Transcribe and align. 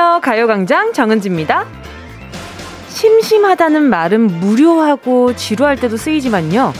안녕하세요. 0.00 0.20
가요광장 0.22 0.94
정은지입니다. 0.94 1.66
심심하다는 2.88 3.82
말은 3.82 4.40
무료하고 4.40 5.36
지루할 5.36 5.76
때도 5.76 5.98
쓰이지만요. 5.98 6.72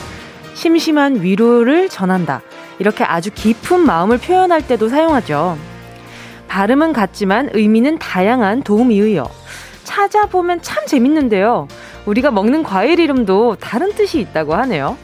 심심한 0.55 1.21
위로를 1.21 1.91
전한다. 1.91 2.41
이렇게 2.79 3.05
아주 3.05 3.31
깊은 3.31 3.81
마음을 3.81 4.17
표현할 4.17 4.67
때도 4.67 4.89
사용하죠. 4.89 5.59
발음은 6.49 6.95
같지만 6.95 7.51
의미는 7.53 7.99
다양한 7.99 8.63
도움이의요. 8.63 9.27
찾아보면 9.85 10.63
참 10.63 10.87
재밌는데요. 10.87 11.69
우리가 12.07 12.31
먹는 12.31 12.63
과일 12.63 12.99
이름도 12.99 13.59
다른 13.61 13.93
뜻이 13.93 14.19
있다고 14.21 14.55
하네요. 14.55 14.97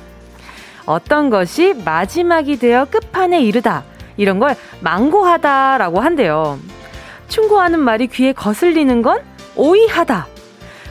어떤 0.87 1.29
것이 1.29 1.75
마지막이 1.85 2.59
되어 2.59 2.87
끝판에 2.87 3.43
이르다. 3.43 3.85
이런 4.17 4.39
걸 4.39 4.57
망고하다라고 4.81 6.01
한대요. 6.01 6.59
충고하는 7.29 7.81
말이 7.81 8.07
귀에 8.07 8.33
거슬리는 8.33 9.03
건 9.03 9.23
오이하다. 9.57 10.27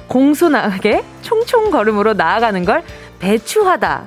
공손하게 0.08 1.04
총총 1.22 1.72
걸음으로 1.72 2.14
나아가는 2.14 2.64
걸 2.66 2.84
배추하다. 3.20 4.04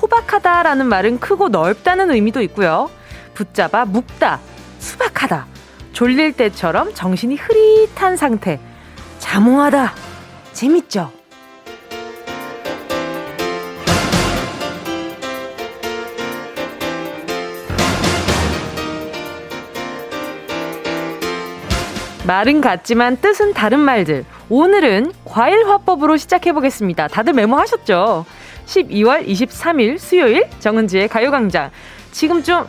호박하다라는 0.00 0.86
말은 0.86 1.20
크고 1.20 1.48
넓다는 1.48 2.10
의미도 2.10 2.42
있고요. 2.42 2.90
붙잡아 3.34 3.84
묶다, 3.84 4.40
수박하다. 4.78 5.46
졸릴 5.92 6.32
때처럼 6.32 6.94
정신이 6.94 7.36
흐릿한 7.36 8.16
상태. 8.16 8.60
자몽하다. 9.18 9.94
재밌죠? 10.52 11.17
말은 22.28 22.60
같지만 22.60 23.16
뜻은 23.16 23.54
다른 23.54 23.80
말들. 23.80 24.26
오늘은 24.50 25.12
과일 25.24 25.66
화법으로 25.66 26.18
시작해 26.18 26.52
보겠습니다. 26.52 27.08
다들 27.08 27.32
메모하셨죠? 27.32 28.26
12월 28.66 29.26
23일 29.26 29.98
수요일 29.98 30.46
정은지의 30.58 31.08
가요광장. 31.08 31.70
지금 32.12 32.42
좀 32.42 32.66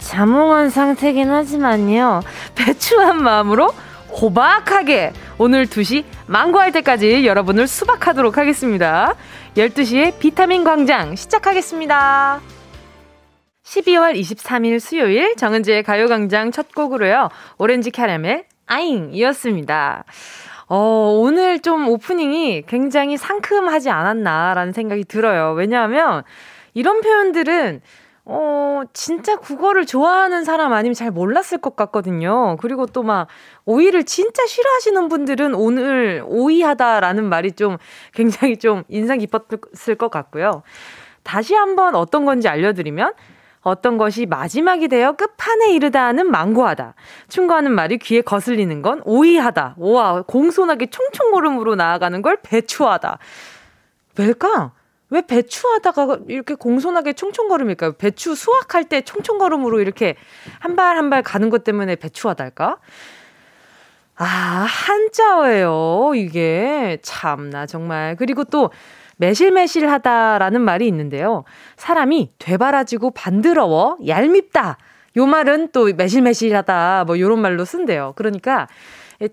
자몽한 0.00 0.68
상태긴 0.68 1.30
하지만요. 1.30 2.20
배추한 2.54 3.22
마음으로 3.22 3.72
호박하게 4.10 5.14
오늘 5.38 5.64
2시 5.64 6.04
망고할 6.26 6.70
때까지 6.72 7.26
여러분을 7.26 7.66
수박하도록 7.66 8.36
하겠습니다. 8.36 9.14
12시에 9.56 10.18
비타민 10.18 10.64
광장 10.64 11.16
시작하겠습니다. 11.16 12.42
12월 13.64 14.20
23일 14.20 14.80
수요일 14.80 15.34
정은지의 15.34 15.82
가요광장 15.82 16.52
첫 16.52 16.74
곡으로요. 16.74 17.30
오렌지 17.56 17.90
캐러멜 17.90 18.44
아잉! 18.68 19.10
이었습니다. 19.12 20.04
어, 20.68 21.18
오늘 21.20 21.60
좀 21.60 21.88
오프닝이 21.88 22.64
굉장히 22.66 23.16
상큼하지 23.16 23.88
않았나라는 23.90 24.72
생각이 24.72 25.04
들어요. 25.04 25.52
왜냐하면 25.52 26.22
이런 26.74 27.00
표현들은 27.00 27.80
어, 28.26 28.82
진짜 28.92 29.36
국어를 29.36 29.86
좋아하는 29.86 30.44
사람 30.44 30.74
아니면 30.74 30.92
잘 30.92 31.10
몰랐을 31.10 31.62
것 31.62 31.76
같거든요. 31.76 32.58
그리고 32.60 32.84
또 32.84 33.02
막, 33.02 33.26
오이를 33.64 34.04
진짜 34.04 34.44
싫어하시는 34.44 35.08
분들은 35.08 35.54
오늘 35.54 36.22
오이하다라는 36.26 37.24
말이 37.24 37.52
좀 37.52 37.78
굉장히 38.12 38.58
좀 38.58 38.84
인상 38.88 39.16
깊었을 39.16 39.94
것 39.96 40.10
같고요. 40.10 40.62
다시 41.22 41.54
한번 41.54 41.94
어떤 41.94 42.26
건지 42.26 42.48
알려드리면, 42.48 43.14
어떤 43.68 43.98
것이 43.98 44.26
마지막이 44.26 44.88
되어 44.88 45.12
끝판에 45.12 45.72
이르다는 45.72 46.30
망고하다. 46.30 46.94
충고하는 47.28 47.72
말이 47.72 47.98
귀에 47.98 48.20
거슬리는 48.22 48.82
건 48.82 49.02
오이하다. 49.04 49.74
와, 49.78 50.22
공손하게 50.22 50.86
총총걸음으로 50.86 51.74
나아가는 51.76 52.20
걸 52.22 52.38
배추하다. 52.42 53.18
왜일까? 54.18 54.72
왜 55.10 55.22
배추하다가 55.22 56.18
이렇게 56.28 56.54
공손하게 56.54 57.14
총총걸음일까요? 57.14 57.92
배추 57.92 58.34
수확할 58.34 58.84
때 58.84 59.00
총총걸음으로 59.00 59.80
이렇게 59.80 60.16
한 60.60 60.76
발 60.76 60.96
한 60.96 61.08
발 61.10 61.22
가는 61.22 61.48
것 61.50 61.64
때문에 61.64 61.96
배추하다일까? 61.96 62.76
아, 64.16 64.24
한자어예요. 64.68 66.12
이게 66.16 66.98
참나 67.02 67.66
정말. 67.66 68.16
그리고 68.16 68.44
또 68.44 68.70
매실매실하다라는 69.18 70.60
말이 70.60 70.86
있는데요. 70.88 71.44
사람이 71.76 72.30
되바라지고 72.38 73.10
반드러워 73.12 73.98
얄밉다. 74.06 74.78
요 75.16 75.26
말은 75.26 75.68
또 75.72 75.92
매실매실하다 75.94 77.04
뭐 77.06 77.18
요런 77.18 77.40
말로 77.40 77.64
쓴대요. 77.64 78.12
그러니까 78.16 78.68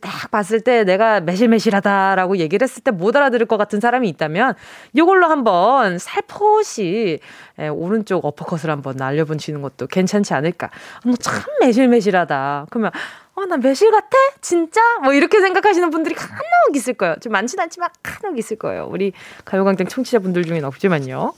딱 0.02 0.32
봤을 0.32 0.62
때 0.62 0.84
내가 0.84 1.20
매실매실하다라고 1.20 2.38
얘기를 2.38 2.64
했을 2.64 2.82
때 2.84 2.90
못 2.90 3.16
알아들을 3.16 3.46
것 3.46 3.58
같은 3.58 3.80
사람이 3.80 4.10
있다면 4.10 4.56
요걸로 4.98 5.28
한번 5.28 6.00
살포시 6.00 7.20
예, 7.60 7.68
오른쪽 7.68 8.26
어퍼컷을 8.26 8.72
한번 8.72 8.96
날려보시는 8.98 9.62
것도 9.62 9.86
괜찮지 9.88 10.34
않을까. 10.34 10.72
뭐참 11.06 11.44
매실매실하다. 11.62 12.68
그러면 12.72 12.92
어, 13.36 13.46
나 13.46 13.58
매실 13.58 13.92
같아? 13.92 14.18
진짜? 14.42 14.82
뭐 15.04 15.14
이렇게 15.14 15.42
생각하시는 15.42 15.90
분들이 15.90 16.16
간혹 16.16 16.76
있을 16.76 16.94
거예요. 16.94 17.16
좀 17.22 17.34
많진 17.34 17.60
않지만 17.60 17.90
간혹 18.02 18.40
있을 18.40 18.58
거예요. 18.58 18.88
우리 18.90 19.12
가요광장 19.44 19.88
청취자분들 19.88 20.46
중엔 20.46 20.64
없지만요. 20.64 21.34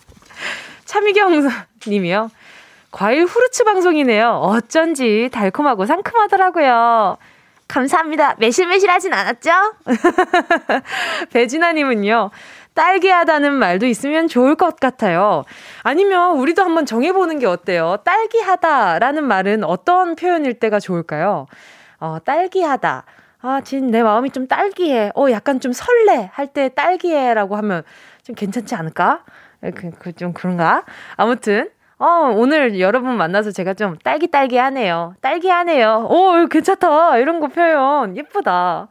차미경 0.85 1.49
님이요. 1.87 2.29
과일 2.91 3.25
후르츠 3.25 3.63
방송이네요. 3.63 4.29
어쩐지 4.29 5.29
달콤하고 5.31 5.85
상큼하더라고요. 5.85 7.17
감사합니다. 7.67 8.35
매실매실하진 8.39 9.13
않았죠? 9.13 9.51
배진아님은요. 11.33 12.31
딸기하다는 12.73 13.53
말도 13.53 13.87
있으면 13.87 14.27
좋을 14.27 14.55
것 14.55 14.79
같아요. 14.79 15.43
아니면 15.81 16.37
우리도 16.37 16.63
한번 16.63 16.85
정해보는 16.85 17.39
게 17.39 17.47
어때요? 17.47 17.97
딸기하다라는 18.05 19.23
말은 19.23 19.63
어떤 19.63 20.15
표현일 20.15 20.59
때가 20.59 20.79
좋을까요? 20.79 21.47
어, 21.99 22.17
딸기하다. 22.23 23.03
아, 23.41 23.61
진, 23.61 23.91
내 23.91 24.03
마음이 24.03 24.31
좀 24.31 24.47
딸기해. 24.47 25.11
어, 25.15 25.29
약간 25.31 25.59
좀 25.59 25.71
설레. 25.71 26.29
할 26.33 26.47
때 26.47 26.69
딸기해라고 26.69 27.55
하면 27.57 27.83
좀 28.23 28.35
괜찮지 28.35 28.75
않을까? 28.75 29.23
그, 29.75 29.91
그, 29.99 30.13
좀 30.13 30.33
그런가? 30.33 30.83
아무튼, 31.15 31.69
어, 31.99 32.31
오늘 32.35 32.79
여러분 32.79 33.15
만나서 33.17 33.51
제가 33.51 33.73
좀 33.73 33.97
딸기딸기하네요. 34.03 35.15
딸기하네요. 35.21 36.07
오, 36.09 36.47
괜찮다. 36.47 37.17
이런 37.17 37.39
거 37.39 37.47
표현. 37.47 38.15
예쁘다. 38.17 38.87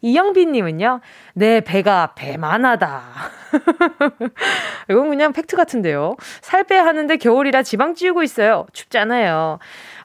이영빈님은요, 0.00 1.00
내 1.34 1.60
배가 1.60 2.12
배만하다. 2.14 3.02
이건 4.90 5.08
그냥 5.10 5.32
팩트 5.32 5.56
같은데요. 5.56 6.14
살 6.40 6.62
빼야 6.64 6.84
하는데 6.86 7.16
겨울이라 7.16 7.62
지방 7.64 7.94
찌우고 7.94 8.22
있어요. 8.22 8.66
춥잖아요. 8.72 9.58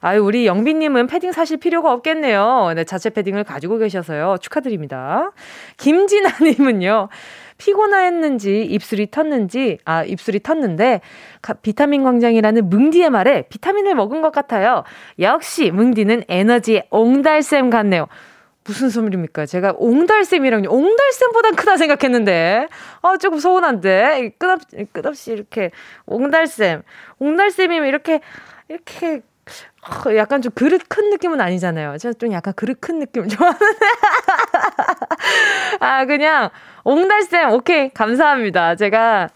아유, 0.06 0.22
우리 0.22 0.44
영빈님은 0.44 1.06
패딩 1.06 1.32
사실 1.32 1.56
필요가 1.56 1.90
없겠네요. 1.90 2.74
네, 2.76 2.84
자체 2.84 3.08
패딩을 3.08 3.42
가지고 3.42 3.78
계셔서요. 3.78 4.36
축하드립니다. 4.38 5.32
김진아님은요, 5.78 7.08
피곤했는지 7.56 8.64
입술이 8.64 9.06
텄는지 9.06 9.78
아 9.86 10.04
입술이 10.04 10.40
텄는데 10.40 11.00
비타민 11.62 12.02
광장이라는 12.02 12.68
뭉디의 12.68 13.08
말에 13.08 13.42
비타민을 13.48 13.94
먹은 13.94 14.20
것 14.20 14.30
같아요. 14.30 14.84
역시 15.20 15.70
뭉디는 15.70 16.24
에너지의 16.28 16.88
옹달샘 16.90 17.70
같네요. 17.70 18.06
무슨 18.64 18.90
소리입니까? 18.90 19.46
제가 19.46 19.72
옹달샘이랑요. 19.78 20.68
옹달샘보단 20.68 21.54
크다 21.54 21.78
생각했는데. 21.78 22.68
아, 23.00 23.16
조금 23.16 23.38
서운한데. 23.38 24.32
끝없이, 24.38 24.86
끝없이 24.92 25.32
이렇게 25.32 25.70
옹달샘. 26.06 26.82
옹달샘이면 27.18 27.88
이렇게, 27.88 28.20
이렇게, 28.68 29.16
어, 29.16 29.20
약간 30.16 30.40
좀 30.42 30.52
그릇 30.54 30.82
큰 30.88 31.10
느낌은 31.10 31.40
아니잖아요. 31.40 31.98
제가 31.98 32.14
좀 32.14 32.32
약간 32.32 32.54
그릇 32.54 32.78
큰 32.80 32.98
느낌 32.98 33.28
좋아하는데. 33.28 33.86
아, 35.80 36.04
그냥 36.06 36.50
옹달샘. 36.84 37.50
오케이. 37.52 37.90
감사합니다. 37.92 38.76
제가 38.76 39.28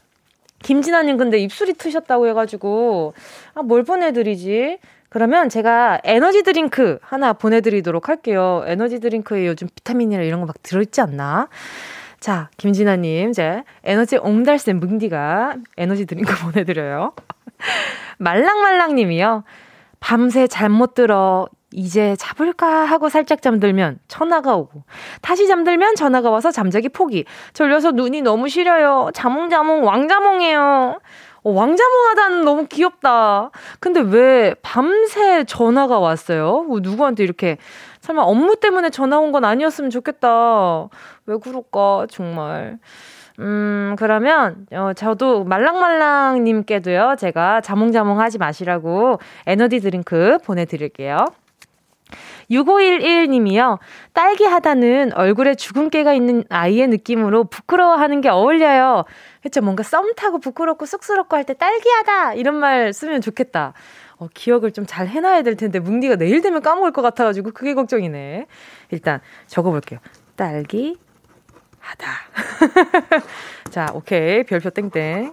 김진아님 0.63 1.17
근데 1.17 1.39
입술이 1.39 1.75
트셨다고 1.75 2.27
해가지고, 2.29 3.15
아, 3.55 3.63
뭘 3.63 3.85
보내드리지? 3.85 4.79
그러면 5.11 5.49
제가 5.49 6.01
에너지 6.05 6.43
드링크 6.43 6.99
하나 7.03 7.33
보내드리도록 7.33 8.09
할게요. 8.09 8.63
에너지 8.67 9.01
드링크에 9.01 9.47
요즘 9.47 9.69
비타민이나 9.75 10.23
이런 10.23 10.41
거 10.41 10.47
막 10.47 10.63
들어있지 10.63 11.01
않나? 11.01 11.49
자, 12.21 12.51
김진아님, 12.57 13.31
이제 13.31 13.63
에너지 13.85 14.17
옹달샘 14.17 14.81
은디가 14.81 15.55
에너지 15.77 16.05
드링크 16.05 16.35
보내드려요. 16.45 17.13
말랑말랑님이요. 18.19 19.45
밤새 20.01 20.47
잠 20.47 20.73
못 20.73 20.95
들어 20.95 21.49
이제 21.71 22.17
자볼까 22.17 22.67
하고 22.85 23.09
살짝 23.11 23.43
잠들면 23.43 23.99
전화가 24.09 24.57
오고 24.57 24.85
다시 25.21 25.47
잠들면 25.47 25.97
전화가 25.97 26.31
와서 26.31 26.51
잠자기 26.51 26.89
포기 26.89 27.25
졸려서 27.53 27.91
눈이 27.93 28.23
너무 28.23 28.49
시려요 28.49 29.11
자몽자몽 29.13 29.85
왕자몽이에요 29.85 30.99
어, 31.45 31.51
왕자몽하다는 31.53 32.45
너무 32.45 32.67
귀엽다. 32.67 33.51
근데 33.79 34.01
왜 34.01 34.55
밤새 34.61 35.45
전화가 35.45 36.01
왔어요? 36.01 36.65
뭐 36.65 36.81
누구한테 36.81 37.23
이렇게 37.23 37.59
설마 38.01 38.23
업무 38.23 38.57
때문에 38.57 38.91
전화 38.91 39.19
온 39.19 39.31
건 39.31 39.45
아니었으면 39.45 39.91
좋겠다. 39.91 40.89
왜 41.27 41.37
그럴까, 41.39 42.07
정말. 42.11 42.79
음, 43.41 43.95
그러면, 43.99 44.67
어, 44.73 44.93
저도 44.95 45.45
말랑말랑님께도요, 45.45 47.17
제가 47.19 47.61
자몽자몽 47.61 48.21
하지 48.21 48.39
마시라고 48.39 49.19
에너지 49.47 49.79
드링크 49.81 50.39
보내드릴게요. 50.45 51.19
6511님이요. 52.51 53.79
딸기 54.15 54.45
하다는 54.45 55.13
얼굴에 55.15 55.55
주근깨가 55.55 56.15
있는 56.15 56.45
아이의 56.49 56.89
느낌으로 56.89 57.45
부끄러워하는 57.45 58.23
게 58.23 58.31
어울려요. 58.31 59.05
그쵸? 59.43 59.61
뭔가 59.61 59.83
썸 59.83 60.15
타고 60.17 60.39
부끄럽고 60.41 60.87
쑥스럽고 60.87 61.37
할 61.37 61.45
때 61.45 61.53
딸기 61.55 61.89
하다! 61.91 62.35
이런 62.35 62.55
말 62.57 62.93
쓰면 62.95 63.21
좋겠다. 63.21 63.75
어, 64.19 64.29
기억을 64.35 64.73
좀 64.73 64.87
잘 64.87 65.07
해놔야 65.07 65.43
될 65.43 65.57
텐데, 65.57 65.79
뭉디가 65.79 66.17
내일 66.17 66.41
되면 66.41 66.63
까먹을 66.63 66.91
것 66.93 67.03
같아가지고, 67.03 67.53
그게 67.53 67.75
걱정이네. 67.75 68.47
일단 68.91 69.21
적어볼게요. 69.47 70.01
딸기 70.35 70.97
하다. 71.89 73.23
자, 73.71 73.87
오케이. 73.95 74.43
별표 74.45 74.71
땡땡. 74.71 75.33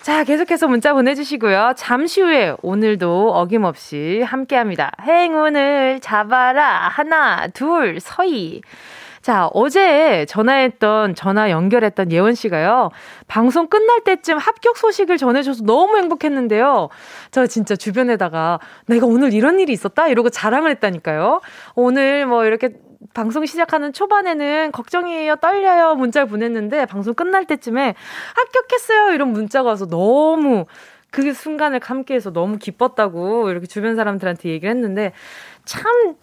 자, 0.00 0.22
계속해서 0.24 0.68
문자 0.68 0.92
보내주시고요. 0.92 1.72
잠시 1.76 2.20
후에 2.20 2.54
오늘도 2.62 3.32
어김없이 3.32 4.22
함께 4.22 4.56
합니다. 4.56 4.92
행운을 5.02 6.00
잡아라. 6.00 6.88
하나, 6.88 7.48
둘, 7.48 8.00
서희. 8.00 8.60
자, 9.22 9.48
어제 9.54 10.26
전화했던, 10.28 11.14
전화 11.14 11.50
연결했던 11.50 12.12
예원 12.12 12.34
씨가요. 12.34 12.90
방송 13.26 13.68
끝날 13.68 14.04
때쯤 14.04 14.36
합격 14.36 14.76
소식을 14.76 15.16
전해줘서 15.16 15.64
너무 15.64 15.96
행복했는데요. 15.96 16.90
저 17.30 17.46
진짜 17.46 17.74
주변에다가 17.74 18.60
내가 18.86 19.06
오늘 19.06 19.32
이런 19.32 19.58
일이 19.58 19.72
있었다? 19.72 20.08
이러고 20.08 20.28
자랑을 20.28 20.70
했다니까요. 20.72 21.40
오늘 21.74 22.26
뭐 22.26 22.44
이렇게 22.44 22.74
방송 23.12 23.44
시작하는 23.44 23.92
초반에는 23.92 24.72
걱정이에요, 24.72 25.36
떨려요 25.36 25.94
문자를 25.94 26.26
보냈는데 26.28 26.86
방송 26.86 27.14
끝날 27.14 27.44
때쯤에 27.46 27.94
합격했어요 28.34 29.12
이런 29.14 29.28
문자가 29.28 29.68
와서 29.70 29.86
너무 29.86 30.64
그 31.10 31.32
순간을 31.32 31.80
함께해서 31.82 32.32
너무 32.32 32.58
기뻤다고 32.58 33.50
이렇게 33.50 33.66
주변 33.66 33.96
사람들한테 33.96 34.48
얘기를 34.50 34.74
했는데 34.74 35.12
참. 35.64 36.14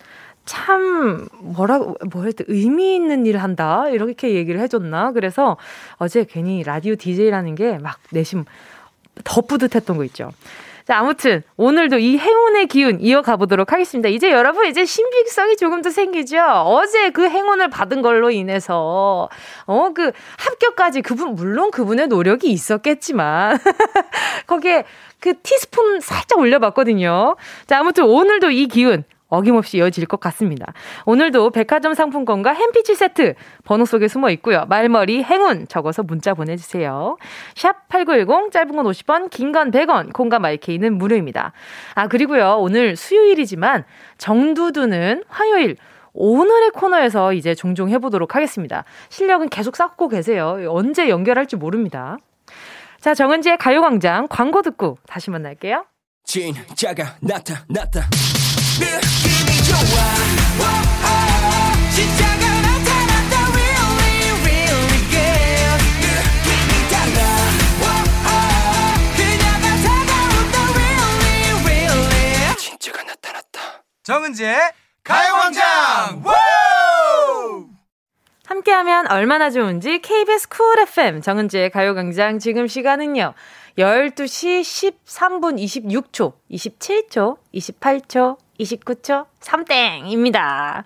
참 0.43 1.27
뭐라고 1.39 1.95
뭐랬대 2.11 2.45
의미 2.47 2.95
있는 2.95 3.27
일을 3.27 3.43
한다 3.43 3.87
이렇게 3.89 4.33
얘기를 4.33 4.59
해줬나 4.59 5.11
그래서 5.11 5.55
어제 5.97 6.25
괜히 6.27 6.63
라디오 6.63 6.95
DJ라는 6.95 7.53
게 7.53 7.77
막 7.77 7.99
내심 8.11 8.45
더 9.23 9.41
뿌듯했던 9.41 9.97
거 9.97 10.03
있죠. 10.05 10.31
자, 10.91 10.99
아무튼 10.99 11.41
오늘도 11.55 11.99
이 11.99 12.17
행운의 12.17 12.67
기운 12.67 12.99
이어가 12.99 13.37
보도록 13.37 13.71
하겠습니다. 13.71 14.09
이제 14.09 14.29
여러분 14.29 14.67
이제 14.67 14.83
신빙성이 14.83 15.55
조금 15.55 15.81
더 15.81 15.89
생기죠. 15.89 16.43
어제 16.65 17.11
그 17.11 17.29
행운을 17.29 17.69
받은 17.69 18.01
걸로 18.01 18.29
인해서 18.29 19.29
어 19.67 19.91
그 19.93 20.11
합격까지 20.37 21.01
그분 21.01 21.35
물론 21.35 21.71
그분의 21.71 22.07
노력이 22.07 22.51
있었겠지만 22.51 23.57
거기에 24.47 24.83
그 25.21 25.33
티스푼 25.41 26.01
살짝 26.01 26.39
올려봤거든요. 26.39 27.37
자, 27.67 27.79
아무튼 27.79 28.03
오늘도 28.03 28.51
이 28.51 28.67
기운 28.67 29.05
어김없이 29.31 29.77
이어질 29.77 30.05
것 30.05 30.19
같습니다. 30.19 30.73
오늘도 31.05 31.49
백화점 31.49 31.95
상품권과 31.95 32.53
햄피치 32.53 32.93
세트 32.93 33.33
번호 33.63 33.85
속에 33.85 34.07
숨어 34.07 34.29
있고요. 34.31 34.65
말머리 34.69 35.23
행운 35.23 35.67
적어서 35.67 36.03
문자 36.03 36.35
보내주세요. 36.35 37.17
샵 37.55 37.87
8910 37.89 38.51
짧은 38.51 38.75
건 38.75 38.85
50원 38.85 39.29
긴 39.31 39.51
건 39.51 39.71
100원 39.71 40.13
콩과 40.13 40.39
마이케이는 40.39 40.97
무료입니다. 40.97 41.53
아 41.95 42.07
그리고요 42.07 42.57
오늘 42.59 42.95
수요일이지만 42.95 43.85
정두두는 44.17 45.23
화요일 45.27 45.77
오늘의 46.13 46.71
코너에서 46.71 47.33
이제 47.33 47.55
종종 47.55 47.89
해보도록 47.89 48.35
하겠습니다. 48.35 48.83
실력은 49.09 49.47
계속 49.49 49.75
쌓고 49.77 50.09
계세요. 50.09 50.57
언제 50.67 51.07
연결할지 51.09 51.55
모릅니다. 51.55 52.17
자, 52.99 53.13
정은지의 53.15 53.57
가요광장 53.57 54.27
광고 54.29 54.61
듣고 54.61 54.97
다시 55.07 55.31
만날게요. 55.31 55.85
진짜가 56.25 56.65
진짜가 56.75 57.15
나타 57.69 58.01
났다. 63.07 63.35
Really 63.53 64.31
really 64.43 64.99
good 65.09 65.81
느낌이 66.01 66.71
달라. 66.89 67.19
그녀가 69.15 69.65
다가온다 69.83 70.55
really 70.75 71.51
really. 71.65 72.55
진짜가 72.57 72.97
나타났다. 73.03 73.57
정은지의 74.03 74.57
가요광장. 75.03 76.23
함께하면 78.45 79.09
얼마나 79.09 79.49
좋은지 79.49 79.99
KBS 80.01 80.49
쿨 80.49 80.79
FM 80.79 81.21
정은지의 81.21 81.69
가요광장 81.69 82.37
지금 82.39 82.67
시간은요 82.67 83.33
12시 83.81 84.61
13분 85.05 85.57
26초, 85.57 86.33
27초, 86.51 87.37
28초, 87.51 88.37
29초, 88.59 89.25
3땡입니다. 89.39 90.83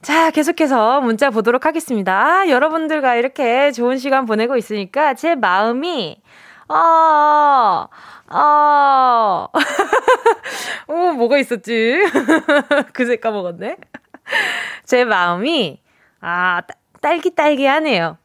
자, 0.00 0.30
계속해서 0.30 1.02
문자 1.02 1.28
보도록 1.28 1.66
하겠습니다. 1.66 2.18
아, 2.18 2.48
여러분들과 2.48 3.16
이렇게 3.16 3.72
좋은 3.72 3.98
시간 3.98 4.24
보내고 4.24 4.56
있으니까 4.56 5.12
제 5.14 5.34
마음이, 5.34 6.22
어, 6.68 7.86
어, 8.30 9.48
어, 10.88 10.94
뭐가 11.12 11.36
있었지? 11.36 12.00
그새 12.94 13.16
까먹었네. 13.16 13.76
제 14.84 15.04
마음이, 15.04 15.82
아, 16.22 16.62
딸기딸기 17.02 17.66
하네요. 17.66 18.16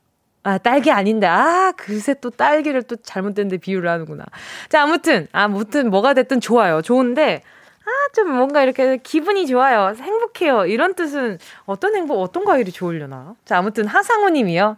아, 0.43 0.57
딸기 0.57 0.91
아닌데. 0.91 1.25
아, 1.27 1.71
그새 1.77 2.13
또 2.15 2.29
딸기를 2.29 2.83
또 2.83 2.95
잘못된데 2.97 3.57
비유를 3.57 3.89
하는구나. 3.89 4.25
자, 4.69 4.83
아무튼, 4.83 5.27
아무튼 5.31 5.89
뭐가 5.89 6.13
됐든 6.13 6.41
좋아요. 6.41 6.81
좋은데, 6.81 7.41
아, 7.85 7.89
좀 8.13 8.29
뭔가 8.31 8.63
이렇게 8.63 8.97
기분이 8.97 9.47
좋아요. 9.47 9.95
행복해요. 9.97 10.65
이런 10.65 10.93
뜻은 10.93 11.37
어떤 11.65 11.95
행복, 11.95 12.21
어떤 12.21 12.45
과일이 12.45 12.71
좋으려나? 12.71 13.35
자, 13.45 13.57
아무튼 13.57 13.87
하상우 13.87 14.29
님이요. 14.29 14.77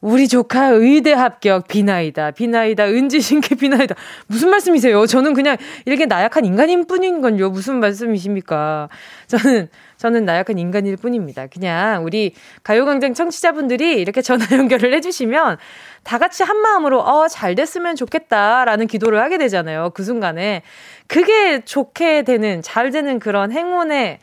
우리 0.00 0.28
조카 0.28 0.68
의대 0.68 1.12
합격 1.14 1.68
비나이다 1.68 2.32
비나이다 2.32 2.86
은지신께 2.86 3.54
비나이다 3.56 3.94
무슨 4.26 4.50
말씀이세요? 4.50 5.06
저는 5.06 5.32
그냥 5.32 5.56
이렇게 5.86 6.04
나약한 6.04 6.44
인간인 6.44 6.86
뿐인 6.86 7.22
건요 7.22 7.48
무슨 7.48 7.80
말씀이십니까? 7.80 8.90
저는 9.26 9.68
저는 9.96 10.24
나약한 10.24 10.58
인간일 10.58 10.96
뿐입니다. 10.96 11.46
그냥 11.46 12.04
우리 12.04 12.34
가요광장 12.62 13.14
청취자분들이 13.14 14.00
이렇게 14.00 14.22
전화 14.22 14.46
연결을 14.52 14.92
해주시면 14.94 15.56
다 16.04 16.18
같이 16.18 16.42
한 16.42 16.56
마음으로 16.58 17.00
어 17.00 17.26
잘 17.28 17.54
됐으면 17.54 17.96
좋겠다라는 17.96 18.86
기도를 18.86 19.20
하게 19.20 19.38
되잖아요. 19.38 19.90
그 19.94 20.04
순간에 20.04 20.62
그게 21.08 21.64
좋게 21.64 22.22
되는 22.22 22.62
잘 22.62 22.90
되는 22.90 23.18
그런 23.18 23.52
행운의 23.52 24.18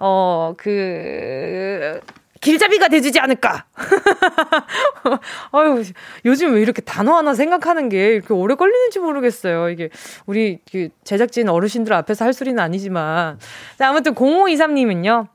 어 0.00 0.54
그 0.56 2.00
길잡이가 2.40 2.88
돼주지 2.88 3.18
않을까. 3.18 3.66
아유, 5.52 5.82
요즘 6.24 6.54
왜 6.54 6.62
이렇게 6.62 6.82
단어 6.82 7.16
하나 7.16 7.34
생각하는 7.34 7.88
게 7.88 8.14
이렇게 8.14 8.32
오래 8.34 8.54
걸리는지 8.54 8.98
모르겠어요. 8.98 9.70
이게 9.70 9.90
우리 10.26 10.58
그 10.70 10.88
제작진 11.04 11.48
어르신들 11.48 11.92
앞에서 11.92 12.24
할 12.24 12.32
소리는 12.32 12.58
아니지만. 12.58 13.38
자, 13.78 13.88
아무튼 13.88 14.14
0523님은요. 14.14 15.28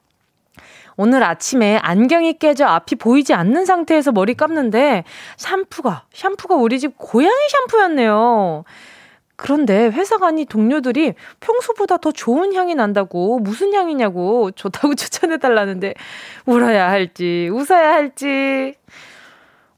오늘 0.95 1.23
아침에 1.23 1.77
안경이 1.81 2.37
깨져 2.37 2.65
앞이 2.65 2.95
보이지 2.95 3.33
않는 3.33 3.65
상태에서 3.65 4.11
머리 4.11 4.35
감는데 4.35 5.03
샴푸가, 5.37 6.05
샴푸가 6.13 6.55
우리 6.55 6.79
집 6.79 6.97
고양이 6.97 7.49
샴푸였네요. 7.49 8.63
그런데 9.43 9.89
회사 9.89 10.17
가니 10.17 10.45
동료들이 10.45 11.15
평소보다 11.41 11.97
더 11.97 12.13
좋은 12.13 12.53
향이 12.53 12.75
난다고 12.75 13.39
무슨 13.39 13.73
향이냐고 13.73 14.51
좋다고 14.51 14.95
추천해 14.95 15.37
달라는데 15.37 15.95
울어야 16.45 16.89
할지 16.89 17.49
웃어야 17.51 17.91
할지 17.91 18.75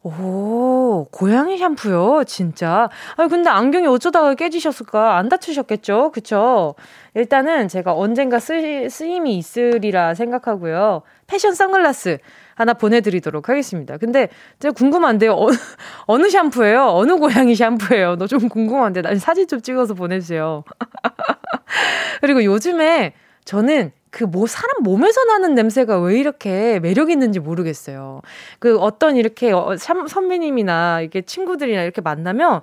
오, 0.04 1.08
고양이 1.10 1.58
샴푸요? 1.58 2.26
진짜. 2.28 2.90
아 3.18 3.28
근데 3.28 3.50
안경이 3.50 3.88
어쩌다가 3.88 4.36
깨지셨을까? 4.36 5.18
안 5.18 5.30
다치셨겠죠? 5.30 6.12
그쵸? 6.12 6.76
일단은 7.16 7.68
제가 7.68 7.96
언젠가 7.96 8.38
쓰, 8.38 8.88
쓰임이 8.88 9.36
있으리라 9.36 10.14
생각하고요. 10.14 11.02
패션 11.26 11.56
선글라스 11.56 12.20
하나 12.56 12.74
보내드리도록 12.74 13.50
하겠습니다. 13.50 13.98
근데 13.98 14.30
제가 14.60 14.72
궁금한데요. 14.74 15.34
어, 15.34 15.48
어느 16.08 16.30
샴푸예요? 16.30 16.88
어느 16.88 17.16
고양이 17.18 17.54
샴푸예요? 17.56 18.16
너 18.16 18.26
좀 18.28 18.50
궁금한데. 18.50 19.02
나 19.04 19.14
사진 19.16 19.48
좀 19.48 19.62
찍어서 19.62 19.94
보내주세요. 19.94 20.64
그리고 22.22 22.44
요즘에 22.44 23.14
저는 23.44 23.92
그뭐 24.10 24.48
사람 24.48 24.82
몸에서 24.82 25.24
나는 25.26 25.54
냄새가 25.56 26.00
왜 26.00 26.18
이렇게 26.18 26.80
매력 26.80 27.10
있는지 27.12 27.40
모르겠어요. 27.40 28.22
그 28.60 28.78
어떤 28.80 29.18
이렇게 29.18 29.52
어, 29.52 29.76
선배님이나 29.78 31.02
이게 31.02 31.22
친구들이나 31.22 31.84
이렇게 31.84 32.02
만나면 32.02 32.62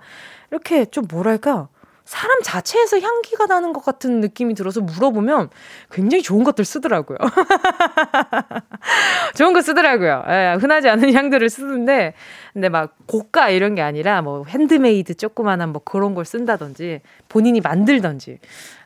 이렇게 0.50 0.86
좀 0.86 1.04
뭐랄까 1.10 1.68
사람 2.04 2.42
자체에서 2.42 3.00
향기가 3.00 3.46
나는 3.46 3.72
것 3.72 3.84
같은 3.84 4.20
느낌이 4.20 4.54
들어서 4.54 4.80
물어보면 4.80 5.50
굉장히 5.90 6.22
좋은 6.22 6.44
것들 6.44 6.64
쓰더라고요. 6.64 7.18
좋은 9.36 9.52
거 9.52 9.62
쓰더라고요. 9.62 10.24
예, 10.28 10.56
흔하지 10.60 10.88
않은 10.88 11.12
향들을 11.14 11.48
쓰는데, 11.48 12.14
근데 12.52 12.68
막 12.68 12.94
고가 13.06 13.50
이런 13.50 13.74
게 13.74 13.82
아니라 13.82 14.20
뭐 14.20 14.44
핸드메이드 14.46 15.14
조그만한 15.14 15.70
뭐 15.70 15.80
그런 15.84 16.14
걸 16.14 16.24
쓴다든지 16.24 17.00
본인이 17.28 17.60
만들던지. 17.60 18.38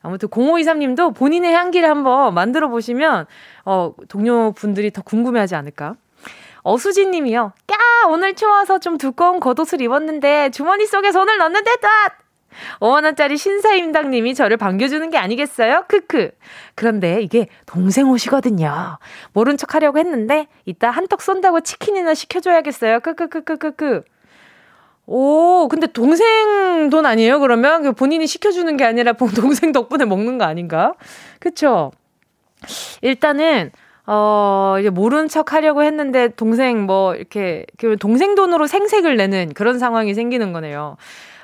아무튼 0.03 0.29
0523 0.31 0.79
님도 0.79 1.13
본인의 1.13 1.53
향기를 1.53 1.89
한번 1.89 2.35
만들어 2.35 2.69
보시면, 2.69 3.27
어, 3.65 3.95
동료 4.09 4.53
분들이 4.53 4.91
더 4.91 5.03
궁금해 5.03 5.41
하지 5.41 5.55
않을까? 5.55 5.95
어수진 6.63 7.13
님이요. 7.13 7.53
까! 7.67 7.77
오늘 8.09 8.35
추워서 8.35 8.79
좀 8.79 8.99
두꺼운 8.99 9.41
겉옷을 9.41 9.81
입었는데 9.81 10.51
주머니 10.51 10.87
속에 10.87 11.13
손을 11.13 11.39
넣는데 11.39 11.77
딱! 11.81 12.26
5만원짜리 12.81 13.37
신사임당님이 13.39 14.35
저를 14.35 14.57
반겨주는 14.57 15.09
게 15.11 15.19
아니겠어요? 15.19 15.85
크크. 15.89 16.31
그런데 16.75 17.23
이게 17.23 17.49
동생 17.67 18.11
옷이거든요. 18.11 18.99
모른 19.33 19.57
척 19.57 19.75
하려고 19.75 19.99
했는데, 19.99 20.49
이따 20.65 20.91
한턱 20.91 21.23
쏜다고 21.23 21.61
치킨이나 21.61 22.15
시켜줘야겠어요. 22.15 23.01
크크크크크크. 23.01 24.03
오, 25.07 25.69
근데 25.69 25.87
동생 25.87 26.91
돈 26.91 27.07
아니에요, 27.07 27.39
그러면? 27.41 27.83
그 27.83 27.93
본인이 27.93 28.27
시켜주는 28.27 28.77
게 28.77 28.85
아니라 28.85 29.13
동생 29.37 29.73
덕분에 29.73 30.05
먹는 30.05 30.39
거 30.39 30.45
아닌가? 30.45 30.95
그쵸? 31.39 31.93
일단은, 33.03 33.71
어, 34.07 34.77
이제 34.81 34.91
모른 34.91 35.29
척 35.29 35.53
하려고 35.53 35.83
했는데 35.85 36.29
동생 36.29 36.87
뭐, 36.87 37.15
이렇게, 37.15 37.67
그 37.79 37.97
동생 37.97 38.35
돈으로 38.35 38.67
생색을 38.67 39.17
내는 39.17 39.53
그런 39.55 39.79
상황이 39.79 40.13
생기는 40.15 40.53
거네요. 40.53 40.97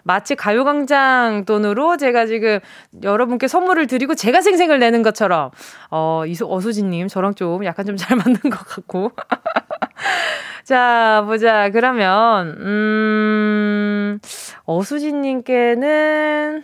마치 0.04 0.35
가요광장 0.35 1.44
돈으로 1.47 1.97
제가 1.97 2.26
지금 2.26 2.59
여러분께 3.02 3.49
선물을 3.49 3.87
드리고 3.87 4.14
제가 4.14 4.40
생생을 4.40 4.78
내는 4.78 5.02
것처럼, 5.02 5.50
어, 5.90 6.25
이소, 6.26 6.52
어수진님, 6.52 7.09
저랑 7.09 7.35
좀 7.35 7.64
약간 7.64 7.87
좀 7.87 7.97
잘 7.97 8.16
맞는 8.16 8.40
것 8.42 8.50
같고. 8.66 9.12
자, 10.64 11.23
보자. 11.26 11.71
그러면, 11.71 12.56
음, 12.61 14.18
어수진님께는, 14.64 16.62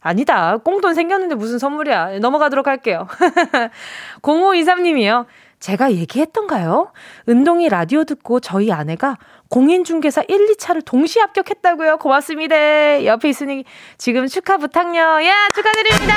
아니다. 0.00 0.56
꽁돈 0.58 0.94
생겼는데 0.94 1.34
무슨 1.36 1.58
선물이야. 1.58 2.18
넘어가도록 2.18 2.66
할게요. 2.66 3.06
0523님이요. 4.22 5.26
제가 5.60 5.92
얘기했던가요? 5.92 6.90
은동이 7.28 7.68
라디오 7.68 8.02
듣고 8.02 8.40
저희 8.40 8.72
아내가 8.72 9.16
공인중개사 9.52 10.22
1, 10.28 10.54
2차를 10.56 10.82
동시 10.82 11.20
합격했다고요. 11.20 11.98
고맙습니다. 11.98 13.04
옆에 13.04 13.28
있으니 13.28 13.66
지금 13.98 14.26
축하 14.26 14.56
부탁요. 14.56 14.98
야, 14.98 15.48
축하드립니다. 15.54 16.16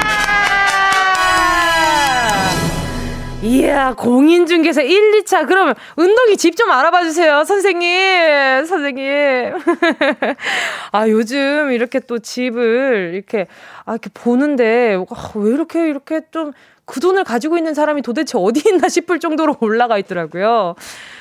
이야, 3.43 3.93
공인중개사 3.93 4.81
1, 4.83 5.21
2차. 5.23 5.47
그러면 5.47 5.75
은동이 5.99 6.37
집 6.37 6.55
좀 6.55 6.71
알아봐 6.71 7.03
주세요. 7.03 7.43
선생님. 7.43 8.65
선생님. 8.65 9.03
아, 10.93 11.09
요즘 11.09 11.71
이렇게 11.73 11.99
또 11.99 12.19
집을 12.19 13.11
이렇게, 13.15 13.47
아, 13.83 13.91
이렇게 13.91 14.09
보는데, 14.13 14.95
아, 15.09 15.31
왜 15.35 15.51
이렇게, 15.51 15.89
이렇게 15.89 16.21
좀 16.31 16.53
그 16.85 16.99
돈을 16.99 17.23
가지고 17.23 17.57
있는 17.57 17.73
사람이 17.73 18.01
도대체 18.01 18.37
어디 18.37 18.69
있나 18.69 18.87
싶을 18.89 19.19
정도로 19.19 19.57
올라가 19.59 19.97
있더라고요. 19.97 20.75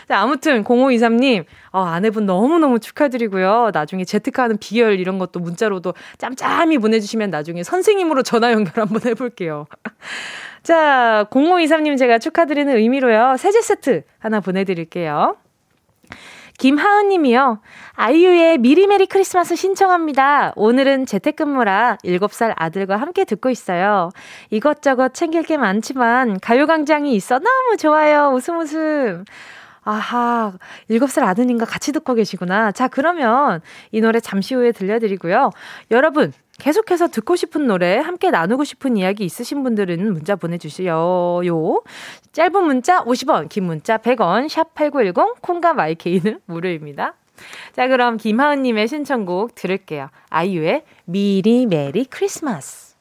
자, 0.08 0.18
아무튼 0.18 0.62
0523님, 0.62 1.44
어, 1.72 1.80
아내분 1.82 2.26
너무너무 2.26 2.78
축하드리고요. 2.78 3.70
나중에 3.72 4.04
재특하는 4.04 4.58
비결 4.58 5.00
이런 5.00 5.18
것도 5.18 5.40
문자로도 5.40 5.94
짬짬이 6.18 6.78
보내주시면 6.78 7.30
나중에 7.30 7.62
선생님으로 7.62 8.22
전화 8.22 8.52
연결 8.52 8.84
한번 8.84 9.00
해볼게요. 9.06 9.66
자, 10.62 11.26
0523님 11.30 11.98
제가 11.98 12.18
축하드리는 12.18 12.74
의미로요. 12.76 13.36
세제 13.38 13.60
세트 13.60 14.02
하나 14.18 14.40
보내드릴게요. 14.40 15.36
김하은 16.58 17.08
님이요. 17.08 17.60
아이유의 17.94 18.58
미리 18.58 18.86
메리 18.86 19.06
크리스마스 19.06 19.56
신청합니다. 19.56 20.52
오늘은 20.56 21.06
재택근무라 21.06 21.98
7살 22.04 22.54
아들과 22.56 22.96
함께 22.96 23.24
듣고 23.24 23.50
있어요. 23.50 24.10
이것저것 24.50 25.14
챙길 25.14 25.42
게 25.42 25.56
많지만 25.56 26.38
가요광장이 26.40 27.14
있어 27.14 27.38
너무 27.38 27.76
좋아요. 27.76 28.30
웃음 28.32 28.58
웃음. 28.58 29.24
아하, 29.82 30.52
7살 30.88 31.24
아드님과 31.24 31.66
같이 31.66 31.92
듣고 31.92 32.14
계시구나. 32.14 32.72
자, 32.72 32.88
그러면 32.88 33.60
이 33.92 34.00
노래 34.00 34.18
잠시 34.18 34.54
후에 34.54 34.72
들려드리고요. 34.72 35.50
여러분, 35.90 36.32
계속해서 36.58 37.08
듣고 37.08 37.36
싶은 37.36 37.66
노래, 37.66 37.98
함께 37.98 38.30
나누고 38.30 38.64
싶은 38.64 38.96
이야기 38.96 39.24
있으신 39.24 39.62
분들은 39.62 40.12
문자 40.12 40.36
보내주세요. 40.36 41.40
요. 41.46 41.82
짧은 42.32 42.64
문자 42.64 43.04
50원, 43.04 43.48
긴 43.48 43.64
문자 43.64 43.98
100원, 43.98 44.48
샵 44.48 44.74
8910, 44.74 45.40
콩과 45.40 45.74
my 45.74 45.93
K는 45.93 46.40
무료입니다. 46.46 47.14
자, 47.74 47.88
그럼 47.88 48.16
김하은님의 48.16 48.86
신청곡 48.88 49.54
들을게요. 49.54 50.08
아이유의 50.30 50.84
미리 51.04 51.66
메리 51.66 52.04
크리스마스. 52.04 52.94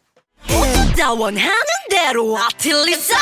원하는 1.17 1.51
대로 1.89 2.37
아틀리사 2.37 3.15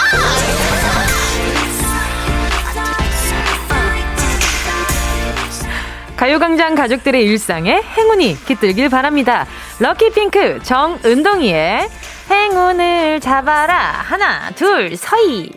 가요광장 6.21 6.75
가족들의 6.75 7.23
일상에 7.23 7.81
행운이 7.81 8.45
깃들길 8.45 8.89
바랍니다. 8.89 9.47
럭키핑크 9.79 10.61
정은동이의 10.61 11.89
행운을 12.29 13.19
잡아라. 13.19 13.75
하나, 13.75 14.51
둘, 14.51 14.95
서희. 14.95 15.51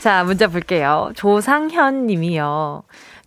자, 0.00 0.22
문자 0.22 0.46
볼게요. 0.46 1.10
조상현 1.16 2.06
님이요. 2.06 2.84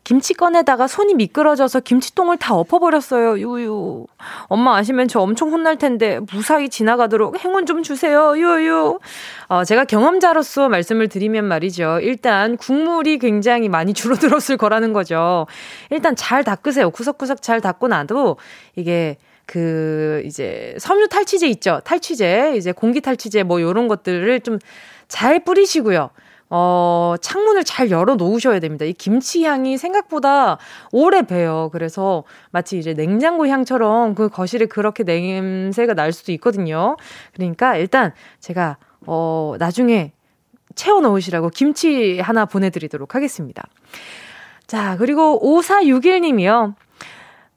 김치 0.07 0.33
꺼내다가 0.33 0.87
손이 0.87 1.15
미끄러져서 1.15 1.81
김치통을 1.81 2.37
다 2.37 2.55
엎어버렸어요. 2.55 3.39
유유. 3.39 4.05
엄마 4.43 4.77
아시면 4.77 5.09
저 5.09 5.19
엄청 5.19 5.51
혼날 5.51 5.77
텐데 5.77 6.21
무사히 6.31 6.69
지나가도록 6.69 7.43
행운 7.43 7.65
좀 7.65 7.83
주세요. 7.83 8.33
유유. 8.37 8.99
어, 9.49 9.65
제가 9.65 9.83
경험자로서 9.83 10.69
말씀을 10.69 11.09
드리면 11.09 11.43
말이죠. 11.43 11.99
일단 12.01 12.55
국물이 12.55 13.17
굉장히 13.17 13.67
많이 13.67 13.93
줄어들었을 13.93 14.55
거라는 14.55 14.93
거죠. 14.93 15.45
일단 15.89 16.15
잘 16.15 16.45
닦으세요. 16.45 16.89
구석구석 16.89 17.41
잘 17.41 17.59
닦고 17.59 17.89
나도 17.89 18.37
이게 18.77 19.17
그 19.45 20.23
이제 20.25 20.73
섬유 20.79 21.09
탈취제 21.09 21.49
있죠. 21.49 21.81
탈취제, 21.83 22.53
이제 22.55 22.71
공기 22.71 23.01
탈취제 23.01 23.43
뭐 23.43 23.61
요런 23.61 23.89
것들을 23.89 24.39
좀 24.39 24.59
잘 25.07 25.39
뿌리시고요. 25.43 26.09
어, 26.49 27.15
창문을 27.21 27.63
잘 27.63 27.91
열어 27.91 28.15
놓으셔야 28.15 28.59
됩니다. 28.59 28.85
이 28.85 28.93
김치 28.93 29.43
향이 29.43 29.77
생각보다 29.77 30.57
오래 30.91 31.23
배요. 31.23 31.69
그래서 31.73 32.23
마치 32.51 32.77
이제 32.77 32.93
냉장고 32.93 33.47
향처럼 33.47 34.15
그 34.15 34.29
거실에 34.29 34.65
그렇게 34.65 35.03
냄새가 35.03 35.93
날 35.93 36.13
수도 36.13 36.31
있거든요. 36.33 36.95
그러니까 37.33 37.75
일단 37.75 38.13
제가, 38.39 38.77
어, 39.05 39.55
나중에 39.59 40.13
채워 40.75 41.01
넣으시라고 41.01 41.49
김치 41.49 42.19
하나 42.19 42.45
보내드리도록 42.45 43.15
하겠습니다. 43.15 43.63
자, 44.67 44.95
그리고 44.97 45.39
5461님이요. 45.41 46.75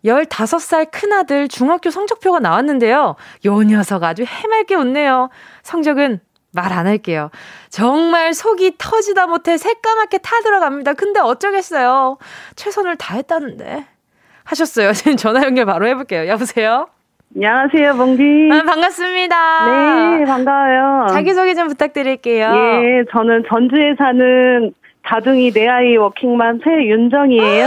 15살 0.05 0.91
큰아들 0.91 1.49
중학교 1.49 1.91
성적표가 1.91 2.41
나왔는데요. 2.41 3.17
요 3.45 3.63
녀석 3.63 4.03
아주 4.05 4.25
해맑게 4.25 4.75
웃네요. 4.75 5.29
성적은 5.63 6.21
말 6.53 6.73
안 6.73 6.87
할게요. 6.87 7.31
정말 7.69 8.33
속이 8.35 8.75
터지다 8.79 9.27
못해 9.27 9.57
새까맣게 9.57 10.19
타들어갑니다. 10.19 10.95
근데 10.95 11.21
어쩌겠어요. 11.21 12.19
최선을 12.57 12.97
다했다는데. 12.97 13.85
하셨어요. 14.45 14.93
지금 14.95 15.17
전화 15.17 15.45
연결 15.45 15.67
바로 15.67 15.87
해볼게요. 15.87 16.27
여보세요? 16.29 16.89
안녕하세요, 17.37 17.95
몽디. 17.95 18.49
아, 18.53 18.63
반갑습니다. 18.65 19.67
네, 20.19 20.25
반가워요. 20.25 21.07
자기소개 21.11 21.55
좀 21.55 21.69
부탁드릴게요. 21.69 22.47
예, 22.47 23.05
저는 23.13 23.45
전주에 23.49 23.95
사는 23.97 24.73
다둥이 25.03 25.53
내 25.53 25.67
아이 25.67 25.97
워킹맘 25.97 26.61
최윤정이에요. 26.63 27.67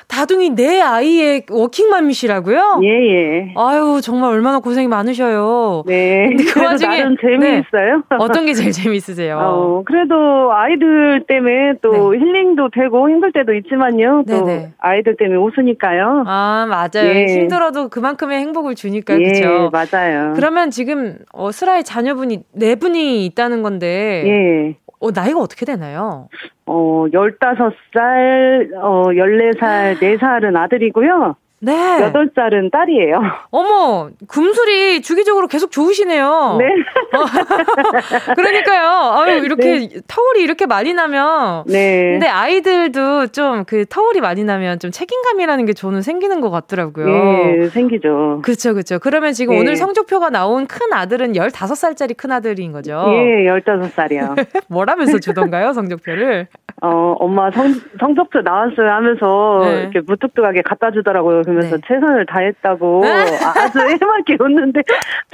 다둥이 0.08 0.50
내 0.50 0.80
아이의 0.80 1.44
워킹맘이시라고요? 1.48 2.80
예, 2.82 2.88
예. 2.88 3.54
아유, 3.56 4.00
정말 4.02 4.30
얼마나 4.32 4.58
고생이 4.58 4.88
많으셔요. 4.88 5.84
네. 5.86 6.28
근데 6.28 6.44
그 6.44 6.60
와중에. 6.62 6.96
나름 6.98 7.16
재미있어요. 7.20 7.96
네. 8.10 8.16
어떤 8.18 8.46
게 8.46 8.54
제일 8.54 8.72
재미있으세요? 8.72 9.38
어, 9.38 9.82
그래도 9.84 10.52
아이들 10.52 11.24
때문에 11.28 11.74
또 11.80 12.12
네. 12.12 12.18
힐링도 12.18 12.70
되고 12.70 13.08
힘들 13.08 13.32
때도 13.32 13.54
있지만요. 13.54 14.24
또 14.28 14.44
네네. 14.44 14.72
아이들 14.78 15.16
때문에 15.16 15.38
웃으니까요. 15.38 16.24
아, 16.26 16.66
맞아요. 16.68 17.08
예. 17.08 17.26
힘들어도 17.26 17.88
그만큼의 17.88 18.40
행복을 18.40 18.74
주니까요. 18.74 19.20
예, 19.20 19.30
그렇죠? 19.30 19.70
맞아요. 19.70 20.32
그러면 20.34 20.70
지금 20.70 21.18
어, 21.32 21.52
슬아이 21.52 21.84
자녀분이 21.84 22.40
네 22.54 22.74
분이 22.74 23.24
있다는 23.26 23.62
건데 23.62 24.24
예. 24.26 24.76
어, 25.00 25.10
나이가 25.10 25.40
어떻게 25.40 25.64
되나요? 25.64 26.28
어, 26.66 27.06
15살, 27.12 28.74
어, 28.76 29.04
14살, 29.06 29.98
4살은 29.98 30.56
아들이고요. 30.56 31.36
네. 31.60 31.72
8살은 32.12 32.70
딸이에요. 32.70 33.20
어머, 33.50 34.10
금술이 34.28 35.02
주기적으로 35.02 35.46
계속 35.46 35.70
좋으시네요. 35.70 36.58
네. 36.58 36.66
그러니까요. 38.34 39.12
아유, 39.14 39.44
이렇게 39.44 39.78
네. 39.78 39.88
터울이 40.06 40.42
이렇게 40.42 40.66
많이 40.66 40.92
나면. 40.92 41.64
네. 41.66 42.12
근데 42.12 42.26
아이들도 42.26 43.28
좀 43.28 43.60
그 43.70 43.84
터울이 43.88 44.20
많이 44.20 44.42
나면 44.44 44.78
좀 44.78 44.90
책임감이라는 44.90 45.64
게 45.66 45.72
저는 45.72 46.02
생기는 46.02 46.40
것 46.40 46.50
같더라고요. 46.50 47.06
네, 47.06 47.68
생기죠. 47.68 48.40
그렇죠, 48.42 48.72
그렇죠. 48.72 48.98
그러면 48.98 49.32
지금 49.32 49.54
네. 49.54 49.60
오늘 49.60 49.76
성적표가 49.76 50.30
나온 50.30 50.66
큰 50.66 50.92
아들은 50.92 51.32
15살짜리 51.32 52.16
큰 52.16 52.32
아들인 52.32 52.72
거죠? 52.72 53.04
예, 53.08 53.48
15살이요. 53.48 54.46
뭐라면서 54.68 55.18
주던가요, 55.20 55.72
성적표를? 55.72 56.48
어, 56.82 57.14
엄마 57.18 57.50
성, 57.50 57.72
성적표 57.98 58.40
나왔어요 58.40 58.88
하면서 58.90 59.60
네. 59.64 59.82
이렇게 59.82 60.00
무뚝뚝하게 60.00 60.62
갖다 60.62 60.90
주더라고요. 60.90 61.42
그러면서 61.50 61.76
네. 61.76 61.82
최선을 61.86 62.26
다했다고 62.26 63.04
아주 63.04 63.78
해맑게 63.80 64.36
웃는데 64.38 64.82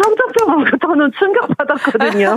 성적표 0.02 0.46
보고 0.46 0.64
저는 0.86 1.10
충격받았거든요. 1.18 2.36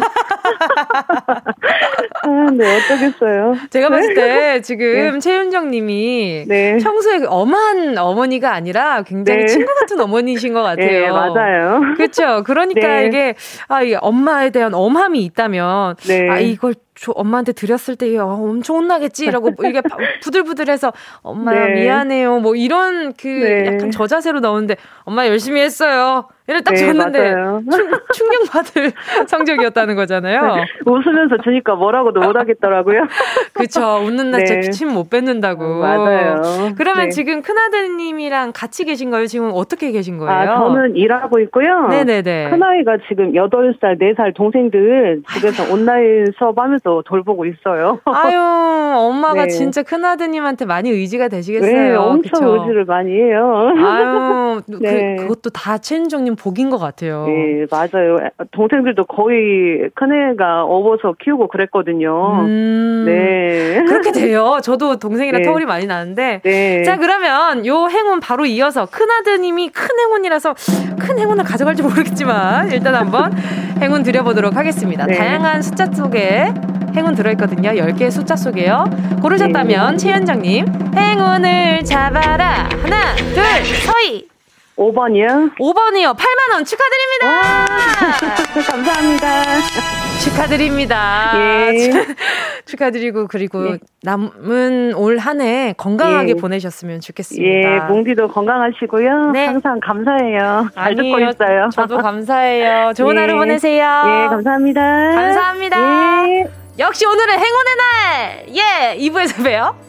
아, 2.24 2.51
네, 2.51 2.77
어떠겠어요? 2.77 3.55
제가 3.69 3.89
봤을 3.89 4.13
때 4.13 4.21
네. 4.21 4.62
지금 4.62 5.13
네. 5.13 5.19
최윤정 5.19 5.71
님이 5.71 6.45
네. 6.48 6.77
평소에 6.77 7.19
그 7.19 7.27
엄한 7.29 7.98
어머니가 7.98 8.53
아니라 8.53 9.03
굉장히 9.03 9.41
네. 9.41 9.45
친구 9.48 9.74
같은 9.79 10.00
어머니신 10.00 10.53
것 10.53 10.62
같아요. 10.62 10.88
네, 10.88 11.09
맞아요. 11.09 11.81
그렇죠. 11.95 12.43
그러니까 12.43 13.01
이게 13.01 13.36
아, 13.67 13.81
이 13.81 13.95
엄마에 13.95 14.50
대한 14.50 14.74
엄함이 14.74 15.24
있다면 15.24 15.95
아, 16.29 16.39
이걸 16.39 16.74
저 17.01 17.13
엄마한테 17.13 17.53
드렸을 17.53 17.96
때 17.96 18.18
어, 18.18 18.25
엄청 18.27 18.77
혼나겠지라고 18.77 19.51
이게 19.65 19.82
부들부들해서 20.22 20.91
엄마 21.22 21.53
네. 21.53 21.82
미안해요 21.82 22.39
뭐 22.39 22.56
이런 22.56 23.13
그 23.13 23.27
네. 23.27 23.65
약간 23.68 23.89
저자세로 23.91 24.41
나오는데 24.41 24.75
엄마 25.03 25.25
열심히 25.27 25.62
했어요. 25.62 26.27
이를 26.50 26.63
딱 26.63 26.72
네, 26.72 26.77
줬는데 26.77 27.36
충, 28.12 28.27
격받을 28.32 28.91
성적이었다는 29.29 29.96
거잖아요. 29.96 30.56
네, 30.56 30.65
웃으면서 30.84 31.38
주니까 31.44 31.75
뭐라고도 31.75 32.22
못 32.22 32.36
하겠더라고요. 32.36 33.03
그렇죠. 33.53 34.00
웃는 34.03 34.32
날 34.32 34.44
네. 34.46 34.62
침못 34.72 35.12
뱉는다고. 35.12 35.63
어, 35.63 35.77
맞아요. 35.77 36.41
그러면 36.75 37.06
네. 37.06 37.10
지금 37.12 37.44
큰아드님이랑 37.44 38.53
같이 38.56 38.84
계신 38.84 39.12
거예요? 39.12 39.27
지금 39.27 39.51
어떻게 39.53 39.91
계신 39.91 40.18
거예요? 40.18 40.32
아, 40.32 40.60
저는 40.60 40.96
일하고 40.96 41.39
있고요. 41.41 41.88
네네네. 41.89 42.50
큰아이가 42.50 42.98
지금 43.08 43.34
8살, 43.34 44.00
4살 44.00 44.34
동생들 44.36 45.22
집에서 45.32 45.72
온라인 45.72 46.25
수업하면서 46.36 47.03
돌보고 47.06 47.46
있어요. 47.46 48.00
아유, 48.06 48.36
엄마가 48.98 49.44
네. 49.46 49.50
진짜 49.50 49.84
큰아드님한테 49.84 50.65
많이 50.65 50.89
의지가 50.89 51.27
되시겠어요. 51.27 51.72
네, 51.72 51.94
엄청 51.96 52.41
그쵸? 52.41 52.56
의지를 52.56 52.86
많이 52.86 53.12
해요. 53.12 53.72
아유, 53.77 54.62
그, 54.68 55.15
그것도 55.20 55.51
다 55.51 55.77
최은정님 55.77 56.38
복인 56.39 56.69
것 56.69 56.77
같아요. 56.77 57.25
네, 57.27 57.65
맞아요. 57.69 58.17
동생들도 58.51 59.05
거의 59.05 59.89
큰애가 59.96 60.63
업어서 60.63 61.13
키우고 61.22 61.48
그랬거든요. 61.50 62.41
음, 62.46 63.03
네. 63.05 63.84
그렇게 63.88 64.12
돼요. 64.12 64.60
저도 64.63 64.98
동생이랑 64.98 65.41
네. 65.41 65.46
터울이 65.46 65.65
많이 65.65 65.86
나는데. 65.86 66.41
네. 66.43 66.84
자, 66.84 66.98
그러면 66.98 67.65
요 67.65 67.88
행운 67.89 68.19
바로 68.19 68.46
이어서 68.46 68.86
큰아드님이 68.86 69.69
큰 69.69 70.00
행운이라서 70.00 70.55
큰 71.00 71.19
행운을 71.19 71.43
가져갈지 71.43 71.84
모르겠지만 71.84 72.72
일단 72.72 72.96
한번 72.96 73.34
행운 73.81 74.03
드려보도록 74.03 74.55
하겠습니다. 74.55 75.05
네. 75.05 75.15
다양한 75.15 75.62
숫자 75.62 75.86
속에 75.86 76.53
행운 76.96 77.15
들어있거든요. 77.15 77.72
10개의 77.72 78.12
숫자 78.12 78.36
속에요. 78.36 78.86
고르셨다면 79.22 79.91
네. 79.91 79.98
최현정님 79.98 80.65
행운을 80.96 81.84
잡아라. 81.84 82.70
하나, 82.83 83.16
둘, 83.33 83.44
서희. 83.85 84.27
5번이요? 84.79 85.57
5번이요. 85.59 86.15
8만 86.15 86.53
원 86.53 86.63
축하드립니다! 86.63 87.65
감사합니다. 88.72 89.44
축하드립니다. 90.24 91.31
예. 91.35 91.92
축하드리고, 92.65 93.27
그리고 93.27 93.74
예. 93.74 93.79
남은 94.03 94.94
올 94.96 95.18
한 95.20 95.42
해 95.42 95.74
건강하게 95.77 96.29
예. 96.29 96.33
보내셨으면 96.35 97.01
좋겠습니다. 97.01 97.46
예, 97.75 97.79
몽디도 97.89 98.29
건강하시고요. 98.29 99.31
네. 99.31 99.48
항상 99.48 99.79
감사해요. 99.81 100.70
잘 100.74 100.83
아니에요. 100.94 100.96
듣고 101.18 101.29
있어요. 101.29 101.70
저도 101.74 101.98
감사해요. 101.98 102.94
좋은 102.96 103.15
예. 103.18 103.20
하루 103.20 103.35
보내세요. 103.37 103.83
예, 103.83 104.27
감사합니다. 104.29 104.81
감사합니다. 105.13 106.29
예. 106.29 106.46
역시 106.79 107.05
오늘은 107.05 107.33
행운의 107.33 107.75
날! 107.75 108.46
예! 108.55 108.98
2부에서 108.98 109.44
봬요. 109.44 109.89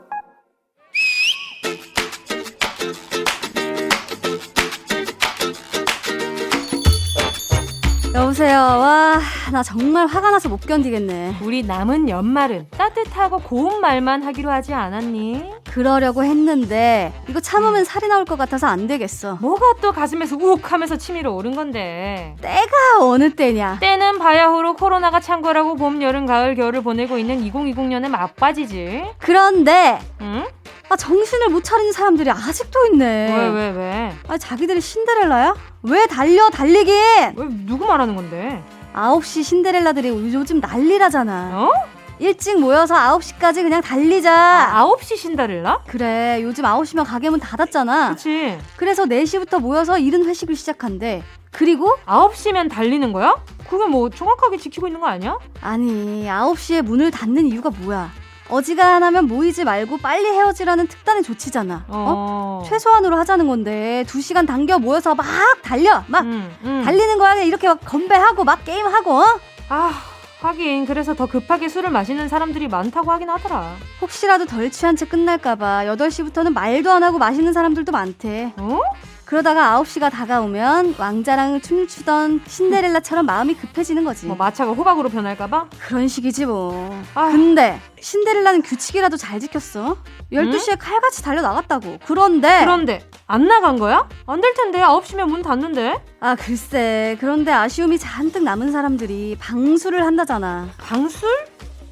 여보세요. 8.21 8.55
와, 8.55 9.19
나 9.51 9.63
정말 9.63 10.05
화가 10.05 10.29
나서 10.29 10.47
못 10.47 10.61
견디겠네. 10.61 11.37
우리 11.41 11.63
남은 11.63 12.07
연말은 12.07 12.67
따뜻하고 12.69 13.39
고운 13.39 13.81
말만 13.81 14.21
하기로 14.21 14.51
하지 14.51 14.75
않았니? 14.75 15.51
그러려고 15.65 16.23
했는데 16.23 17.11
이거 17.27 17.39
참으면 17.39 17.83
살이 17.83 18.07
나올 18.07 18.25
것 18.25 18.37
같아서 18.37 18.67
안 18.67 18.85
되겠어. 18.85 19.39
뭐가 19.41 19.73
또 19.81 19.91
가슴에서 19.91 20.37
우욱 20.39 20.71
하면서 20.71 20.97
치밀어 20.97 21.31
오른 21.31 21.55
건데. 21.55 22.35
때가 22.41 22.99
어느 23.01 23.33
때냐? 23.33 23.79
때는 23.79 24.19
바야흐로 24.19 24.75
코로나가 24.75 25.19
창궐하고 25.19 25.75
봄, 25.75 26.03
여름, 26.03 26.27
가을, 26.27 26.53
겨울을 26.53 26.83
보내고 26.83 27.17
있는 27.17 27.43
2020년의 27.43 28.07
막바지지. 28.09 29.03
그런데 29.17 29.99
응? 30.21 30.45
아, 30.91 30.95
정신을 30.97 31.47
못 31.47 31.63
차리는 31.63 31.93
사람들이 31.93 32.29
아직도 32.29 32.87
있네. 32.87 33.05
왜, 33.05 33.47
왜, 33.47 33.69
왜? 33.69 34.13
아, 34.27 34.37
자기들이 34.37 34.81
신데렐라야? 34.81 35.55
왜 35.83 36.05
달려, 36.05 36.49
달리긴! 36.49 36.93
왜, 37.37 37.47
누구 37.65 37.85
말하는 37.85 38.13
건데? 38.13 38.61
9시 38.93 39.41
신데렐라들이 39.41 40.09
요즘 40.09 40.59
난리라잖아. 40.59 41.51
어? 41.53 41.71
일찍 42.19 42.59
모여서 42.59 42.95
9시까지 42.95 43.63
그냥 43.63 43.79
달리자. 43.81 44.33
아, 44.33 44.85
9시 44.85 45.15
신데렐라? 45.15 45.83
그래, 45.87 46.39
요즘 46.41 46.65
9시면 46.65 47.05
가게 47.05 47.29
문 47.29 47.39
닫았잖아. 47.39 48.09
그치. 48.09 48.57
그래서 48.75 49.05
4시부터 49.05 49.61
모여서 49.61 49.97
이른 49.97 50.25
회식을 50.25 50.57
시작한대. 50.57 51.23
그리고 51.51 51.95
9시면 52.05 52.69
달리는 52.69 53.13
거야? 53.13 53.37
그게 53.69 53.85
뭐 53.85 54.09
정확하게 54.09 54.57
지키고 54.57 54.87
있는 54.87 54.99
거 54.99 55.07
아니야? 55.07 55.37
아니, 55.61 56.25
9시에 56.25 56.81
문을 56.81 57.11
닫는 57.11 57.45
이유가 57.47 57.69
뭐야? 57.69 58.11
어지간하면 58.51 59.27
모이지 59.27 59.63
말고 59.63 59.97
빨리 59.97 60.25
헤어지라는 60.27 60.87
특단의 60.87 61.23
조치잖아. 61.23 61.85
어? 61.87 62.61
어? 62.61 62.63
최소한으로 62.67 63.17
하자는 63.17 63.47
건데 63.47 64.03
두 64.07 64.21
시간 64.21 64.45
당겨 64.45 64.77
모여서 64.77 65.15
막 65.15 65.25
달려, 65.63 66.03
막 66.07 66.21
음, 66.21 66.53
음. 66.63 66.81
달리는 66.85 67.17
거야. 67.17 67.35
이렇게 67.35 67.67
막 67.67 67.79
건배하고 67.83 68.43
막 68.43 68.63
게임하고. 68.65 69.19
어? 69.19 69.25
아. 69.69 69.93
하긴 70.41 70.87
그래서 70.87 71.13
더 71.13 71.27
급하게 71.27 71.69
술을 71.69 71.91
마시는 71.91 72.27
사람들이 72.27 72.67
많다고 72.67 73.11
하긴 73.11 73.29
하더라. 73.29 73.75
혹시라도 74.01 74.45
덜 74.47 74.71
취한 74.71 74.95
채 74.95 75.05
끝날까봐 75.05 75.83
8시부터는 75.85 76.51
말도 76.53 76.91
안 76.91 77.03
하고 77.03 77.19
마시는 77.19 77.53
사람들도 77.53 77.91
많대. 77.91 78.51
어? 78.57 78.79
그러다가 79.35 79.79
9시가 79.81 80.11
다가오면 80.11 80.95
왕자랑 80.97 81.61
춤을 81.61 81.87
추던 81.87 82.41
신데렐라처럼 82.45 83.25
마음이 83.25 83.53
급해지는 83.53 84.03
거지. 84.03 84.25
뭐 84.25 84.35
마차가 84.35 84.73
호박으로 84.73 85.07
변할까봐? 85.07 85.69
그런 85.87 86.09
식이지 86.09 86.47
뭐. 86.47 87.01
아. 87.15 87.29
근데 87.29 87.79
신데렐라는 88.01 88.61
규칙이라도 88.61 89.15
잘 89.15 89.39
지켰어. 89.39 89.95
12시에 90.33 90.71
응? 90.73 90.77
칼같이 90.77 91.23
달려나갔다고. 91.23 91.99
그런데. 92.05 92.59
그런데 92.59 93.09
안 93.25 93.47
나간 93.47 93.79
거야? 93.79 94.09
안 94.27 94.41
될 94.41 94.53
텐데. 94.53 94.81
9시면 94.81 95.29
문 95.29 95.41
닫는데. 95.41 96.03
아, 96.19 96.35
글쎄. 96.35 97.15
그런데 97.21 97.53
아쉬움이 97.53 97.99
잔뜩 97.99 98.43
남은 98.43 98.73
사람들이 98.73 99.37
방수를 99.39 100.05
한다잖아. 100.05 100.67
방술? 100.77 101.29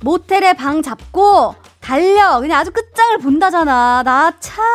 모텔에 0.02 0.52
방 0.56 0.82
잡고 0.82 1.56
달려. 1.80 2.42
그냥 2.42 2.60
아주 2.60 2.72
끝장을 2.72 3.18
본다잖아. 3.20 4.04
나 4.04 4.34
참. 4.42 4.66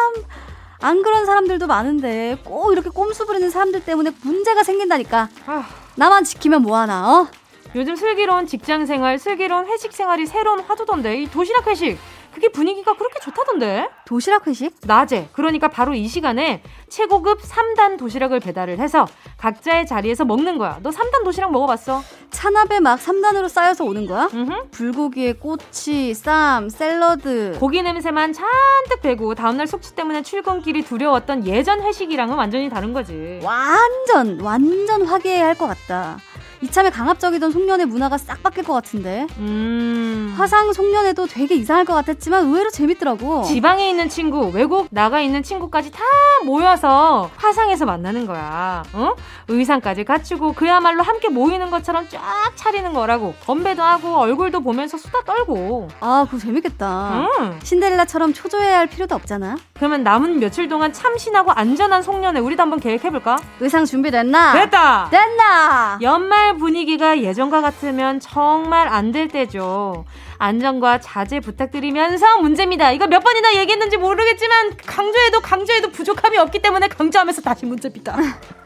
안 0.85 1.03
그런 1.03 1.25
사람들도 1.25 1.66
많은데 1.66 2.37
꼭 2.44 2.70
이렇게 2.73 2.90
꼼수 2.90 3.25
부리는 3.25 3.49
사람들 3.49 3.87
때문에 3.87 4.11
문제가 4.23 4.62
생긴다니까. 4.62 5.31
아. 5.47 5.66
나만 5.97 6.25
지키면 6.25 6.61
뭐하나, 6.61 7.11
어? 7.11 7.29
요즘 7.75 7.97
슬기로운 7.97 8.47
직장 8.47 8.85
생활, 8.85 9.18
슬기로운 9.18 9.66
회식 9.66 9.94
생활이 9.94 10.27
새로운 10.27 10.61
화두던데 10.61 11.23
이 11.23 11.31
도시락 11.31 11.66
회식 11.68 11.99
그게 12.35 12.49
분위기가 12.49 12.94
그렇게 12.94 13.20
좋다던데. 13.20 13.88
도시락 14.07 14.49
회식? 14.49 14.75
낮에. 14.85 15.29
그러니까 15.33 15.68
바로 15.68 15.94
이 15.94 16.09
시간에 16.09 16.62
최고급 16.88 17.40
3단 17.40 17.97
도시락을 17.97 18.40
배달을 18.40 18.81
해서 18.81 19.07
각자의 19.38 19.87
자리에서 19.87 20.25
먹는 20.25 20.59
거야. 20.59 20.81
너 20.83 20.90
3단 20.90 21.25
도시락 21.25 21.53
먹어봤어? 21.53 22.03
찬압에 22.31 22.81
막 22.81 22.99
3단으로 22.99 23.49
쌓여서 23.49 23.85
오는 23.85 24.07
거야? 24.07 24.29
음흠. 24.35 24.70
불고기에 24.73 25.35
꼬치, 25.35 26.12
쌈, 26.14 26.68
샐러드. 26.68 27.57
고기 27.61 27.83
냄새만 27.83 28.33
잔뜩 28.33 29.01
배고 29.01 29.37
다음날 29.37 29.68
속치 29.68 29.94
때문에 29.94 30.23
출근길이 30.23 30.83
두려웠던 30.83 31.47
예전 31.47 31.83
회식이랑은 31.83 32.35
완전히 32.37 32.68
다른 32.68 32.92
거지. 32.92 33.40
완전, 33.44 34.40
완전 34.40 35.07
화기애애할 35.07 35.55
것 35.57 35.68
같다. 35.68 36.18
이참에 36.64 36.88
강압적이던 36.90 37.53
송년회 37.53 37.85
문화가 37.85 38.16
싹 38.16 38.42
바뀔 38.42 38.64
것 38.64 38.72
같은데. 38.72 39.27
음. 39.38 40.35
화상 40.37 40.72
송년회도 40.72 41.27
되게 41.27 41.55
이상할 41.55 41.85
것 41.85 41.92
같았지만 41.94 42.46
의외로 42.46 42.70
재밌더라고. 42.70 43.44
지방에 43.44 43.88
있는 43.90 44.09
친구, 44.09 44.50
외국 44.53 44.88
나가 44.90 45.20
있는 45.20 45.42
친구까지 45.42 45.92
다 45.92 46.00
모여서 46.44 47.31
화상에서 47.37 47.85
만나는 47.85 48.27
거야. 48.27 48.83
어? 48.94 49.14
의상까지 49.48 50.05
갖추고 50.05 50.55
그야말로 50.55 51.03
함께 51.03 51.29
모이는 51.29 51.70
것처럼 51.70 52.09
쫙 52.09 52.20
차리는 52.55 52.92
거라고. 52.94 53.35
건배도 53.44 53.83
하고 53.83 54.16
얼굴도 54.16 54.61
보면서 54.61 54.96
수다 54.96 55.20
떨고. 55.24 55.88
아, 56.00 56.24
그거 56.31 56.38
재밌겠다. 56.38 57.27
음. 57.38 57.59
신데렐라처럼 57.62 58.33
초조해야 58.33 58.79
할 58.79 58.87
필요도 58.87 59.14
없잖아. 59.14 59.57
그러면 59.74 60.03
남은 60.03 60.40
며칠 60.40 60.68
동안 60.68 60.92
참신하고 60.92 61.53
안전한 61.53 62.03
송년회 62.03 62.40
우리도 62.40 62.62
한번 62.62 62.81
계획해볼까? 62.81 63.37
의상 63.61 63.85
준비됐나? 63.85 64.53
됐다! 64.55 65.09
됐나? 65.11 65.98
연말 66.00 66.54
분위기가 66.59 67.21
예전과 67.21 67.61
같으면 67.61 68.21
정말 68.21 68.88
안 68.88 69.12
될 69.12 69.29
때죠. 69.29 70.05
안전과 70.38 70.99
자제 70.99 71.38
부탁드리면서 71.40 72.38
문제입니다. 72.38 72.90
이거 72.90 73.07
몇 73.07 73.21
번이나 73.23 73.55
얘기했는지 73.57 73.97
모르겠지만 73.97 74.77
강조해도 74.85 75.40
강조해도 75.40 75.90
부족함이 75.90 76.37
없기 76.38 76.61
때문에 76.61 76.88
강조하면서 76.88 77.43
다시 77.43 77.67
문제입니다. 77.67 78.17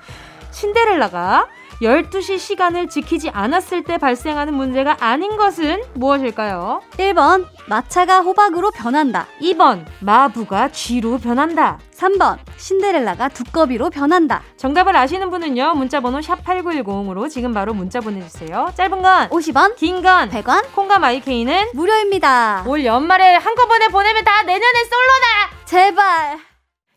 신데렐라가 0.50 1.46
12시 1.80 2.38
시간을 2.38 2.88
지키지 2.88 3.30
않았을 3.30 3.84
때 3.84 3.98
발생하는 3.98 4.52
문제가 4.54 4.96
아닌 4.98 5.36
것은 5.36 5.82
무엇일까요? 5.94 6.82
1번, 6.96 7.46
마차가 7.66 8.20
호박으로 8.20 8.72
변한다. 8.72 9.26
2번, 9.40 9.84
마부가 10.00 10.68
쥐로 10.70 11.18
변한다. 11.18 11.78
3번, 11.94 12.38
신데렐라가 12.56 13.28
두꺼비로 13.28 13.90
변한다. 13.90 14.42
정답을 14.56 14.96
아시는 14.96 15.30
분은요, 15.30 15.74
문자 15.74 16.00
번호 16.00 16.18
샵8910으로 16.18 17.30
지금 17.30 17.54
바로 17.54 17.74
문자 17.74 18.00
보내주세요. 18.00 18.72
짧은 18.74 19.00
건 19.02 19.28
50원, 19.28 19.76
긴 19.76 20.02
건 20.02 20.30
100원, 20.30 20.72
콩과 20.74 20.98
마이케이는 20.98 21.68
무료입니다. 21.74 22.64
올 22.66 22.84
연말에 22.84 23.34
한꺼번에 23.36 23.88
보내면 23.88 24.24
다 24.24 24.42
내년에 24.42 24.78
솔로다! 24.84 25.64
제발! 25.64 26.38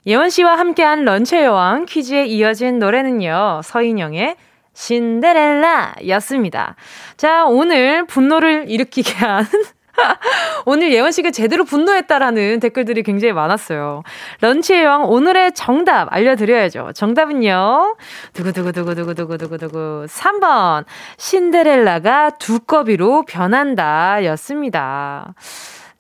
예원 0.07 0.31
씨와 0.31 0.57
함께한 0.57 1.05
런치의 1.05 1.45
여왕 1.45 1.85
퀴즈에 1.85 2.25
이어진 2.25 2.79
노래는요, 2.79 3.61
서인영의 3.63 4.35
신데렐라 4.73 5.95
였습니다. 6.07 6.75
자, 7.17 7.45
오늘 7.45 8.05
분노를 8.05 8.65
일으키게 8.67 9.13
한 9.13 9.45
오늘 10.65 10.93
예원 10.93 11.11
씨가 11.11 11.31
제대로 11.31 11.63
분노했다라는 11.63 12.59
댓글들이 12.59 13.03
굉장히 13.03 13.33
많았어요. 13.33 14.03
런치의 14.41 14.85
왕 14.85 15.09
오늘의 15.09 15.53
정답 15.53 16.11
알려드려야죠. 16.11 16.91
정답은요. 16.93 17.97
두구두구두구두구두구두구두구 18.33 20.05
3번 20.07 20.85
신데렐라가 21.17 22.31
두꺼비로 22.31 23.25
변한다 23.25 24.23
였습니다. 24.25 25.33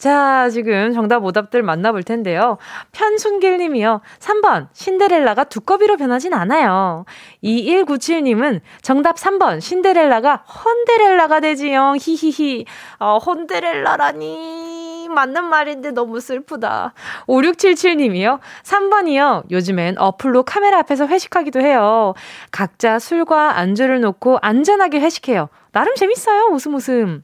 자, 0.01 0.49
지금 0.49 0.93
정답 0.93 1.23
오답들 1.23 1.61
만나볼 1.61 2.01
텐데요. 2.01 2.57
편순길 2.91 3.59
님이요. 3.59 4.01
3번, 4.17 4.67
신데렐라가 4.73 5.43
두꺼비로 5.43 5.95
변하진 5.95 6.33
않아요. 6.33 7.05
2197 7.41 8.23
님은 8.23 8.61
정답 8.81 9.17
3번, 9.17 9.61
신데렐라가 9.61 10.37
헌데렐라가 10.37 11.39
되지요. 11.41 11.93
히히히. 11.99 12.65
어, 12.97 13.19
헌데렐라라니. 13.19 15.07
맞는 15.07 15.43
말인데 15.45 15.91
너무 15.91 16.19
슬프다. 16.19 16.95
5677 17.27 17.97
님이요. 17.97 18.39
3번이요. 18.63 19.51
요즘엔 19.51 19.99
어플로 19.99 20.41
카메라 20.43 20.79
앞에서 20.79 21.05
회식하기도 21.05 21.61
해요. 21.61 22.15
각자 22.51 22.97
술과 22.97 23.59
안주를 23.59 24.01
놓고 24.01 24.39
안전하게 24.41 24.99
회식해요. 24.99 25.49
나름 25.71 25.93
재밌어요. 25.93 26.47
웃음 26.51 26.73
웃음. 26.73 27.23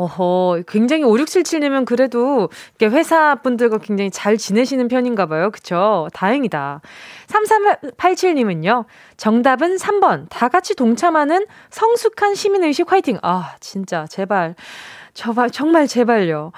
어허, 0.00 0.62
굉장히 0.66 1.02
5677님은 1.02 1.84
그래도 1.84 2.48
회사 2.80 3.34
분들과 3.34 3.78
굉장히 3.78 4.10
잘 4.10 4.38
지내시는 4.38 4.88
편인가 4.88 5.26
봐요. 5.26 5.50
그쵸? 5.50 6.08
다행이다. 6.14 6.80
3387님은요, 7.26 8.86
정답은 9.18 9.76
3번. 9.76 10.26
다 10.30 10.48
같이 10.48 10.74
동참하는 10.74 11.46
성숙한 11.68 12.34
시민의식 12.34 12.90
화이팅. 12.90 13.18
아, 13.22 13.56
진짜, 13.60 14.06
제발. 14.06 14.54
저발, 15.20 15.50
정말 15.50 15.86
제발요. 15.86 16.50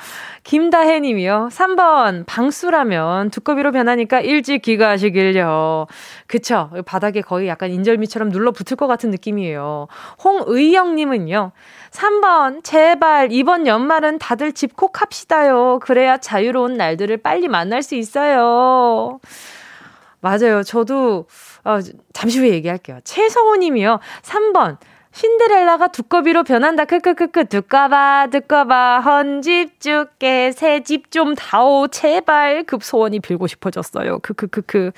김다혜 0.44 1.01
님이요. 1.01 1.48
3번, 1.51 2.25
방수라면 2.27 3.31
두꺼비로 3.31 3.72
변하니까 3.72 4.20
일찍 4.20 4.62
귀가하시길요. 4.62 5.88
그쵸. 6.29 6.70
바닥에 6.87 7.22
거의 7.22 7.48
약간 7.48 7.72
인절미처럼 7.72 8.31
눌러 8.31 8.53
붙을 8.53 8.77
것 8.77 8.87
같은 8.87 9.11
느낌이에요. 9.11 9.88
홍의영 10.22 10.94
님은요. 10.94 11.51
3번, 11.90 12.62
제발, 12.62 13.33
이번 13.33 13.66
연말은 13.66 14.20
다들 14.20 14.53
집콕 14.53 15.03
합시다요. 15.03 15.81
그래야 15.83 16.18
자유로운 16.18 16.75
날들을 16.75 17.16
빨리 17.16 17.48
만날 17.48 17.83
수 17.83 17.96
있어요. 17.96 19.18
맞아요. 20.20 20.62
저도, 20.62 21.27
어, 21.64 21.81
잠시 22.12 22.38
후에 22.38 22.51
얘기할게요. 22.51 23.01
최성호 23.03 23.57
님이요. 23.57 23.98
3번, 24.22 24.77
신데렐라가 25.12 25.88
두꺼비로 25.88 26.42
변한다. 26.42 26.87
크크크크. 26.87 27.44
두꺼봐, 27.46 28.29
두꺼봐. 28.33 29.01
헌집 29.01 29.79
줄게. 29.79 30.53
새 30.53 30.81
집 30.83 31.11
좀 31.11 31.35
다오. 31.35 31.88
제발. 31.88 32.64
급 32.64 32.83
소원이 32.83 33.20
빌고 33.20 33.46
싶어졌어요. 33.46 34.20
크크크크. 34.20 34.92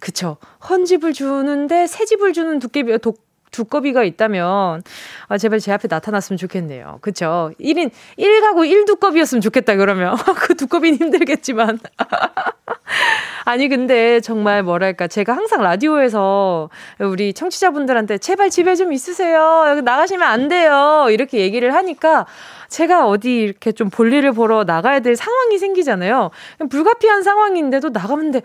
그쵸. 0.00 0.36
헌집을 0.68 1.14
주는데 1.14 1.86
새 1.86 2.04
집을 2.04 2.34
주는 2.34 2.58
두꺼비, 2.58 2.98
독, 2.98 3.23
두꺼비가 3.54 4.02
있다면, 4.02 4.82
아, 5.28 5.38
제발 5.38 5.60
제 5.60 5.72
앞에 5.72 5.86
나타났으면 5.88 6.36
좋겠네요. 6.36 6.98
그쵸? 7.00 7.52
1인, 7.60 7.90
1가구 8.18 8.68
1두꺼비였으면 8.68 9.40
좋겠다, 9.40 9.76
그러면. 9.76 10.16
그 10.36 10.56
두꺼비는 10.56 10.98
힘들겠지만. 10.98 11.78
아니, 13.46 13.68
근데 13.68 14.20
정말 14.20 14.62
뭐랄까. 14.62 15.06
제가 15.06 15.36
항상 15.36 15.62
라디오에서 15.62 16.68
우리 16.98 17.32
청취자분들한테 17.32 18.18
제발 18.18 18.50
집에 18.50 18.74
좀 18.74 18.92
있으세요. 18.92 19.66
여기 19.68 19.82
나가시면 19.82 20.26
안 20.26 20.48
돼요. 20.48 21.06
이렇게 21.10 21.38
얘기를 21.38 21.72
하니까 21.74 22.26
제가 22.68 23.06
어디 23.06 23.36
이렇게 23.42 23.70
좀 23.70 23.88
볼일을 23.88 24.32
보러 24.32 24.64
나가야 24.64 25.00
될 25.00 25.14
상황이 25.14 25.58
생기잖아요. 25.58 26.30
불가피한 26.70 27.22
상황인데도 27.22 27.90
나가면 27.90 28.32
돼. 28.32 28.42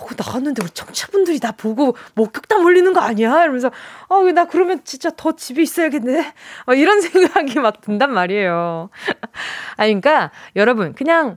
어, 0.00 0.06
나갔는데 0.16 0.62
우리 0.62 0.70
청취자분들이 0.70 1.40
나 1.40 1.52
보고 1.52 1.96
목격담 2.14 2.64
올리는 2.64 2.92
거 2.92 3.00
아니야? 3.00 3.42
이러면서, 3.42 3.70
어, 4.08 4.22
나 4.32 4.44
그러면 4.46 4.80
진짜 4.84 5.10
더 5.16 5.32
집에 5.32 5.62
있어야겠네? 5.62 6.34
어, 6.66 6.74
이런 6.74 7.00
생각이 7.02 7.58
막 7.58 7.80
든단 7.80 8.12
말이에요. 8.12 8.90
아니, 9.76 10.00
그러니까 10.00 10.30
여러분, 10.56 10.94
그냥 10.94 11.36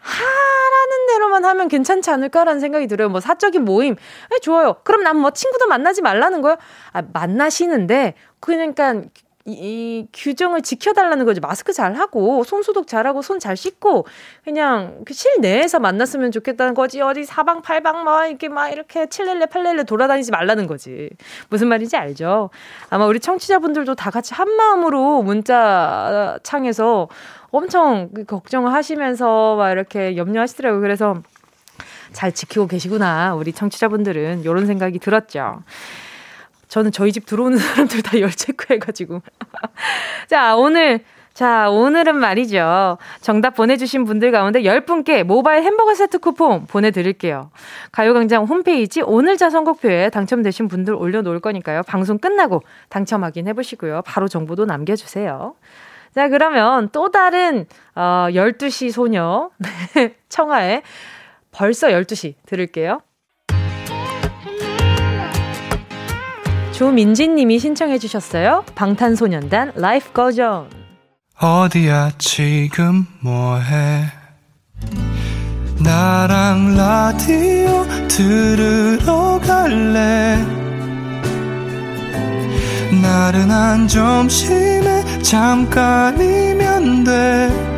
하라는 0.00 1.06
대로만 1.08 1.44
하면 1.44 1.68
괜찮지 1.68 2.10
않을까라는 2.10 2.60
생각이 2.60 2.88
들어요. 2.88 3.08
뭐 3.08 3.20
사적인 3.20 3.64
모임, 3.64 3.94
네, 4.30 4.38
좋아요. 4.40 4.76
그럼 4.82 5.04
난 5.04 5.16
뭐 5.16 5.30
친구도 5.30 5.68
만나지 5.68 6.02
말라는 6.02 6.42
거요? 6.42 6.56
아, 6.92 7.02
만나시는데, 7.12 8.14
그러니까 8.40 9.02
이, 9.44 9.52
이 9.52 10.06
규정을 10.12 10.62
지켜달라는 10.62 11.24
거지. 11.24 11.40
마스크 11.40 11.72
잘 11.72 11.94
하고, 11.94 12.44
손 12.44 12.62
소독 12.62 12.86
잘 12.86 13.06
하고, 13.06 13.22
손 13.22 13.38
잘 13.40 13.56
씻고, 13.56 14.06
그냥 14.44 15.02
그 15.04 15.14
실내에서 15.14 15.80
만났으면 15.80 16.30
좋겠다는 16.30 16.74
거지. 16.74 17.00
어디 17.00 17.24
사방팔방 17.24 18.04
막 18.04 18.26
이렇게 18.26 18.48
막 18.48 18.68
이렇게 18.68 19.06
칠렐레 19.06 19.46
팔렐레 19.46 19.84
돌아다니지 19.84 20.30
말라는 20.30 20.66
거지. 20.66 21.10
무슨 21.48 21.68
말인지 21.68 21.96
알죠? 21.96 22.50
아마 22.88 23.06
우리 23.06 23.18
청취자분들도 23.18 23.94
다 23.96 24.10
같이 24.10 24.34
한 24.34 24.48
마음으로 24.48 25.22
문자 25.22 26.38
창에서 26.42 27.08
엄청 27.50 28.10
걱정을 28.26 28.72
하시면서 28.72 29.56
막 29.56 29.72
이렇게 29.72 30.16
염려하시더라고요. 30.16 30.80
그래서 30.80 31.16
잘 32.12 32.32
지키고 32.32 32.66
계시구나. 32.66 33.34
우리 33.34 33.52
청취자분들은. 33.52 34.42
이런 34.42 34.66
생각이 34.66 34.98
들었죠. 34.98 35.62
저는 36.72 36.90
저희 36.90 37.12
집 37.12 37.26
들어오는 37.26 37.58
사람들 37.60 38.00
다 38.00 38.18
열 38.18 38.30
체크해가지고. 38.30 39.20
자, 40.26 40.56
오늘. 40.56 41.00
자, 41.34 41.70
오늘은 41.70 42.16
말이죠. 42.16 42.98
정답 43.20 43.54
보내주신 43.54 44.04
분들 44.04 44.32
가운데 44.32 44.62
10분께 44.62 45.22
모바일 45.24 45.64
햄버거 45.64 45.94
세트 45.94 46.18
쿠폰 46.18 46.66
보내드릴게요. 46.66 47.50
가요광장 47.90 48.44
홈페이지 48.44 49.00
오늘자 49.00 49.48
선곡표에 49.48 50.10
당첨되신 50.10 50.68
분들 50.68 50.94
올려놓을 50.94 51.40
거니까요. 51.40 51.82
방송 51.84 52.18
끝나고 52.18 52.62
당첨 52.90 53.24
확인해보시고요. 53.24 54.02
바로 54.06 54.28
정보도 54.28 54.64
남겨주세요. 54.66 55.54
자, 56.14 56.28
그러면 56.28 56.90
또 56.92 57.10
다른, 57.10 57.66
어, 57.94 58.28
12시 58.30 58.92
소녀, 58.92 59.50
청하의 60.28 60.82
벌써 61.50 61.88
12시 61.88 62.34
들을게요. 62.44 63.00
조민진 66.82 67.36
님이 67.36 67.60
신청해 67.60 67.98
주셨어요. 67.98 68.64
방탄소년단 68.74 69.74
Life 69.76 70.12
Goes 70.14 70.40
On. 70.40 70.66
어디야 71.40 72.10
지금 72.18 73.06
뭐해 73.20 74.06
나랑 75.78 76.74
라디오 76.76 77.86
들으러 78.08 79.38
갈래 79.46 80.44
나른한 83.00 83.86
점심에 83.86 85.04
잠깐이면 85.22 87.04
돼 87.04 87.71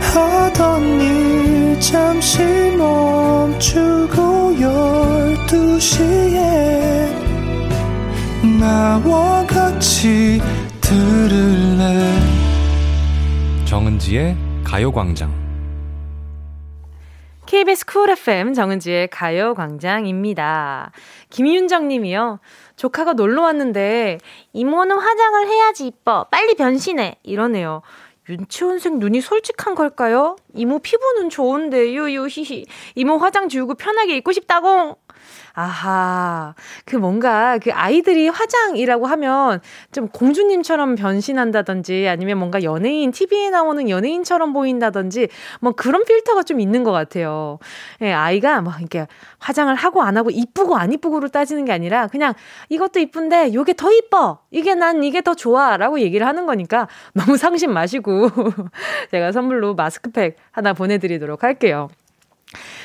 하던 0.00 1.00
일 1.00 1.80
잠시 1.80 2.42
멈추고 2.76 4.60
열두 4.60 5.78
시에 5.80 7.08
나와 8.60 9.44
같이 9.46 10.40
들을래 10.80 12.12
정은지의 13.64 14.36
가요광장 14.64 15.48
KBS 17.48 17.86
쿨 17.86 18.10
FM 18.10 18.52
정은지의 18.52 19.08
가요광장입니다. 19.08 20.92
김윤정 21.30 21.88
님이요. 21.88 22.40
조카가 22.76 23.14
놀러 23.14 23.40
왔는데 23.42 24.18
이모는 24.52 24.98
화장을 24.98 25.46
해야지 25.46 25.86
이뻐. 25.86 26.24
빨리 26.30 26.54
변신해. 26.54 27.16
이러네요. 27.22 27.80
윤치원생 28.28 28.98
눈이 28.98 29.20
솔직한 29.20 29.74
걸까요? 29.74 30.36
이모 30.54 30.78
피부는 30.80 31.30
좋은데 31.30 31.92
유유 31.92 32.26
히히 32.28 32.66
이모 32.94 33.16
화장 33.16 33.48
지우고 33.48 33.74
편하게 33.74 34.16
입고 34.16 34.32
싶다고 34.32 34.98
아하. 35.58 36.54
그 36.84 36.94
뭔가 36.94 37.58
그 37.58 37.72
아이들이 37.72 38.28
화장이라고 38.28 39.06
하면 39.06 39.60
좀 39.90 40.06
공주님처럼 40.06 40.94
변신한다든지 40.94 42.06
아니면 42.08 42.38
뭔가 42.38 42.62
연예인, 42.62 43.10
TV에 43.10 43.50
나오는 43.50 43.88
연예인처럼 43.88 44.52
보인다든지 44.52 45.26
뭐 45.60 45.72
그런 45.72 46.04
필터가 46.04 46.44
좀 46.44 46.60
있는 46.60 46.84
것 46.84 46.92
같아요. 46.92 47.58
예, 48.02 48.12
아이가 48.12 48.60
뭐 48.60 48.72
이렇게 48.78 49.08
화장을 49.40 49.74
하고 49.74 50.02
안 50.02 50.16
하고 50.16 50.30
이쁘고 50.30 50.76
안 50.76 50.92
이쁘고로 50.92 51.26
따지는 51.26 51.64
게 51.64 51.72
아니라 51.72 52.06
그냥 52.06 52.34
이것도 52.68 53.00
이쁜데 53.00 53.52
요게 53.52 53.72
더 53.72 53.90
이뻐. 53.90 54.38
이게 54.52 54.76
난 54.76 55.02
이게 55.02 55.22
더 55.22 55.34
좋아. 55.34 55.76
라고 55.76 55.98
얘기를 55.98 56.24
하는 56.24 56.46
거니까 56.46 56.86
너무 57.14 57.36
상심 57.36 57.72
마시고 57.72 58.30
제가 59.10 59.32
선물로 59.32 59.74
마스크팩 59.74 60.36
하나 60.52 60.72
보내드리도록 60.72 61.42
할게요. 61.42 61.88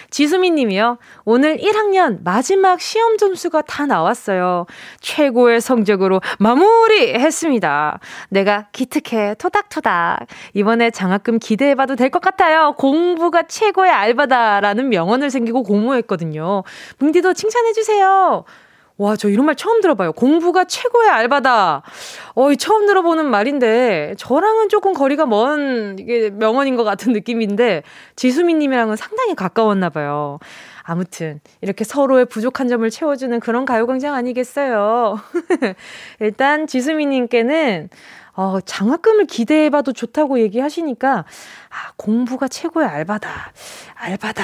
지수민 0.10 0.56
님이요. 0.56 1.00
오늘 1.26 1.58
1학년 1.58 2.24
마지막 2.24 2.80
시험 2.80 3.18
점수가 3.18 3.64
다 3.64 3.86
나왔어요. 3.86 4.66
최고의 5.00 5.60
성적으로 5.62 6.22
마무리 6.38 7.14
했습니다. 7.16 8.00
내가 8.30 8.68
기특해 8.72 9.36
토닥토닥. 9.36 10.28
이번에 10.54 10.92
장학금 10.92 11.40
기대해봐도 11.40 11.96
될 11.96 12.14
것 12.14 12.22
같아요. 12.22 12.76
공부가 12.78 13.42
최고의 13.44 13.90
알바다라는 13.90 14.90
명언을 14.90 15.32
생기고 15.32 15.64
공모했거든요. 15.64 16.64
뭉디도 17.00 17.34
칭찬해주세요. 17.34 18.44
와, 18.98 19.16
저 19.16 19.28
이런 19.28 19.46
말 19.46 19.56
처음 19.56 19.82
들어봐요. 19.82 20.14
공부가 20.14 20.66
최고의 20.66 21.10
알바다. 21.10 21.82
어이, 22.36 22.58
처음 22.58 22.86
들어보는 22.86 23.26
말인데, 23.26 24.14
저랑은 24.18 24.70
조금 24.70 24.94
거리가 24.94 25.26
먼, 25.26 25.98
이게 26.00 26.30
명언인 26.30 26.76
것 26.76 26.84
같은 26.84 27.12
느낌인데, 27.12 27.82
지수민 28.16 28.60
님이랑은 28.60 28.96
상당히 28.96 29.34
가까웠나 29.34 29.90
봐요. 29.90 30.38
아무튼, 30.84 31.40
이렇게 31.62 31.84
서로의 31.84 32.26
부족한 32.26 32.68
점을 32.68 32.88
채워주는 32.88 33.40
그런 33.40 33.66
가요광장 33.66 34.14
아니겠어요? 34.14 35.20
일단, 36.20 36.68
지수민 36.68 37.10
님께는, 37.10 37.90
어, 38.36 38.60
장학금을 38.62 39.26
기대해봐도 39.26 39.94
좋다고 39.94 40.40
얘기하시니까, 40.40 41.26
아, 41.70 41.92
공부가 41.98 42.48
최고의 42.48 42.88
알바다. 42.88 43.54
알바다. 43.96 44.44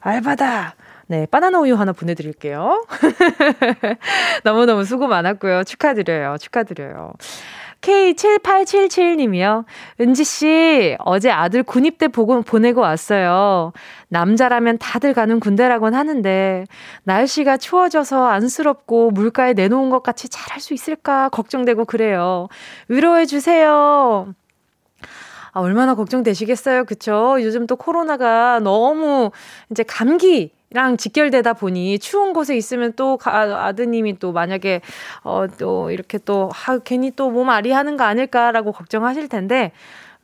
알바다. 0.00 0.74
네, 1.06 1.26
바나나 1.26 1.60
우유 1.60 1.74
하나 1.74 1.92
보내드릴게요. 1.92 2.84
너무너무 4.42 4.84
수고 4.84 5.06
많았고요. 5.06 5.64
축하드려요. 5.64 6.36
축하드려요. 6.38 7.12
K7877님이요. 7.82 9.64
은지씨, 10.00 10.96
어제 11.00 11.30
아들 11.30 11.62
군입대 11.62 12.08
보고, 12.08 12.40
보내고 12.40 12.80
왔어요. 12.80 13.72
남자라면 14.08 14.78
다들 14.78 15.12
가는 15.12 15.38
군대라곤 15.38 15.94
하는데, 15.94 16.64
날씨가 17.02 17.58
추워져서 17.58 18.26
안쓰럽고 18.26 19.10
물가에 19.10 19.52
내놓은 19.52 19.90
것 19.90 20.02
같이 20.02 20.30
잘할 20.30 20.60
수 20.60 20.72
있을까 20.72 21.28
걱정되고 21.28 21.84
그래요. 21.84 22.48
위로해주세요. 22.88 24.34
아, 25.52 25.60
얼마나 25.60 25.94
걱정되시겠어요. 25.94 26.84
그쵸? 26.84 27.36
요즘 27.40 27.66
또 27.66 27.76
코로나가 27.76 28.60
너무 28.60 29.30
이제 29.70 29.82
감기, 29.82 30.52
랑 30.74 30.96
직결되다 30.96 31.52
보니 31.54 31.98
추운 32.00 32.32
곳에 32.32 32.56
있으면 32.56 32.92
또 32.96 33.16
가, 33.16 33.66
아드님이 33.66 34.18
또 34.18 34.32
만약에 34.32 34.80
어 35.22 35.46
또 35.58 35.90
이렇게 35.92 36.18
또 36.18 36.50
아, 36.66 36.78
괜히 36.78 37.10
또 37.12 37.30
몸 37.30 37.48
아리하는 37.50 37.96
거 37.96 38.04
아닐까라고 38.04 38.72
걱정하실 38.72 39.28
텐데 39.28 39.70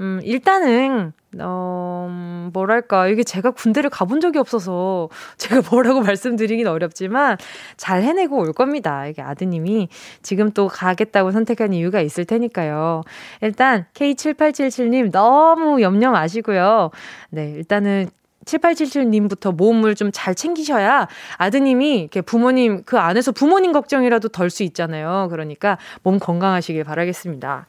음 0.00 0.20
일단은 0.24 1.12
어 1.38 2.50
뭐랄까 2.52 3.06
이게 3.06 3.22
제가 3.22 3.52
군대를 3.52 3.90
가본 3.90 4.20
적이 4.20 4.38
없어서 4.38 5.08
제가 5.38 5.62
뭐라고 5.70 6.00
말씀드리긴 6.00 6.66
어렵지만 6.66 7.36
잘 7.76 8.02
해내고 8.02 8.38
올 8.38 8.52
겁니다. 8.52 9.06
이게 9.06 9.22
아드님이 9.22 9.88
지금 10.22 10.50
또 10.50 10.66
가겠다고 10.68 11.30
선택한 11.32 11.72
이유가 11.74 12.00
있을 12.00 12.24
테니까요. 12.24 13.02
일단 13.42 13.86
K7877님 13.94 15.12
너무 15.12 15.80
염려 15.82 16.10
마시고요. 16.10 16.90
네, 17.30 17.50
일단은 17.56 18.08
7877님부터 18.44 19.54
몸을 19.54 19.94
좀 19.94 20.10
잘 20.12 20.34
챙기셔야 20.34 21.08
아드님이 21.36 22.00
이렇게 22.00 22.20
부모님 22.20 22.82
그 22.84 22.98
안에서 22.98 23.32
부모님 23.32 23.72
걱정이라도 23.72 24.28
덜 24.28 24.50
수 24.50 24.62
있잖아요. 24.64 25.28
그러니까 25.30 25.78
몸 26.02 26.18
건강하시길 26.18 26.84
바라겠습니다. 26.84 27.66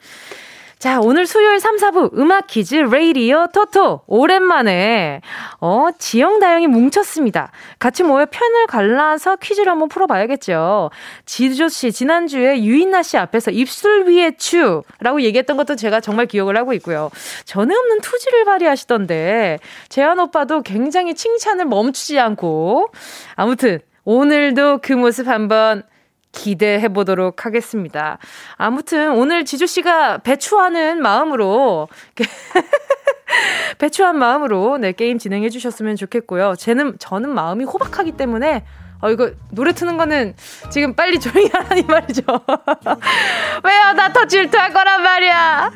자, 0.82 1.00
오늘 1.00 1.28
수요일 1.28 1.60
3, 1.60 1.76
4부 1.76 2.17
음악 2.17 2.48
퀴즈 2.48 2.74
레이디어 2.74 3.46
토토. 3.54 4.02
오랜만에, 4.08 5.22
어, 5.60 5.89
지영 6.00 6.39
다영이 6.39 6.65
뭉쳤습니다. 6.65 7.52
같이 7.78 8.02
모여 8.02 8.26
편을 8.26 8.65
갈라서 8.65 9.36
퀴즈를 9.36 9.72
한번 9.72 9.89
풀어봐야겠죠. 9.89 10.89
지조 11.28 11.70
씨, 11.70 11.91
지난주에 11.91 12.63
유인나 12.63 13.04
씨 13.04 13.15
앞에서 13.17 13.52
입술 13.52 14.08
위에 14.08 14.32
추라고 14.38 15.22
얘기했던 15.22 15.56
것도 15.56 15.76
제가 15.76 16.00
정말 16.00 16.26
기억을 16.26 16.58
하고 16.58 16.74
있고요. 16.74 17.12
전에 17.46 17.76
없는 17.76 18.02
투지를 18.02 18.46
발휘하시던데, 18.46 19.60
재한 19.88 20.20
오빠도 20.20 20.63
굉장히 20.63 21.13
칭찬을 21.13 21.65
멈추지 21.65 22.20
않고, 22.20 22.88
아무튼, 23.36 23.82
오늘도 24.04 24.80
그 24.82 24.94
모습 24.94 25.28
한번 25.28 25.84
기대해 26.32 26.88
보도록 26.89 27.46
하겠습니다. 27.46 28.17
아무튼 28.56 29.12
오늘 29.12 29.46
지주 29.46 29.67
씨가 29.67 30.20
배추하는 30.20 31.02
마음으로 31.02 31.88
배추한 33.80 34.17
마음으로 34.17 34.78
네 34.78 34.91
게임 34.91 35.17
진행해 35.17 35.50
주셨으면 35.50 35.96
좋겠고요. 35.96 36.56
쟤는 36.58 36.98
저는 37.00 37.30
마음이 37.30 37.63
호박하기 37.65 38.13
때문에 38.13 38.63
어, 39.02 39.10
이거 39.10 39.32
노래 39.50 39.74
트는 39.74 39.98
거는 39.98 40.36
지금 40.70 40.94
빨리 40.94 41.20
조용히 41.20 41.50
하라니 41.52 41.82
말이죠. 41.84 42.22
왜요? 43.63 43.94
나 43.96 44.13
더 44.13 44.26
질투할 44.26 44.74
거란 44.74 45.02
말이야. 45.02 45.72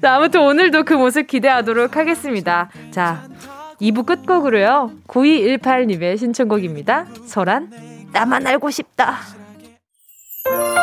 자, 0.00 0.14
아무튼 0.14 0.40
오늘도 0.40 0.84
그 0.84 0.94
모습 0.94 1.26
기대하도록 1.26 1.96
하겠습니다. 1.96 2.70
자, 2.90 3.24
2부 3.80 4.06
끝곡으로요. 4.06 4.92
9218님의 5.06 6.16
신청곡입니다. 6.16 7.06
소란, 7.26 7.70
나만 8.12 8.46
알고 8.46 8.70
싶다. 8.70 9.41
Bye. 10.44 10.78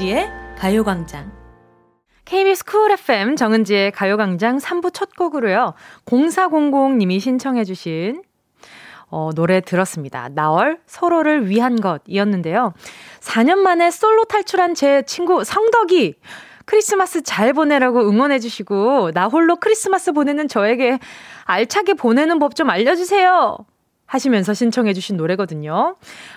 정은지의 0.00 0.30
가요광장. 0.56 1.30
KBS 2.24 2.64
Cool 2.64 2.90
FM 2.92 3.36
정은지의 3.36 3.92
가요광장 3.92 4.56
3부 4.56 4.94
첫 4.94 5.14
곡으로요. 5.14 5.74
0400님이 6.06 7.20
신청해주신 7.20 8.22
어, 9.10 9.30
노래 9.34 9.60
들었습니다. 9.60 10.30
나얼 10.30 10.80
서로를 10.86 11.50
위한 11.50 11.78
것이었는데요. 11.80 12.72
4년 13.20 13.56
만에 13.58 13.90
솔로 13.90 14.24
탈출한 14.24 14.74
제 14.74 15.02
친구 15.02 15.44
성덕이 15.44 16.14
크리스마스 16.64 17.22
잘 17.22 17.52
보내라고 17.52 18.00
응원해주시고, 18.08 19.10
나 19.12 19.26
홀로 19.26 19.56
크리스마스 19.56 20.12
보내는 20.12 20.48
저에게 20.48 20.98
알차게 21.44 21.94
보내는 21.94 22.38
법 22.38 22.54
좀 22.54 22.70
알려주세요. 22.70 23.58
하시면서 24.06 24.54
신청해주신 24.54 25.18
노래거든요. 25.18 25.96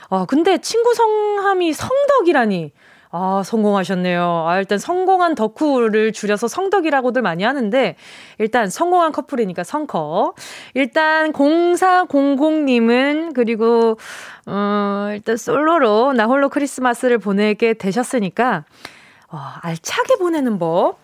어, 0.10 0.26
근데 0.26 0.58
친구 0.58 0.94
성함이 0.94 1.72
성덕이라니. 1.72 2.74
아, 3.16 3.44
성공하셨네요. 3.46 4.46
아, 4.48 4.58
일단 4.58 4.80
성공한 4.80 5.36
덕후를 5.36 6.14
줄여서 6.14 6.48
성덕이라고들 6.48 7.22
많이 7.22 7.44
하는데, 7.44 7.96
일단 8.40 8.72
성공한 8.72 9.12
커플이니까 9.12 9.64
성커. 9.64 10.34
일단 10.74 11.32
0400님은, 11.32 13.36
그리고, 13.36 14.00
어, 14.48 15.10
일단 15.12 15.38
솔로로 15.38 16.14
나 16.14 16.26
홀로 16.26 16.50
크리스마스를 16.50 17.20
보내게 17.20 17.76
되셨으니까, 17.76 18.66
어, 19.30 19.38
알차게 19.62 20.16
보내는 20.16 20.58
법. 20.58 20.98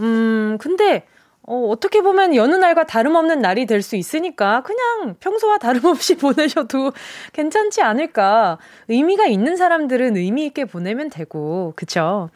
음, 0.00 0.58
근데, 0.60 1.06
어, 1.46 1.68
어떻게 1.68 2.00
보면 2.00 2.34
여느 2.34 2.54
날과 2.54 2.84
다름없는 2.84 3.40
날이 3.40 3.66
될 3.66 3.82
수 3.82 3.96
있으니까 3.96 4.62
그냥 4.62 5.14
평소와 5.20 5.58
다름없이 5.58 6.16
보내셔도 6.16 6.92
괜찮지 7.34 7.82
않을까. 7.82 8.56
의미가 8.88 9.26
있는 9.26 9.56
사람들은 9.56 10.16
의미 10.16 10.46
있게 10.46 10.64
보내면 10.64 11.10
되고, 11.10 11.74
그쵸? 11.76 12.30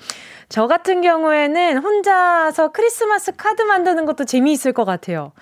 저 0.50 0.66
같은 0.66 1.00
경우에는 1.00 1.78
혼자서 1.78 2.72
크리스마스 2.72 3.32
카드 3.36 3.62
만드는 3.62 4.04
것도 4.04 4.24
재미있을 4.26 4.72
것 4.74 4.84
같아요. 4.84 5.32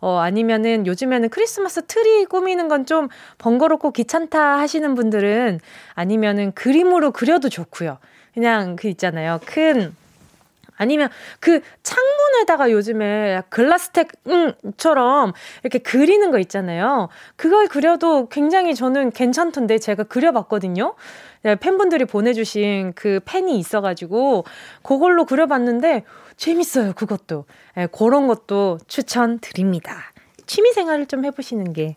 어, 0.00 0.18
아니면은 0.18 0.86
요즘에는 0.86 1.28
크리스마스 1.30 1.84
트리 1.86 2.26
꾸미는 2.26 2.68
건 2.68 2.86
좀 2.86 3.08
번거롭고 3.38 3.90
귀찮다 3.90 4.58
하시는 4.60 4.94
분들은 4.94 5.58
아니면은 5.94 6.52
그림으로 6.52 7.10
그려도 7.10 7.48
좋고요. 7.48 7.98
그냥 8.34 8.76
그 8.76 8.86
있잖아요. 8.88 9.40
큰 9.44 9.96
아니면 10.76 11.08
그 11.40 11.60
창문에다가 11.82 12.70
요즘에 12.70 13.42
글라스데코처럼 13.50 15.32
이렇게 15.62 15.78
그리는 15.78 16.30
거 16.30 16.38
있잖아요. 16.38 17.08
그걸 17.36 17.68
그려도 17.68 18.28
굉장히 18.28 18.74
저는 18.74 19.10
괜찮던데 19.10 19.78
제가 19.78 20.04
그려봤거든요. 20.04 20.94
네, 21.42 21.54
팬분들이 21.56 22.04
보내주신 22.04 22.92
그 22.94 23.20
펜이 23.24 23.58
있어가지고 23.58 24.44
그걸로 24.82 25.24
그려봤는데 25.24 26.04
재밌어요. 26.36 26.92
그것도. 26.94 27.44
네, 27.76 27.86
그런 27.86 28.26
것도 28.26 28.78
추천드립니다. 28.86 30.12
취미 30.46 30.72
생활을 30.72 31.06
좀 31.06 31.24
해보시는 31.24 31.72
게 31.72 31.96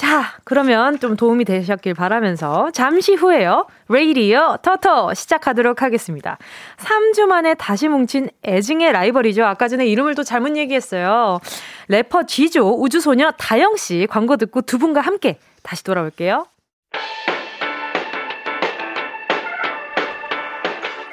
자, 0.00 0.32
그러면 0.44 0.98
좀 0.98 1.14
도움이 1.14 1.44
되셨길 1.44 1.92
바라면서 1.92 2.70
잠시 2.70 3.12
후에요. 3.12 3.66
레이디어 3.90 4.56
터터 4.62 5.12
시작하도록 5.12 5.82
하겠습니다. 5.82 6.38
3주 6.78 7.26
만에 7.26 7.52
다시 7.52 7.86
뭉친 7.86 8.30
애증의 8.42 8.92
라이벌이죠. 8.92 9.44
아까 9.44 9.68
전에 9.68 9.86
이름을 9.86 10.14
또 10.14 10.22
잘못 10.22 10.56
얘기했어요. 10.56 11.40
래퍼 11.88 12.22
지조 12.22 12.80
우주소녀 12.80 13.32
다영씨 13.32 14.06
광고 14.08 14.38
듣고 14.38 14.62
두 14.62 14.78
분과 14.78 15.02
함께 15.02 15.38
다시 15.62 15.84
돌아올게요. 15.84 16.46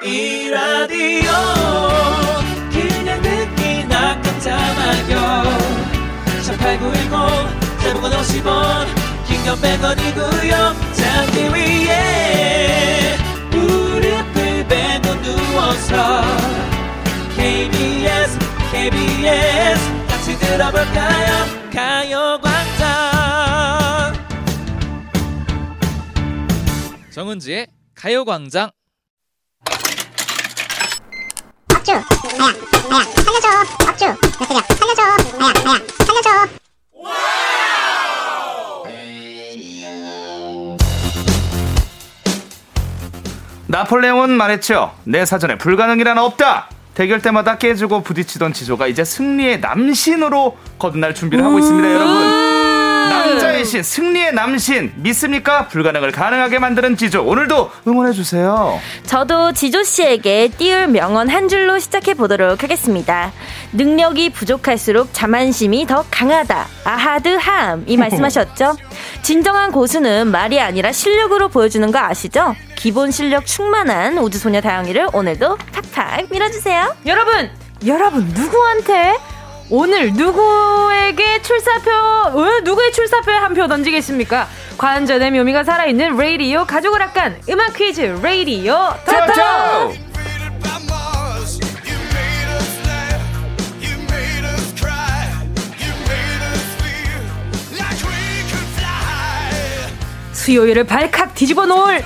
이 0.02 0.48
라디오 0.48 1.30
그냥 2.72 3.20
듣기 3.20 3.86
나 3.86 4.18
깜짝마요 4.22 5.42
18910 6.46 7.57
대목원 7.88 8.12
50원 8.12 8.86
긴건 9.26 9.56
100원이고요 9.62 10.52
잠기 10.92 11.48
위에 11.54 13.16
무릎을 13.50 14.68
베고 14.68 15.14
누워서 15.22 16.22
KBS 17.34 18.38
KBS 18.70 20.06
같이 20.06 20.38
들어볼까요? 20.38 21.46
가요광장. 21.72 22.88
정은지의 27.10 27.68
가요광장. 27.94 28.70
박주. 31.68 31.92
아야 31.92 32.02
아야 32.90 33.04
살려줘. 33.04 33.48
박주. 33.78 34.04
몇 34.04 34.94
살려줘. 34.94 35.38
아야 35.38 35.52
아야 35.72 35.87
나폴레옹은 43.68 44.30
말했죠. 44.30 44.92
내 45.04 45.24
사전에 45.26 45.58
불가능이란 45.58 46.18
없다. 46.18 46.68
대결 46.94 47.20
때마다 47.20 47.58
깨지고 47.58 48.02
부딪히던 48.02 48.54
지조가 48.54 48.86
이제 48.88 49.04
승리의 49.04 49.60
남신으로 49.60 50.56
거듭날 50.78 51.14
준비를 51.14 51.44
하고 51.44 51.58
있습니다, 51.58 51.92
여러분. 51.94 52.47
남자의 53.68 53.82
신, 53.82 53.82
승리의 53.82 54.32
남신 54.32 54.92
믿습니까? 54.96 55.68
불가능을 55.68 56.10
가능하게 56.10 56.58
만드는 56.58 56.96
지조 56.96 57.24
오늘도 57.24 57.70
응원해 57.86 58.12
주세요. 58.12 58.80
저도 59.04 59.52
지조 59.52 59.82
씨에게 59.82 60.48
띄울 60.56 60.88
명언 60.88 61.28
한 61.28 61.48
줄로 61.48 61.78
시작해 61.78 62.14
보도록 62.14 62.62
하겠습니다. 62.62 63.30
능력이 63.72 64.30
부족할수록 64.30 65.10
자만심이 65.12 65.86
더 65.86 66.04
강하다. 66.10 66.66
아하드함 66.84 67.84
이 67.86 67.96
말씀하셨죠? 67.96 68.76
진정한 69.22 69.70
고수는 69.70 70.28
말이 70.28 70.58
아니라 70.60 70.90
실력으로 70.92 71.48
보여주는 71.48 71.90
거 71.92 71.98
아시죠? 71.98 72.56
기본 72.76 73.10
실력 73.10 73.44
충만한 73.46 74.16
우주소녀 74.18 74.60
다영이를 74.62 75.08
오늘도 75.12 75.58
탁탁 75.72 76.26
밀어주세요. 76.30 76.96
여러분, 77.06 77.50
여러분 77.86 78.24
누구한테 78.28 79.16
오늘 79.70 80.12
누구에게 80.12 81.42
출사표, 81.42 81.90
어? 81.90 82.60
누구의 82.64 82.92
출사표에 82.92 83.34
한 83.36 83.54
표 83.54 83.66
던지겠습니까? 83.66 84.46
관전의 84.78 85.32
묘미가 85.32 85.64
살아있는 85.64 86.16
레이디오 86.16 86.64
가족을 86.64 87.02
아깐 87.02 87.40
음악 87.50 87.74
퀴즈 87.74 88.00
레이디오 88.22 88.74
토토! 89.04 89.92
수요일을 100.32 100.84
발칵 100.84 101.34
뒤집어 101.34 101.66
놓을 101.66 102.02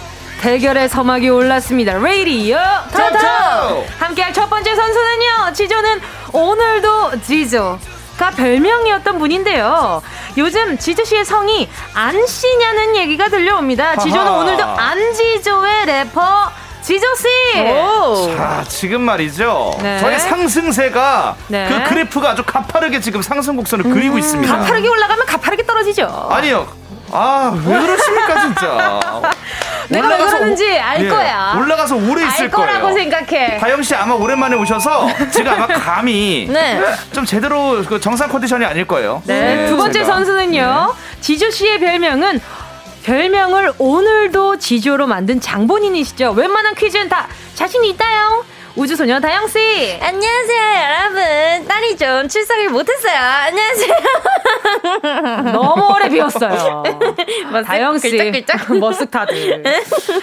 대결의 0.46 0.88
서막이 0.88 1.28
올랐습니다. 1.28 1.92
레이디오 1.98 2.58
토토! 2.90 3.86
함께할 4.00 4.32
첫 4.32 4.50
번째 4.50 4.74
선수는요. 4.74 5.52
지조는 5.54 6.00
오늘도 6.32 7.20
지조 7.22 7.78
가 8.18 8.30
별명이었던 8.30 9.20
분인데요. 9.20 10.02
요즘 10.36 10.76
지조 10.78 11.04
씨의 11.04 11.24
성이 11.24 11.70
안씨냐는 11.94 12.96
얘기가 12.96 13.28
들려옵니다. 13.28 13.98
지조는 13.98 14.32
오늘도 14.32 14.64
안지조의 14.64 15.86
래퍼 15.86 16.50
지조 16.82 17.06
씨! 17.14 18.34
자, 18.36 18.64
지금 18.66 19.02
말이죠. 19.02 19.78
네. 19.80 20.00
저희 20.00 20.18
상승세가 20.18 21.36
네. 21.46 21.68
그 21.68 21.88
그래프가 21.88 22.30
아주 22.30 22.42
가파르게 22.42 22.98
지금 22.98 23.22
상승 23.22 23.54
곡선을 23.54 23.86
음, 23.86 23.94
그리고 23.94 24.18
있습니다. 24.18 24.56
가파르게 24.56 24.88
올라가면 24.88 25.24
가파르게 25.24 25.64
떨어지죠. 25.64 26.28
아니요. 26.32 26.66
아, 27.12 27.52
왜 27.64 27.78
그러십니까, 27.78 28.40
진짜. 28.40 29.00
내가 29.88 30.08
왜 30.08 30.16
그러는지 30.16 30.78
알 30.78 31.04
예, 31.04 31.08
거야. 31.08 31.54
올라가서 31.58 31.96
오래 31.96 32.26
있을 32.26 32.50
거예요. 32.50 32.72
거라고 32.72 32.92
생각해. 32.94 33.58
다영 33.58 33.82
씨 33.82 33.94
아마 33.94 34.14
오랜만에 34.14 34.56
오셔서 34.56 35.08
지금 35.30 35.52
아마 35.52 35.66
감이 35.72 36.46
네. 36.50 36.80
좀 37.12 37.24
제대로 37.24 37.82
그 37.86 38.00
정상 38.00 38.28
컨디션이 38.28 38.64
아닐 38.64 38.86
거예요. 38.86 39.22
네. 39.26 39.56
네두 39.56 39.76
번째 39.76 40.00
제가. 40.00 40.06
선수는요. 40.14 40.94
네. 40.96 41.20
지조 41.20 41.50
씨의 41.50 41.80
별명은 41.80 42.40
별명을 43.04 43.72
오늘도 43.78 44.58
지조로 44.58 45.06
만든 45.06 45.40
장본인이시죠. 45.40 46.32
웬만한 46.32 46.74
퀴즈는 46.74 47.08
다 47.08 47.26
자신 47.54 47.84
있다요. 47.84 48.44
우주소녀 48.74 49.20
다영씨! 49.20 49.98
안녕하세요, 50.00 50.62
여러분. 50.88 51.68
딸이 51.68 51.96
좀 51.98 52.26
출석을 52.26 52.70
못했어요. 52.70 53.14
안녕하세요. 53.18 53.94
너무 55.52 55.94
오래 55.94 56.08
비웠어요. 56.08 56.82
다영씨. 57.66 58.16
머쓱 58.80 59.10
타들. 59.10 59.62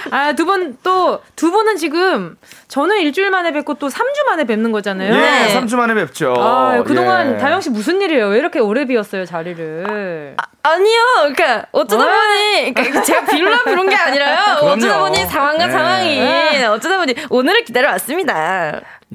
아, 0.10 0.34
두 0.34 0.46
분, 0.46 0.78
또, 0.82 1.22
두 1.36 1.52
분은 1.52 1.76
지금 1.78 2.38
저는 2.68 2.98
일주일 3.02 3.30
만에 3.30 3.52
뵙고 3.52 3.76
또 3.76 3.88
3주 3.88 4.26
만에 4.26 4.46
뵙는 4.46 4.72
거잖아요. 4.72 5.16
네, 5.16 5.56
3주 5.56 5.76
만에 5.76 5.94
뵙죠. 5.94 6.34
아, 6.36 6.82
그동안 6.84 7.36
예. 7.36 7.38
다영씨 7.38 7.70
무슨 7.70 8.02
일이에요? 8.02 8.30
왜 8.30 8.40
이렇게 8.40 8.60
오래 8.60 8.86
비웠어요, 8.86 9.26
자리를? 9.26 10.36
아, 10.62 10.78
니요 10.78 11.02
그러니까 11.34 11.66
어쩌다 11.72 12.04
어? 12.04 12.08
보니 12.08 12.74
그러니까 12.74 13.02
제가 13.02 13.26
빌라 13.26 13.64
부른 13.64 13.90
게 13.90 13.96
아니라요. 13.96 14.58
어쩌다 14.62 15.00
보니 15.00 15.26
상황과 15.26 15.66
네. 15.66 15.72
상황이 15.72 16.64
어쩌다 16.66 16.98
보니 16.98 17.16
오늘을 17.30 17.64
기다려 17.64 17.90
왔습니다. 17.92 18.39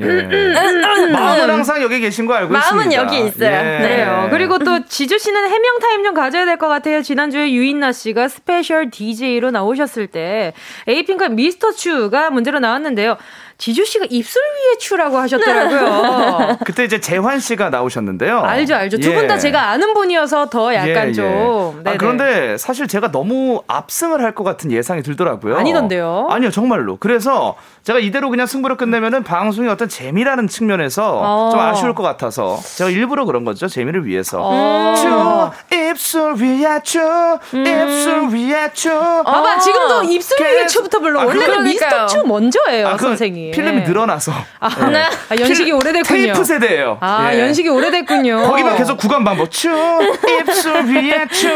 예. 0.01 0.03
음, 0.05 1.13
마음은 1.13 1.51
항상 1.51 1.81
여기 1.81 2.01
계신 2.01 2.27
거 2.27 2.35
알고 2.35 2.53
마음은 2.53 2.91
있습니다. 2.91 3.03
마음은 3.03 3.15
여기 3.15 3.29
있어요. 3.29 3.49
예. 3.49 3.79
네. 3.79 4.29
그리고 4.31 4.59
또 4.59 4.85
지조 4.85 5.19
씨는 5.19 5.45
해명 5.49 5.79
타임 5.81 6.03
좀 6.03 6.15
가져야 6.15 6.45
될 6.45 6.59
것 6.59 6.67
같아요. 6.69 7.03
지난주에 7.03 7.53
유인나 7.53 7.93
씨가 7.93 8.29
스페셜 8.29 8.91
DJ로 8.91 9.51
나오셨을 9.53 10.07
때 10.09 10.53
에이핑크 10.89 11.25
미스터 11.25 11.73
츄가 11.73 12.31
문제로 12.31 12.59
나왔는데요. 12.59 13.17
지조 13.57 13.85
씨가 13.85 14.07
입술 14.11 14.43
위에 14.43 14.79
추라고 14.79 15.17
하셨더라고요. 15.19 16.59
그때 16.67 16.85
이제 16.85 16.99
재환 17.01 17.39
씨가 17.39 17.71
나오셨는데요. 17.71 18.41
알죠, 18.41 18.75
알죠. 18.75 18.99
두 18.99 19.13
분다 19.15 19.35
예. 19.35 19.39
제가 19.39 19.69
아는 19.71 19.95
분이어서 19.95 20.51
더 20.51 20.75
약간 20.75 20.89
예, 21.07 21.09
예. 21.09 21.13
좀. 21.13 21.83
아, 21.87 21.95
그런데 21.97 22.57
사실 22.59 22.89
제가 22.89 23.13
너무 23.13 23.63
압승을 23.69 24.21
할 24.23 24.35
것 24.35 24.43
같은 24.43 24.73
예상이 24.73 25.05
들더라고요. 25.05 25.57
아니던데요? 25.57 26.27
아니요, 26.29 26.51
정말로. 26.51 26.97
그래서 26.97 27.55
제가 27.85 27.99
이대로 27.99 28.31
그냥 28.31 28.47
승부를 28.47 28.79
끝내면은 28.79 29.25
방송이 29.25 29.69
어떤 29.69 29.91
재미라는 29.91 30.49
측면에서 30.49 31.21
어. 31.23 31.51
좀 31.53 31.61
아쉬울 31.61 31.95
것 31.95 32.03
같아서 32.03 32.59
제가 32.77 32.89
일부러 32.89 33.27
그런 33.27 33.45
거죠. 33.45 33.69
재미를 33.69 34.07
위해서. 34.07 34.39
어. 34.43 35.53
입술 35.71 36.35
위에 36.35 36.81
추, 36.83 36.99
음. 36.99 37.67
입술 37.67 38.29
위에 38.33 38.71
추. 38.73 38.89
봐봐, 38.89 39.59
지금도 39.59 40.03
입술 40.05 40.41
위에 40.41 40.67
추부터 40.67 40.99
불러. 40.99 41.21
아, 41.21 41.25
원래는 41.27 41.65
미스터 41.65 42.07
추 42.07 42.23
먼저예요, 42.27 42.89
아, 42.89 42.97
그 42.97 43.05
선생님. 43.05 43.53
필름이 43.53 43.83
늘어나서. 43.83 44.33
아, 44.61 44.91
네. 44.91 45.03
아, 45.29 45.37
연식이 45.39 45.71
오래됐군요. 45.71 46.23
테이프 46.23 46.43
세대예요. 46.43 46.99
아, 47.01 47.33
예. 47.35 47.41
연식이 47.41 47.69
오래됐군요. 47.69 48.43
거기만 48.49 48.77
계속 48.77 48.97
구간 48.97 49.23
반복. 49.25 49.51
추, 49.51 49.69
입술 49.69 50.85
위에 50.87 51.27
추. 51.31 51.49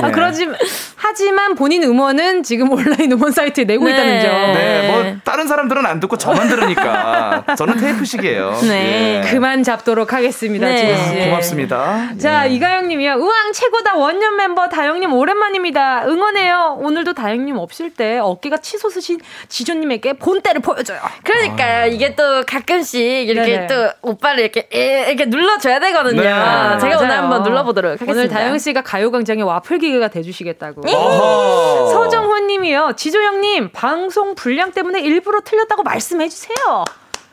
아, 0.00 0.06
네. 0.06 0.10
그러지 0.10 0.48
하지만 0.96 1.54
본인 1.54 1.82
음원은 1.84 2.42
지금 2.42 2.70
온라인 2.72 3.12
음원 3.12 3.32
사이트에 3.32 3.64
내고 3.64 3.84
네. 3.84 3.92
있다는 3.92 4.22
점. 4.22 4.30
네, 4.54 4.90
뭐 4.90 5.16
다른 5.24 5.46
사람들은 5.52 5.84
안 5.84 6.00
듣고 6.00 6.16
저만 6.16 6.48
들으니까 6.48 7.44
저는 7.58 7.76
테이프식이에요. 7.76 8.58
네, 8.62 9.22
예. 9.24 9.30
그만 9.30 9.62
잡도록 9.62 10.12
하겠습니다, 10.14 10.66
네. 10.66 10.96
씨. 10.96 11.28
고맙습니다. 11.28 12.08
자, 12.18 12.48
예. 12.48 12.54
이가영님이요. 12.54 13.16
우왕 13.16 13.52
최고다 13.52 13.96
원년 13.96 14.36
멤버 14.36 14.68
다영님 14.70 15.12
오랜만입니다. 15.12 16.04
응원해요. 16.06 16.78
오늘도 16.80 17.12
다영님 17.12 17.58
없을 17.58 17.90
때 17.90 18.18
어깨가 18.18 18.58
치솟으신 18.58 19.20
지조님에게 19.48 20.14
본때를 20.14 20.62
보여줘요. 20.62 21.00
그러니까요. 21.22 21.82
아. 21.82 21.86
이게 21.86 22.14
또 22.14 22.42
가끔씩 22.46 23.00
이렇게 23.28 23.52
네네. 23.52 23.66
또 23.66 23.90
오빠를 24.00 24.40
이렇게 24.44 24.68
이렇게 24.72 25.26
눌러줘야 25.26 25.80
되거든요. 25.80 26.22
네. 26.22 26.28
제가 26.28 26.78
맞아요. 26.80 26.96
오늘 26.98 27.10
한번 27.10 27.42
눌러보도록 27.42 27.92
하겠습니다. 27.92 28.12
오늘 28.12 28.28
다영 28.28 28.58
씨가 28.58 28.82
가요광장의 28.82 29.44
와플 29.44 29.78
기계가 29.78 30.08
돼주시겠다고. 30.08 30.82
서정호님이요. 31.92 32.92
지조 32.96 33.22
형님 33.22 33.70
방송 33.72 34.34
분량 34.34 34.72
때문에 34.72 35.00
일부러 35.00 35.41
틀렸다고 35.44 35.82
말씀해 35.82 36.28
주세요. 36.28 36.84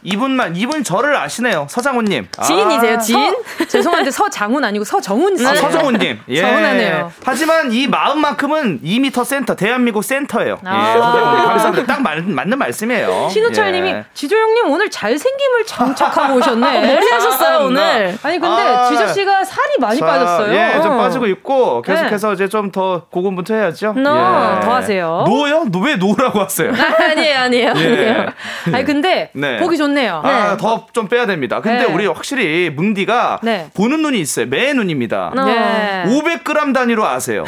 이분만 0.03 0.55
이분 0.55 0.83
저를 0.83 1.15
아시네요 1.15 1.67
서장훈님 1.69 2.27
지인이세요 2.45 2.95
아. 2.95 2.97
지인? 2.99 3.35
서, 3.57 3.65
죄송한데 3.67 4.11
서장훈 4.11 4.63
아니고 4.63 4.85
서정훈 4.85 5.37
씨. 5.37 5.45
아, 5.45 5.53
서정훈님 5.53 6.19
예. 6.29 6.41
서운하네요. 6.41 7.11
하지만 7.23 7.71
이 7.71 7.87
마음만큼은 7.87 8.81
2미터 8.81 9.25
센터 9.25 9.55
대한민국 9.55 10.03
센터예요. 10.03 10.59
아. 10.63 10.77
예, 10.95 10.99
서장훈님 10.99 11.45
감사합니다. 11.45 11.85
딱 11.93 12.01
맞, 12.01 12.23
맞는 12.23 12.57
말씀이에요. 12.57 13.29
신우철님이 13.31 13.89
예. 13.89 14.05
지조형님 14.13 14.69
오늘 14.69 14.89
잘생김을 14.89 15.65
장착하고 15.65 16.35
오셨네. 16.35 16.95
머리 16.95 17.09
하셨어요 17.11 17.57
아, 17.57 17.61
오늘. 17.63 18.17
아니 18.23 18.39
근데 18.39 18.61
아, 18.61 18.87
지조 18.89 19.07
씨가 19.07 19.43
살이 19.43 19.73
많이 19.79 19.99
자, 19.99 20.05
빠졌어요. 20.05 20.53
예, 20.53 20.81
좀 20.81 20.93
어. 20.93 20.97
빠지고 20.97 21.27
있고 21.27 21.81
계속해서 21.81 22.29
네. 22.29 22.33
이제 22.35 22.47
좀 22.47 22.69
더 22.71 23.05
고군분투 23.09 23.51
해야죠. 23.51 23.95
No, 23.97 24.11
예. 24.11 24.59
더 24.63 24.75
하세요. 24.75 25.23
No요? 25.25 25.65
왜 25.83 25.95
no라고 25.95 26.41
하세요? 26.41 26.71
아니에요, 27.11 27.39
아니에요. 27.39 27.73
예. 27.77 28.25
아니 28.71 28.85
근데 28.85 29.31
네. 29.33 29.57
보기 29.57 29.75
좋. 29.77 29.88
좋네요. 29.89 30.21
아, 30.23 30.51
네. 30.51 30.57
더좀 30.57 31.07
빼야 31.07 31.25
됩니다. 31.25 31.61
근데 31.61 31.85
네. 31.87 31.93
우리 31.93 32.05
확실히 32.05 32.69
뭉디가 32.69 33.39
네. 33.41 33.69
보는 33.73 34.01
눈이 34.01 34.19
있어요. 34.19 34.45
매 34.47 34.73
눈입니다. 34.73 35.31
네. 35.35 36.03
500g 36.05 36.73
단위로 36.73 37.05
아세요. 37.05 37.43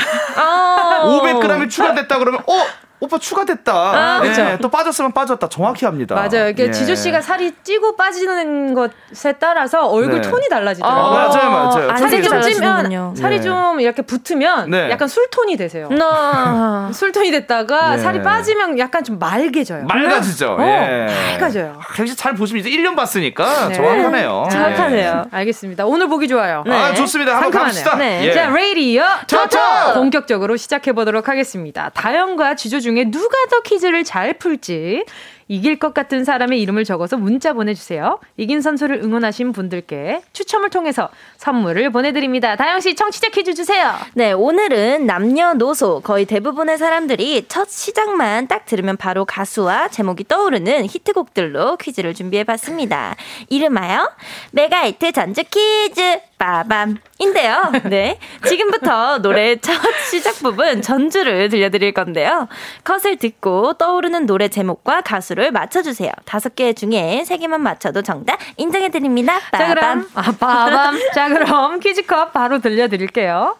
500g이 1.03 1.69
추가됐다 1.69 2.17
그러면 2.19 2.41
어 2.47 2.65
오빠 3.03 3.17
추가됐다. 3.17 3.73
아, 3.73 4.21
네, 4.21 4.57
또 4.61 4.69
빠졌으면 4.69 5.11
빠졌다. 5.11 5.49
정확히 5.49 5.85
합니다. 5.85 6.13
맞아요. 6.13 6.49
이게 6.49 6.67
예. 6.67 6.71
지조 6.71 6.93
씨가 6.93 7.21
살이 7.21 7.51
찌고 7.63 7.95
빠지는 7.95 8.75
것에 8.75 9.33
따라서 9.39 9.87
얼굴 9.87 10.21
네. 10.21 10.29
톤이 10.29 10.47
달라지더라고요. 10.49 11.03
아, 11.03 11.27
맞아요, 11.27 11.49
맞아요. 11.49 11.91
아, 11.91 11.95
살이 11.97 12.21
좀 12.21 12.39
찌면 12.41 13.15
살이 13.15 13.37
네. 13.37 13.41
좀 13.41 13.81
이렇게 13.81 14.03
붙으면 14.03 14.69
네. 14.69 14.91
약간 14.91 15.07
술 15.07 15.27
톤이 15.31 15.57
되세요. 15.57 15.89
No. 15.91 16.93
술 16.93 17.11
톤이 17.11 17.31
됐다가 17.31 17.95
네. 17.95 17.97
살이 17.97 18.21
빠지면 18.21 18.77
약간 18.77 19.03
좀 19.03 19.17
맑아져요. 19.17 19.85
맑아지죠. 19.85 20.57
어, 20.59 20.61
예. 20.61 21.07
맑아져요. 21.33 21.79
역시 21.97 22.15
잘 22.15 22.35
보시면 22.35 22.63
이제 22.63 22.69
1년 22.69 22.95
봤으니까 22.95 23.69
네. 23.69 23.73
정확하네요. 23.73 24.47
정확하네요. 24.51 25.23
예. 25.25 25.35
알겠습니다. 25.35 25.87
오늘 25.87 26.07
보기 26.07 26.27
좋아요. 26.27 26.63
아, 26.67 26.93
좋습니다. 26.93 27.35
한번 27.35 27.51
갑시다. 27.63 27.97
예. 28.23 28.31
자, 28.31 28.47
레이디어 28.51 29.03
토토 29.25 29.57
본격적으로 29.95 30.55
시작해 30.55 30.93
보도록 30.93 31.27
하겠습니다. 31.29 31.89
다영과 31.95 32.55
지조 32.55 32.79
중 32.79 32.90
중에 32.95 33.11
누가 33.11 33.35
더 33.49 33.61
퀴즈를 33.61 34.03
잘 34.03 34.33
풀지 34.33 35.05
이길 35.51 35.77
것 35.79 35.93
같은 35.93 36.23
사람의 36.23 36.61
이름을 36.61 36.85
적어서 36.85 37.17
문자 37.17 37.51
보내주세요. 37.51 38.19
이긴 38.37 38.61
선수를 38.61 39.01
응원하신 39.03 39.51
분들께 39.51 40.21
추첨을 40.31 40.69
통해서 40.69 41.09
선물을 41.35 41.89
보내드립니다. 41.89 42.55
다영씨 42.55 42.95
청취자 42.95 43.31
퀴즈 43.31 43.53
주세요. 43.53 43.93
네, 44.13 44.31
오늘은 44.31 45.05
남녀노소 45.05 46.03
거의 46.05 46.23
대부분의 46.23 46.77
사람들이 46.77 47.47
첫 47.49 47.69
시작만 47.69 48.47
딱 48.47 48.65
들으면 48.65 48.95
바로 48.95 49.25
가수와 49.25 49.89
제목이 49.89 50.25
떠오르는 50.29 50.85
히트곡들로 50.85 51.75
퀴즈를 51.75 52.13
준비해봤습니다. 52.13 53.17
이름하여 53.49 54.09
메가히트 54.53 55.11
전주 55.11 55.43
퀴즈 55.43 56.21
빠밤인데요. 56.37 57.71
네. 57.89 58.17
지금부터 58.47 59.19
노래 59.19 59.57
첫 59.57 59.73
시작 60.09 60.35
부분 60.37 60.81
전주를 60.81 61.49
들려드릴 61.49 61.93
건데요. 61.93 62.47
컷을 62.83 63.17
듣고 63.17 63.73
떠오르는 63.73 64.25
노래 64.25 64.47
제목과 64.47 65.01
가수 65.01 65.35
를 65.41 65.51
맞춰주세요. 65.51 66.11
다섯 66.25 66.53
개 66.55 66.71
중에 66.73 67.23
세 67.25 67.37
개만 67.37 67.61
맞춰도 67.61 68.03
정답 68.03 68.37
인정해드립니다. 68.57 69.39
빠밤. 69.51 69.59
자, 69.59 69.73
그럼, 69.73 70.09
아, 70.13 70.21
빠밤. 70.31 70.99
자, 71.15 71.29
그럼 71.29 71.79
퀴즈 71.79 72.10
컷 72.10 72.31
바로 72.31 72.59
들려드릴게요. 72.59 73.57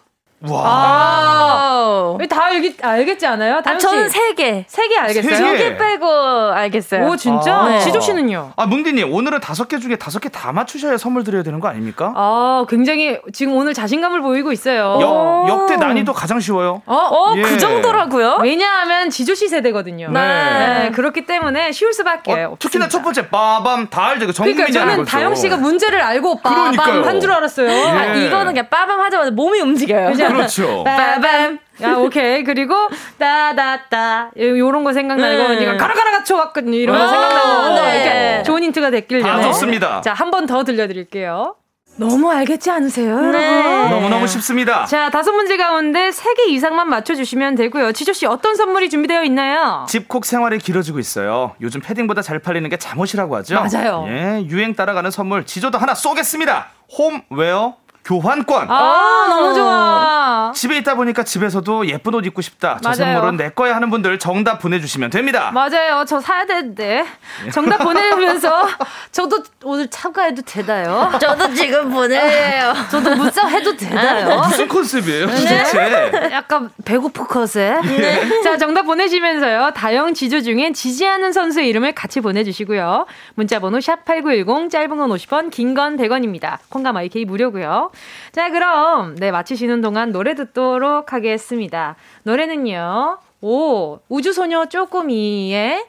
와. 0.48 0.62
아~ 0.64 1.58
다 1.58 1.61
알겠, 2.52 2.84
알겠지 2.84 3.26
않아요? 3.26 3.60
아, 3.64 3.78
저는 3.78 4.08
세 4.08 4.34
개. 4.34 4.64
세 4.68 4.88
개 4.88 4.96
알겠어요? 4.98 5.34
세 5.36 5.56
개 5.56 5.76
빼고 5.76 6.06
알겠어요. 6.52 7.06
오, 7.06 7.16
진짜? 7.16 7.54
아~ 7.54 7.68
네. 7.68 7.78
지조 7.80 8.00
씨는요? 8.00 8.52
아, 8.56 8.66
뭉디님, 8.66 9.12
오늘은 9.12 9.40
다섯 9.40 9.68
개 9.68 9.78
중에 9.78 9.96
다섯 9.96 10.18
개 10.20 10.28
다 10.28 10.50
맞추셔야 10.52 10.96
선물 10.96 11.24
드려야 11.24 11.42
되는 11.42 11.60
거 11.60 11.68
아닙니까? 11.68 12.12
아, 12.16 12.64
굉장히 12.68 13.18
지금 13.32 13.54
오늘 13.56 13.74
자신감을 13.74 14.22
보이고 14.22 14.50
있어요. 14.52 14.98
역, 15.00 15.48
역대 15.48 15.76
난이도 15.76 16.12
가장 16.12 16.40
쉬워요. 16.40 16.82
어, 16.86 16.94
어 16.94 17.34
예. 17.36 17.42
그 17.42 17.58
정도라고요? 17.58 18.38
왜냐하면 18.42 19.10
지조 19.10 19.34
씨 19.34 19.48
세대거든요. 19.48 20.10
네. 20.10 20.20
네. 20.20 20.90
그렇기 20.92 21.26
때문에 21.26 21.72
쉬울 21.72 21.92
수밖에 21.92 22.32
어, 22.44 22.56
특히나 22.58 22.88
첫 22.88 23.02
번째 23.02 23.28
빠밤 23.28 23.88
다 23.88 24.06
알죠. 24.06 24.26
그 24.26 24.32
그러니까 24.32 24.70
저는 24.70 25.04
다영 25.04 25.34
씨가 25.34 25.56
문제를 25.58 26.00
알고 26.00 26.40
빠밤 26.40 27.04
한 27.04 27.20
줄 27.20 27.30
알았어요. 27.30 27.68
예. 27.70 27.82
아, 27.90 28.14
이거는 28.14 28.46
그냥 28.54 28.66
빠밤 28.70 29.00
하자마자 29.00 29.30
몸이 29.30 29.60
움직여요. 29.60 30.12
그렇죠. 30.14 30.82
빠밤. 30.84 31.58
아, 31.82 31.96
오케이. 31.98 32.44
그리고, 32.44 32.74
따다따. 33.18 34.30
요런 34.38 34.84
거 34.84 34.92
생각나고, 34.92 35.48
네. 35.54 35.60
니가 35.60 35.76
가라가라가 35.76 36.24
쳐왔거든요. 36.24 36.76
이런 36.76 36.96
거 36.96 37.02
아, 37.04 37.08
생각나고. 37.08 37.74
네. 37.76 38.42
좋은 38.44 38.62
힌트가 38.62 38.90
됐길. 38.90 39.24
아, 39.26 39.40
좋습니다. 39.42 40.00
자, 40.02 40.12
한 40.12 40.30
번 40.30 40.46
더 40.46 40.64
들려드릴게요. 40.64 41.56
너무 41.96 42.30
알겠지 42.32 42.70
않으세요, 42.70 43.20
네. 43.20 43.38
여러분? 43.38 43.90
너무너무 43.90 44.26
쉽습니다. 44.26 44.86
자, 44.86 45.10
다섯 45.10 45.32
문제 45.32 45.58
가운데 45.58 46.10
세 46.10 46.32
개 46.34 46.44
이상만 46.50 46.88
맞춰주시면 46.88 47.54
되고요. 47.56 47.92
지조씨, 47.92 48.24
어떤 48.24 48.56
선물이 48.56 48.88
준비되어 48.88 49.24
있나요? 49.24 49.84
집콕 49.88 50.24
생활이 50.24 50.56
길어지고 50.58 50.98
있어요. 50.98 51.54
요즘 51.60 51.82
패딩보다 51.82 52.22
잘 52.22 52.38
팔리는 52.38 52.66
게 52.70 52.78
잠옷이라고 52.78 53.36
하죠? 53.36 53.56
맞아요. 53.56 54.06
예, 54.08 54.42
유행 54.48 54.74
따라가는 54.74 55.10
선물, 55.10 55.44
지조도 55.44 55.76
하나 55.76 55.94
쏘겠습니다. 55.94 56.68
홈웨어 57.30 57.76
교환권. 58.04 58.68
아, 58.70 59.26
너무 59.28 59.54
좋아. 59.54 60.52
집에 60.54 60.76
있다 60.78 60.94
보니까 60.96 61.22
집에서도 61.22 61.86
예쁜 61.86 62.14
옷 62.14 62.26
입고 62.26 62.42
싶다. 62.42 62.78
저 62.82 62.88
맞아요. 62.90 63.14
선물은 63.14 63.36
내 63.36 63.50
거야 63.50 63.76
하는 63.76 63.90
분들 63.90 64.18
정답 64.18 64.58
보내주시면 64.58 65.10
됩니다. 65.10 65.50
맞아요. 65.52 66.04
저 66.06 66.20
사야 66.20 66.44
되는데. 66.44 67.04
정답 67.52 67.78
보내면서 67.78 68.66
저도 69.12 69.42
오늘 69.62 69.88
참가해도 69.88 70.42
되나요? 70.42 71.12
저도 71.20 71.54
지금 71.54 71.90
보내요. 71.90 72.74
저도 72.90 73.14
문자 73.14 73.46
해도 73.46 73.76
되나요? 73.76 74.40
무슨 74.40 74.66
컨셉이에요, 74.66 75.26
도대체? 75.26 75.62
네? 76.10 76.30
약간 76.32 76.70
배고프 76.84 77.26
컷에. 77.26 77.80
네. 77.82 78.42
자, 78.42 78.56
정답 78.56 78.82
보내시면서요. 78.82 79.70
다영 79.74 80.14
지조 80.14 80.40
중엔 80.42 80.74
지지하는 80.74 81.32
선수의 81.32 81.68
이름을 81.68 81.92
같이 81.92 82.20
보내주시고요. 82.20 83.06
문자번호 83.34 83.78
샵8910, 83.78 84.70
짧은 84.70 84.96
건 84.96 85.10
50원, 85.10 85.50
긴 85.50 85.72
건 85.72 85.96
100원입니다. 85.96 86.58
콩감 86.68 86.96
IK 86.98 87.24
무료고요. 87.24 87.90
자, 88.32 88.50
그럼, 88.50 89.16
네, 89.16 89.30
마치시는 89.30 89.80
동안 89.80 90.12
노래 90.12 90.34
듣도록 90.34 91.12
하겠습니다. 91.12 91.96
노래는요, 92.24 93.18
오, 93.40 93.98
우주소녀 94.08 94.66
쪼꼬미의 94.66 95.84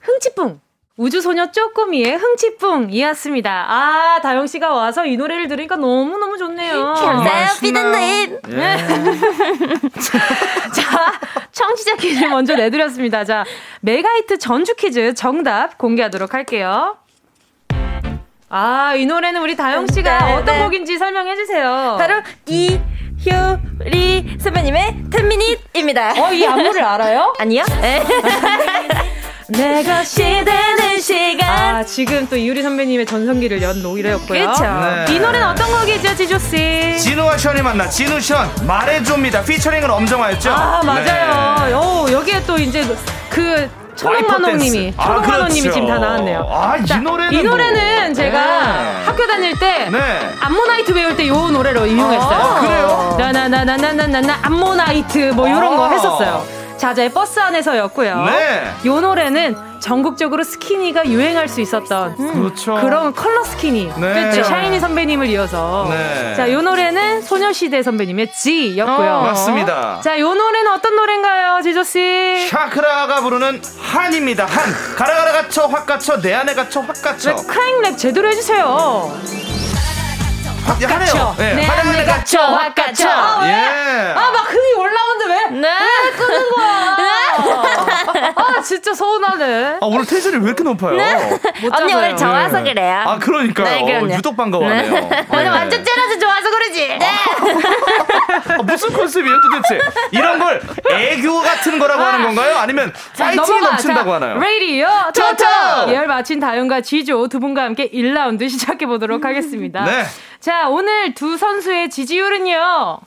흥치뿡. 0.00 0.60
우주소녀 0.96 1.50
쪼꼬미의 1.50 2.16
흥치뿡이었습니다. 2.16 3.50
아, 3.50 4.20
다영 4.22 4.46
씨가 4.46 4.70
와서 4.70 5.06
이 5.06 5.16
노래를 5.16 5.48
들으니까 5.48 5.76
너무너무 5.76 6.36
좋네요. 6.36 6.92
감사해요, 6.92 7.48
피디님. 7.60 8.40
네. 8.48 8.76
자, 10.76 11.12
청취자 11.52 11.96
퀴즈 11.96 12.24
먼저 12.26 12.54
내드렸습니다. 12.54 13.24
자, 13.24 13.44
메가히트 13.80 14.36
전주 14.38 14.74
퀴즈 14.76 15.14
정답 15.14 15.78
공개하도록 15.78 16.34
할게요. 16.34 16.96
아, 18.52 18.94
이 18.96 19.06
노래는 19.06 19.40
우리 19.42 19.54
다영 19.56 19.86
씨가 19.86 20.26
네, 20.26 20.34
어떤 20.34 20.58
네. 20.58 20.64
곡인지 20.64 20.98
설명해 20.98 21.36
주세요. 21.36 21.94
바로 21.96 22.14
이 22.46 22.80
효리 23.24 24.36
선배님의 24.40 25.04
10미닛입니다. 25.08 26.18
어, 26.18 26.32
이 26.32 26.44
안무를 26.44 26.82
알아요? 26.82 27.32
아니요. 27.38 27.62
네. 27.80 28.02
내 29.50 29.84
것이 29.84 30.22
되는 30.22 31.00
시간. 31.00 31.48
아, 31.76 31.84
지금 31.84 32.26
또 32.28 32.36
이유리 32.36 32.62
선배님의 32.62 33.06
전성기를 33.06 33.62
연 33.62 33.82
노래였고요. 33.82 34.26
그렇죠. 34.26 34.62
네. 34.64 35.14
이 35.14 35.20
노래는 35.20 35.46
어떤 35.46 35.70
곡이죠, 35.70 36.16
지조 36.16 36.38
씨? 36.40 36.98
진우와 36.98 37.38
션이 37.38 37.62
만나, 37.62 37.88
진우 37.88 38.20
션, 38.20 38.48
말해줍니다. 38.66 39.42
피처링은 39.44 39.88
엄정화였죠? 39.88 40.50
아, 40.50 40.82
맞아요. 40.84 41.66
네. 41.66 41.72
오, 41.74 42.12
여기에 42.12 42.42
또 42.46 42.58
이제 42.58 42.84
그 43.28 43.70
천옥만호님이 44.00 44.94
아, 44.96 45.04
천옥만호님이 45.04 45.60
그렇죠. 45.60 45.72
지금 45.74 45.88
다 45.88 45.98
나왔네요. 45.98 46.46
아, 46.50 46.76
이 46.78 47.00
노래는 47.00 47.32
이 47.32 47.42
노래는 47.42 48.04
뭐. 48.06 48.14
제가 48.14 48.40
네. 48.40 49.04
학교 49.04 49.26
다닐 49.26 49.58
때 49.58 49.88
네. 49.90 49.98
암모나이트 50.40 50.94
배울 50.94 51.16
때이 51.16 51.28
노래로 51.28 51.86
이용했어요. 51.86 52.38
아, 52.40 52.60
그래요? 52.60 53.16
나나나나나나나 53.18 54.38
암모나이트 54.42 55.32
뭐 55.34 55.46
이런 55.48 55.74
아. 55.74 55.76
거 55.76 55.90
했었어요. 55.90 56.59
자자의 56.80 57.12
버스 57.12 57.38
안에서였고요. 57.38 58.24
네. 58.24 58.72
이 58.84 58.88
노래는 58.88 59.54
전국적으로 59.80 60.42
스키니가 60.42 61.04
유행할 61.06 61.46
수 61.46 61.60
있었던 61.60 62.16
음. 62.18 62.32
그렇죠. 62.32 62.74
그런 62.76 63.14
컬러 63.14 63.44
스키니. 63.44 63.92
네. 63.98 64.14
그렇죠. 64.14 64.44
샤이니 64.44 64.80
선배님을 64.80 65.26
이어서. 65.28 65.86
네. 65.90 66.34
자, 66.36 66.46
이 66.46 66.54
노래는 66.54 67.20
소녀시대 67.20 67.82
선배님의 67.82 68.32
Gee였고요. 68.32 69.10
어, 69.10 69.22
맞습니다. 69.24 70.00
자, 70.02 70.16
이 70.16 70.22
노래는 70.22 70.72
어떤 70.72 70.96
노래인가요, 70.96 71.60
지조 71.62 71.84
씨? 71.84 72.48
샤크라가 72.48 73.20
부르는 73.20 73.60
한입니다. 73.78 74.46
한. 74.46 74.96
가라가라 74.96 75.32
갇혀, 75.32 75.66
확 75.66 75.84
갇혀, 75.84 76.18
내 76.18 76.32
안에 76.32 76.54
갇혀, 76.54 76.80
확 76.80 77.02
갇혀. 77.02 77.36
네, 77.36 77.42
크랭 77.46 77.80
랩 77.82 77.98
제대로 77.98 78.26
해주세요. 78.28 79.12
확 80.64 80.78
갇혀. 80.78 81.34
네, 81.38 81.54
내 81.54 81.66
안에 81.66 82.04
갇혀, 82.04 82.40
확 82.40 82.74
갇혀. 82.74 83.08
아, 83.08 83.40
예. 83.46 84.12
아, 84.14 84.30
막 84.30 84.50
흥이 84.50 84.72
올라오는데 84.74 85.26
왜? 85.26 85.60
네. 85.60 85.68
왜 86.04 86.10
끄는 86.12 86.50
거야? 86.50 86.96
아, 88.36 88.62
진짜 88.62 88.94
서운하네. 88.94 89.78
아, 89.80 89.86
오늘 89.86 90.06
텐션이 90.06 90.36
왜 90.36 90.44
이렇게 90.44 90.62
높아요? 90.62 90.96
네. 90.96 91.38
언니 91.72 91.94
오늘 91.94 92.16
좋아서 92.16 92.60
네. 92.60 92.72
그래요. 92.74 93.04
아, 93.06 93.18
그러니까요. 93.18 93.64
네, 93.86 93.98
어, 93.98 94.08
유독 94.16 94.36
반가워하네요. 94.36 94.92
네. 94.92 95.26
오늘 95.32 95.50
완전 95.50 95.84
째려서 95.84 96.18
좋아서 96.18 96.50
그러지. 96.50 96.98
네. 96.98 97.06
아, 98.58 98.62
무슨 98.62 98.92
컨셉이에요, 98.92 99.36
도대체? 99.40 99.80
이런 100.12 100.38
걸 100.38 100.60
애교 100.90 101.40
같은 101.42 101.78
거라고 101.78 102.02
아. 102.02 102.12
하는 102.12 102.26
건가요? 102.26 102.56
아니면 102.58 102.92
파이팅이 103.18 103.60
넘친다고 103.60 104.12
하나요? 104.12 104.38
레이디요 104.38 104.88
토토! 105.14 105.94
열 105.94 106.06
마친 106.06 106.40
다윤과 106.40 106.82
지조 106.82 107.28
두 107.28 107.40
분과 107.40 107.62
함께 107.62 107.88
1라운드 107.90 108.48
시작해 108.48 108.86
보도록 108.86 109.24
하겠습니다. 109.24 109.84
네. 109.84 110.04
자, 110.40 110.68
오늘 110.68 111.14
두 111.14 111.36
선수의 111.36 111.90
지지율은요. 111.90 113.00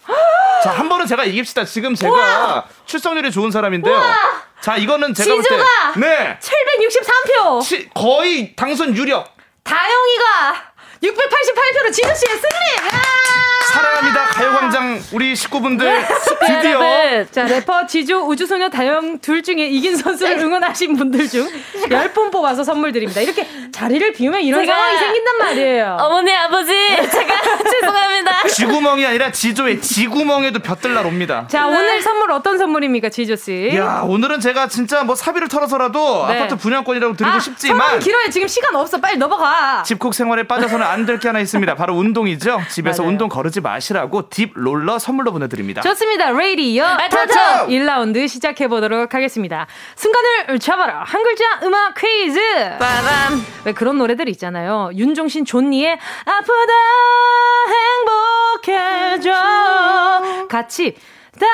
자, 0.64 0.72
한 0.72 0.88
번은 0.88 1.08
제가 1.08 1.24
이깁시다. 1.26 1.66
지금 1.66 1.96
제가 1.96 2.14
우와. 2.14 2.66
출석률이 2.86 3.32
좋은 3.32 3.50
사람인데요. 3.50 3.94
우와. 3.96 4.16
자, 4.62 4.78
이거는 4.78 5.14
제가 5.16 5.34
볼 5.34 5.44
때. 5.44 5.58
네. 6.00 6.40
763표. 6.40 7.62
치, 7.64 7.90
거의 7.94 8.56
당선 8.56 8.96
유력. 8.96 9.36
다영이가 9.64 10.74
688표로 11.02 11.92
지수씨의 11.92 12.38
승리! 12.38 13.53
사랑합니다. 13.72 14.26
가요광장 14.26 15.02
우리 15.14 15.36
식구분들 15.36 15.86
네. 15.88 16.08
드디어 16.46 17.26
자 17.32 17.44
래퍼 17.46 17.88
지조 17.88 18.28
우주소녀 18.28 18.70
다영 18.70 19.20
둘 19.20 19.42
중에 19.42 19.68
이긴 19.68 19.96
선수를 19.96 20.38
네. 20.38 20.44
응원하신 20.44 20.96
분들 20.98 21.30
중 21.30 21.48
10분 21.90 22.32
뽑아서 22.32 22.64
선물 22.64 22.92
드립니다. 22.92 23.22
이렇게 23.22 23.48
자리를 23.72 24.14
비우면 24.14 24.42
이런 24.42 24.66
상황이 24.66 24.98
생긴단 24.98 25.38
말이에요. 25.38 25.98
어머니 26.00 26.32
아버지 26.34 26.72
제가 26.72 27.36
죄송합니다. 27.70 28.48
쥐구멍이 28.50 29.06
아니라 29.06 29.32
지조의 29.32 29.82
지구멍에도 29.82 30.60
볕들 30.60 30.94
날 30.94 31.06
옵니다. 31.06 31.48
자 31.50 31.66
네. 31.66 31.76
오늘 31.78 32.02
선물 32.02 32.32
어떤 32.32 32.58
선물입니까 32.58 33.10
지조 33.10 33.36
씨? 33.36 33.72
야 33.76 34.02
오늘은 34.06 34.40
제가 34.40 34.68
진짜 34.68 35.04
뭐 35.04 35.16
사비를 35.16 35.48
털어서라도 35.48 36.28
네. 36.28 36.36
아파트 36.40 36.56
분양권이라고 36.58 37.16
드리고 37.16 37.36
아, 37.36 37.40
싶지만 37.40 38.00
길어요. 38.00 38.30
지금 38.30 38.48
시간 38.48 38.76
없어. 38.76 39.00
빨리 39.00 39.18
넘어가. 39.18 39.84
집콕 39.84 40.14
생활에 40.14 40.44
빠져서는 40.44 40.86
안 40.86 41.06
될 41.06 41.14
게 41.20 41.28
하나 41.28 41.40
있습니다. 41.42 41.76
바로 41.76 41.94
운동이죠. 41.96 42.62
집에서 42.72 43.04
맞아요. 43.04 43.12
운동 43.12 43.30
거 43.30 43.36
르지 43.54 43.62
마시라고 43.62 44.30
딥 44.30 44.52
롤러 44.56 44.98
선물로 44.98 45.32
보내드립니다. 45.32 45.82
좋습니다. 45.82 46.32
레이디어 46.32 46.98
타타 46.98 47.68
1라운드 47.68 48.28
시작해보도록 48.28 49.14
하겠습니다. 49.14 49.68
순간을 49.96 50.58
잡아라. 50.60 51.04
한 51.04 51.22
글자 51.24 51.60
음악 51.62 51.94
퀴즈. 51.94 52.40
빠밤. 52.80 53.46
왜 53.66 53.74
그런 53.74 54.00
노래들 54.00 54.28
있잖아요. 54.30 54.90
윤종신 54.96 55.46
좋니의 55.46 56.00
아프다 56.26 56.74
행복해져. 58.64 59.32
같이 60.50 60.96
다 61.40 61.46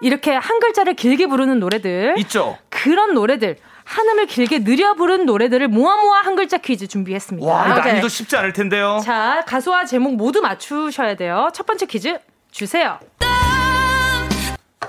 이렇게 0.00 0.32
한 0.32 0.60
글자를 0.60 0.94
길게 0.94 1.26
부르는 1.26 1.58
노래들 1.58 2.14
있죠. 2.18 2.56
그런 2.70 3.14
노래들 3.14 3.56
한음을 3.88 4.26
길게 4.26 4.64
늘려 4.64 4.92
부른 4.92 5.24
노래들을 5.24 5.66
모아 5.68 5.96
모아 5.96 6.20
한 6.20 6.36
글자 6.36 6.58
퀴즈 6.58 6.86
준비했습니다. 6.86 7.50
와, 7.50 7.68
난이도 7.68 8.08
쉽지 8.08 8.36
않을 8.36 8.52
텐데요. 8.52 9.00
자, 9.02 9.42
가수와 9.46 9.86
제목 9.86 10.14
모두 10.14 10.42
맞추셔야 10.42 11.14
돼요. 11.16 11.48
첫 11.54 11.64
번째 11.64 11.86
퀴즈 11.86 12.18
주세요. 12.50 12.98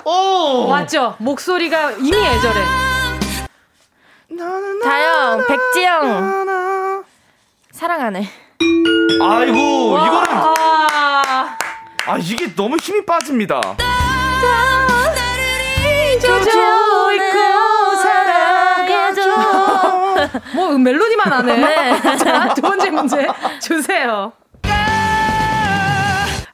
오! 0.04 0.68
맞죠? 0.70 1.16
목소리가 1.20 1.92
이미 1.94 2.18
애절해. 2.18 2.62
다영, 4.84 5.46
백지영. 5.48 7.04
사랑하네. 7.72 8.28
아이고, 9.22 9.98
이거는. 9.98 10.28
아, 12.06 12.18
이게 12.20 12.54
너무 12.54 12.76
힘이 12.78 13.06
빠집니다. 13.06 13.62
조져 16.22 17.14
있고. 17.14 17.59
뭐 20.54 20.78
멜로디만 20.78 21.32
하네. 21.34 21.58
네. 21.58 22.02
자, 22.18 22.54
두 22.54 22.62
번째 22.62 22.90
문제 22.92 23.28
주세요. 23.62 24.32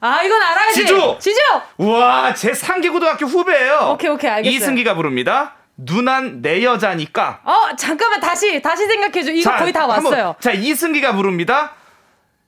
아, 0.01 0.21
이건 0.21 0.41
알아야지. 0.41 0.81
지조! 0.81 1.17
지조! 1.19 1.39
우와, 1.77 2.33
제 2.35 2.51
3기 2.51 2.91
고등학교 2.91 3.25
후배예요. 3.25 3.89
오케이, 3.93 4.09
오케이, 4.11 4.29
알겠어요. 4.29 4.55
이승기가 4.55 4.93
부릅니다. 4.93 5.53
누난 5.77 6.41
내 6.41 6.63
여자니까. 6.63 7.39
어, 7.43 7.75
잠깐만, 7.75 8.19
다시, 8.19 8.61
다시 8.61 8.85
생각해줘. 8.85 9.31
이거 9.31 9.49
자, 9.49 9.57
거의 9.57 9.73
다 9.73 9.81
한번, 9.81 10.05
왔어요. 10.05 10.35
자, 10.39 10.51
이승기가 10.51 11.13
부릅니다. 11.13 11.71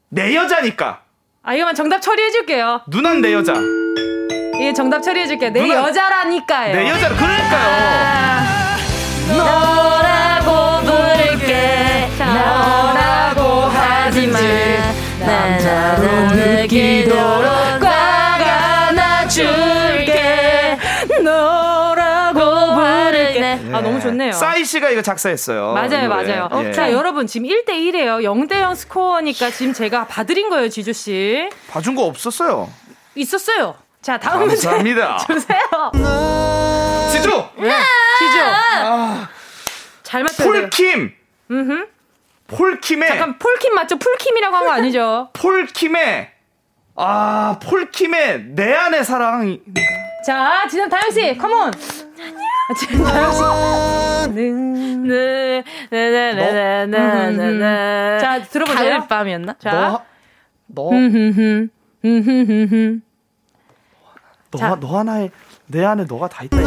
내 0.09 0.36
여자니까. 0.36 0.99
아, 1.43 1.53
이거만 1.55 1.74
정답 1.74 1.99
처리해줄게요. 2.01 2.82
누난 2.88 3.22
내 3.22 3.34
여자. 3.34 3.53
이게 4.55 4.72
정답 4.74 5.01
처리해줄게요. 5.01 5.49
내 5.51 5.61
누나- 5.61 5.76
여자라니까요. 5.88 6.76
내 6.76 6.89
여자, 6.89 7.09
그러니까요. 7.09 8.47
너 9.36 10.01
나로 15.64 16.36
느끼도록 16.36 17.80
꽉 17.82 18.41
안아줄게 18.98 20.78
너라고 21.24 22.39
부를게 22.76 23.60
아, 23.74 23.82
너무 23.82 24.00
좋네요. 24.00 24.32
싸이 24.34 24.64
씨가 24.66 24.89
이거 24.89 25.02
작사했어요. 25.02 25.74
맞아요. 25.74 26.10
맞아요. 26.10 26.50
예. 26.66 26.72
자, 26.72 26.91
여러분, 26.91 27.28
지금 27.28 27.48
1대1이에요. 27.48 28.22
0대0 28.24 28.76
스코어니까 28.76 29.50
지금 29.52 29.74
제가 29.74 30.08
봐드린 30.08 30.50
거예요, 30.50 30.70
지조 30.70 30.93
씨. 30.93 31.50
봐준 31.70 31.95
거 31.95 32.04
없었어요. 32.06 32.70
있었어요. 33.16 33.76
자, 34.02 34.18
다음 34.20 34.41
문제. 34.41 34.56
감사합니다. 34.56 35.18
주세요. 35.28 35.60
지조! 37.12 37.50
지조. 38.20 38.39
잘 40.04 40.24
맞춰야 40.24 40.52
돼요. 40.52 40.62
폴킴! 40.70 41.12
음흠. 41.52 41.88
폴킴의 42.48 43.10
잠깐, 43.10 43.38
폴킴 43.38 43.76
맞죠? 43.76 43.98
폴킴이라고 43.98 44.56
한 44.56 44.66
거 44.66 44.72
아니죠? 44.72 45.30
폴킴의 45.34 46.32
아 46.95 47.60
폴킴의 47.62 48.43
내 48.56 48.74
안의 48.74 49.04
사랑 49.04 49.60
자, 50.26 50.66
지금 50.70 50.89
다영 50.89 51.12
씨, 51.12 51.38
컴온. 51.38 51.72
지금 52.78 53.04
다영씨. 53.06 53.41
네, 54.34 55.64
네네네네네네 55.89 58.20
자, 58.20 58.41
들어보세요. 58.43 58.89
가을 58.98 59.08
밤이었나? 59.08 59.56
자. 59.60 60.04
너. 60.68 60.89
너, 64.52 64.58
자. 64.58 64.76
너 64.80 64.98
하나에 65.00 65.30
내 65.68 65.84
안에 65.86 66.04
너가 66.06 66.28
다 66.28 66.43
있다. 66.43 66.58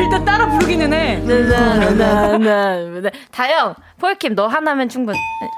일단 0.00 0.24
따라 0.24 0.48
부르기는 0.48 0.92
해. 0.92 1.16
네네네네 1.18 3.10
다영 3.30 3.74
폴킴 4.00 4.34
너 4.34 4.46
하나면 4.46 4.88
충분 4.88 5.14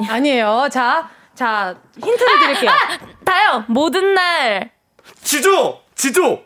아니에요. 0.09 0.69
자, 0.71 1.09
자, 1.35 1.75
힌트를 2.03 2.39
드릴게요. 2.41 2.71
다영 3.25 3.65
모든 3.69 4.15
날 4.15 4.71
지조 5.23 5.81
지조 5.95 6.43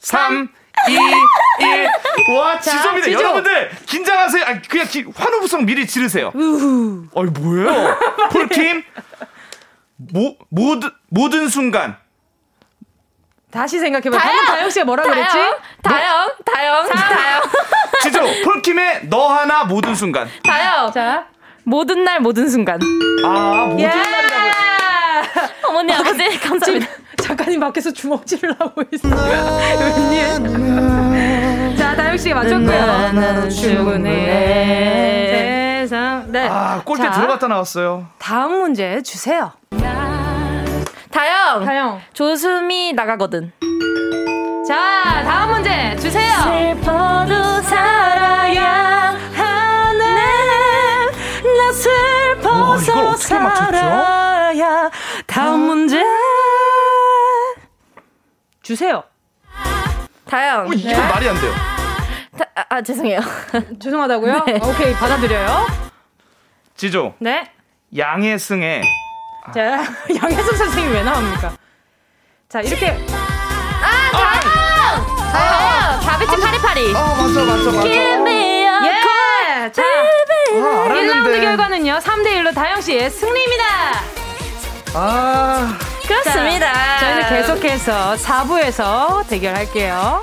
3 0.00 0.48
2 0.88 0.92
1 0.92 1.88
와, 2.36 2.60
자, 2.60 2.70
지조입니다. 2.72 3.06
지조. 3.06 3.18
여러분들 3.18 3.70
긴장하세요. 3.86 4.44
아, 4.44 4.60
그냥 4.68 4.86
기, 4.88 5.04
환호부성 5.14 5.64
미리 5.64 5.86
지르세요. 5.86 6.30
우후. 6.34 7.06
어이 7.14 7.26
뭐예요? 7.30 7.96
폴킴 8.30 8.82
모, 9.96 10.36
모든 10.50 10.90
모든 11.08 11.48
순간 11.48 11.96
다시 13.56 13.78
생각해봐. 13.80 14.18
방금 14.18 14.44
다영 14.44 14.68
씨가 14.68 14.84
뭐라 14.84 15.02
그랬지? 15.04 15.38
다영 15.82 16.30
다영 16.44 16.86
다영 16.88 17.42
지조 18.02 18.20
폴킴의 18.44 19.08
너 19.08 19.28
하나 19.28 19.64
모든 19.64 19.94
순간 19.94 20.28
다영 20.44 20.92
자, 20.92 21.24
모든 21.64 22.04
날 22.04 22.20
모든 22.20 22.50
순간 22.50 22.78
아 23.24 23.64
모든 23.70 23.80
예! 23.80 23.86
날이라고 23.86 25.68
어머니 25.68 25.90
아버지 25.94 26.38
감사합니다 26.38 26.86
작가님 27.22 27.58
밖에서 27.60 27.90
주먹질을 27.90 28.54
하고 28.58 28.82
있어요. 28.92 29.14
웬일? 29.80 31.76
자, 31.78 31.96
다영 31.96 32.16
씨가 32.18 32.34
맞췄고요. 32.36 32.86
나는 32.86 33.48
충분해. 33.48 34.66
세상. 35.80 36.26
네. 36.30 36.46
아 36.48 36.82
골대 36.84 37.04
자, 37.04 37.10
들어갔다 37.12 37.48
나왔어요. 37.48 38.06
다음 38.18 38.60
문제 38.60 39.00
주세요. 39.02 39.52
다영 41.10 41.64
다영. 41.64 42.00
조수미 42.12 42.92
나가거든 42.94 43.52
자, 44.66 45.22
다음 45.22 45.50
문제 45.52 45.96
주세요. 45.96 46.32
슬퍼도 46.42 47.62
살아야 47.62 49.14
하네 49.32 50.14
나 50.14 51.04
와, 51.04 51.10
이걸 51.40 51.72
슬퍼서 51.74 53.08
어떻게 53.10 53.34
맞췄죠? 53.38 53.70
살아야 53.76 54.90
다음 55.26 55.60
문제 55.60 56.02
주세요. 58.62 59.04
다영 60.28 60.66
어, 60.68 60.72
이거 60.74 61.00
말이 61.00 61.28
안 61.28 61.40
돼요. 61.40 61.52
다, 62.36 62.44
아, 62.56 62.64
아, 62.68 62.82
죄송해요 62.82 63.20
죄송하다고요? 63.80 64.44
오케이, 64.64 64.92
받아들여요. 64.94 65.66
지조 66.74 67.14
네. 67.20 67.48
양혜승의 67.96 68.82
자, 69.54 69.84
양혜선 70.14 70.56
선생님 70.56 70.92
왜 70.92 71.02
나옵니까? 71.02 71.52
자, 72.48 72.60
이렇게. 72.60 72.96
다영 75.32 76.00
다비치 76.00 76.40
파리파리 76.40 76.94
아 76.96 77.00
맞아 77.18 77.44
맞아 77.44 77.70
맞아. 77.70 77.82
Give 77.82 78.14
me 78.14 78.32
a 78.32 78.66
예! 78.66 79.72
자, 79.72 79.82
아, 79.82 80.54
1라운드 80.54 80.90
알았는데. 80.90 81.40
결과는요, 81.40 81.98
3대1로 81.98 82.54
다영씨의 82.54 83.10
승리입니다. 83.10 83.64
아 84.94 85.76
그렇습니다 86.06 86.98
저희는 87.00 87.28
계속해서 87.28 88.14
4부에서 88.14 89.28
대결할게요. 89.28 90.22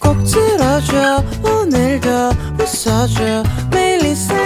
꼭 0.00 0.16
들어줘 0.24 1.22
오늘도 1.42 2.10
웃어줘 2.60 3.42
매일 3.70 4.04
일상 4.04 4.45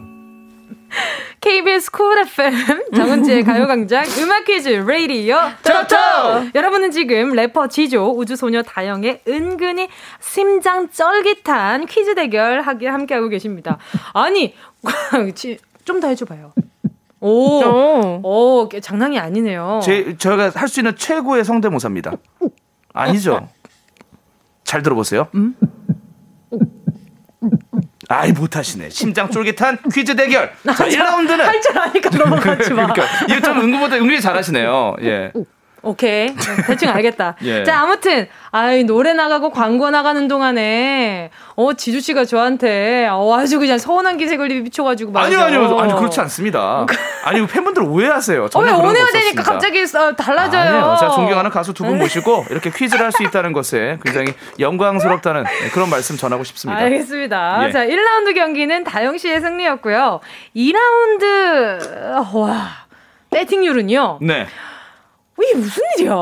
KBS 1.61 1.91
쿨 1.91 2.17
FM 2.17 2.91
정은지의 2.95 3.43
가요광장 3.45 4.03
음악 4.19 4.45
퀴즈 4.45 4.69
레이디오. 4.69 5.37
토토! 5.63 6.49
여러분은 6.55 6.89
지금 6.89 7.33
래퍼 7.33 7.67
지조 7.67 8.17
우주소녀 8.17 8.63
다영의 8.63 9.21
은근히 9.27 9.87
심장 10.19 10.89
쫄깃한 10.89 11.85
퀴즈 11.85 12.15
대결 12.15 12.61
하기 12.61 12.87
함께하고 12.87 13.27
계십니다. 13.29 13.77
아니 14.13 14.55
좀 15.85 15.99
더 15.99 16.07
해줘봐요. 16.07 16.51
오, 17.19 17.61
오, 18.23 18.69
장난이 18.81 19.19
아니네요. 19.19 19.81
제 19.83 20.15
저희가 20.17 20.51
할 20.55 20.67
수 20.67 20.79
있는 20.79 20.95
최고의 20.95 21.45
성대모사입니다. 21.45 22.13
아니죠? 22.93 23.47
잘 24.63 24.81
들어보세요. 24.81 25.27
아이 28.11 28.31
못하시네. 28.31 28.89
심장 28.89 29.29
쫄깃한 29.29 29.79
퀴즈 29.93 30.15
대결. 30.15 30.51
자, 30.65 30.85
1라운드는 30.87 31.37
할 31.39 31.61
줄 31.61 31.77
아니까 31.77 32.09
넘어가지 32.17 32.73
마 32.73 32.87
그러니까 32.91 33.03
이거 33.29 33.41
좀 33.41 33.59
은근보다 33.61 33.95
은근히 33.97 34.19
잘하시네요. 34.21 34.95
예. 35.03 35.31
오케이. 35.83 36.35
대충 36.67 36.89
알겠다. 36.93 37.35
예. 37.43 37.63
자, 37.63 37.81
아무튼, 37.81 38.27
아이, 38.51 38.83
노래 38.83 39.13
나가고 39.13 39.49
광고 39.49 39.89
나가는 39.89 40.27
동안에, 40.27 41.31
어, 41.55 41.73
지주씨가 41.73 42.25
저한테, 42.25 43.07
어, 43.11 43.33
아주 43.35 43.57
그냥 43.57 43.77
서운한 43.79 44.17
기색을. 44.17 44.41
아니요, 44.51 45.09
말이죠. 45.11 45.41
아니요, 45.41 45.79
아니 45.79 45.93
그렇지 45.95 46.19
않습니다. 46.21 46.85
아니 47.25 47.45
팬분들 47.47 47.81
오해하세요. 47.83 48.43
어, 48.43 48.59
왜 48.59 48.69
없었습니다. 49.01 49.19
되니까 49.19 49.43
갑자기 49.43 49.81
어, 49.97 50.15
달라져요. 50.15 50.61
아니에요. 50.61 50.95
제가 50.99 51.11
존경하는 51.13 51.49
가수 51.51 51.73
두 51.73 51.83
분 51.83 51.97
모시고 51.97 52.45
이렇게 52.49 52.69
퀴즈를 52.69 53.03
할 53.05 53.11
수 53.11 53.23
있다는 53.23 53.51
것에 53.53 53.97
굉장히 54.05 54.33
영광스럽다는 54.59 55.43
네, 55.43 55.69
그런 55.73 55.89
말씀 55.89 56.15
전하고 56.17 56.43
싶습니다. 56.43 56.81
알겠습니다. 56.81 57.67
예. 57.67 57.71
자, 57.71 57.85
1라운드 57.85 58.33
경기는 58.35 58.83
다영 58.83 59.17
씨의 59.17 59.41
승리였고요. 59.41 60.19
2라운드, 60.55 62.35
와, 62.35 62.69
배팅률은요. 63.31 64.19
네. 64.21 64.47
이게 65.43 65.55
무슨 65.55 65.83
일이야? 65.97 66.13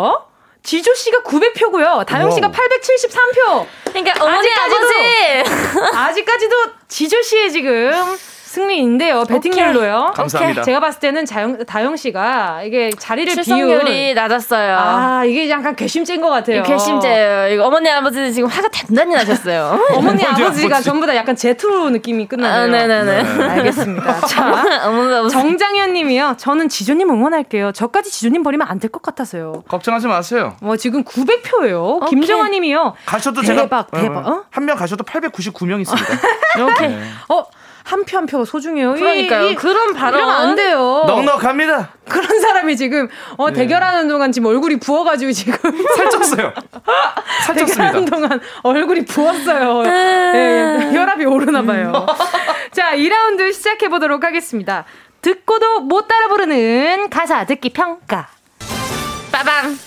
지조 0.62 0.94
씨가 0.94 1.20
900표고요. 1.24 2.06
다영 2.06 2.32
씨가 2.32 2.48
와우. 2.48 2.54
873표. 2.54 3.66
그러니까 3.86 4.24
어머니 4.24 4.50
아버지 4.52 4.94
아직까지도 5.96 6.56
지조 6.88 7.22
씨의 7.22 7.52
지금 7.52 7.92
승리인데요. 8.50 9.24
배팅률로요. 9.26 10.14
감사합니다. 10.16 10.64
제가 10.64 10.80
봤을 10.80 11.00
때는 11.00 11.26
자영, 11.26 11.66
다영 11.66 11.96
씨가 11.96 12.64
이게 12.64 12.90
자리를 12.98 13.32
출석률이 13.34 14.16
낮았어요. 14.16 14.76
아, 14.78 15.24
이게 15.26 15.50
약간 15.50 15.76
괘씸죄인 15.76 16.20
것 16.20 16.30
같아요. 16.30 16.64
괘씸죄예요. 16.64 17.54
이거 17.54 17.68
어머니 17.68 17.88
아버지는 17.90 18.34
지금 18.34 18.50
화가 18.50 18.68
단단히 18.70 19.14
나셨어요. 19.14 19.80
어머니 19.94 20.26
아버지가 20.26 20.82
전부 20.82 21.06
다 21.06 21.16
약간 21.16 21.36
제트로 21.36 21.92
느낌이 21.92 22.28
끝나네요. 22.28 22.64
아, 22.64 22.68
네네네. 22.68 23.24
네. 23.24 23.44
알겠습니다. 23.44 24.20
자, 24.26 24.88
어머니 24.88 25.14
아버지. 25.16 25.34
정장현 25.34 25.94
님이요. 25.94 26.36
저는 26.38 26.70
지조님 26.70 27.10
응원할게요. 27.10 27.72
저까지 27.72 28.10
지조님 28.12 28.42
버리면 28.44 28.68
안 28.68 28.80
될 28.80 28.90
것 28.90 29.02
같아서요. 29.04 29.62
걱정하지 29.68 30.08
마세요. 30.08 30.56
어, 30.62 30.76
지금 30.76 31.04
900표예요. 31.04 32.10
김정환 32.10 32.50
님이요. 32.52 32.96
가셔도 33.06 33.42
대박, 33.42 33.92
제가 33.92 34.02
대박. 34.02 34.28
어? 34.28 34.44
한명 34.50 34.76
가셔도 34.78 35.04
899명 35.04 35.82
있습니다. 35.82 36.08
이렇게. 36.58 36.88
네. 36.88 37.04
어, 37.30 37.44
한 37.90 38.04
표 38.06 38.18
한 38.18 38.26
표가 38.28 38.46
소중해요. 38.46 38.94
그러니까요. 38.94 39.46
이, 39.48 39.52
이, 39.52 39.56
그런 39.56 39.94
발언. 39.94 40.22
안 40.30 40.56
돼요. 40.56 41.04
넉넉합니다. 41.08 41.90
그런 42.08 42.40
사람이 42.40 42.78
지금 42.78 43.08
어, 43.38 43.52
대결하는 43.52 44.08
동안 44.08 44.32
지금 44.32 44.48
얼굴이 44.50 44.78
부어가지고 44.80 45.32
지금 45.32 45.54
살쪘어요. 45.98 46.54
살쪘습니다. 47.48 47.56
대결하는 47.68 48.06
동안 48.06 48.40
얼굴이 48.64 49.06
부었어요. 49.06 49.82
네, 49.84 50.92
혈압이 50.94 51.26
오르나 51.26 51.64
봐요. 51.64 52.06
자, 52.72 52.96
2라운드 52.96 53.52
시작해 53.54 53.90
보도록 53.90 54.24
하겠습니다. 54.24 54.86
듣고도 55.22 55.82
못 55.82 56.08
따라 56.08 56.28
부르는 56.28 57.10
가사 57.10 57.46
듣기 57.46 57.70
평가. 57.72 58.28
빠밤. 59.32 59.78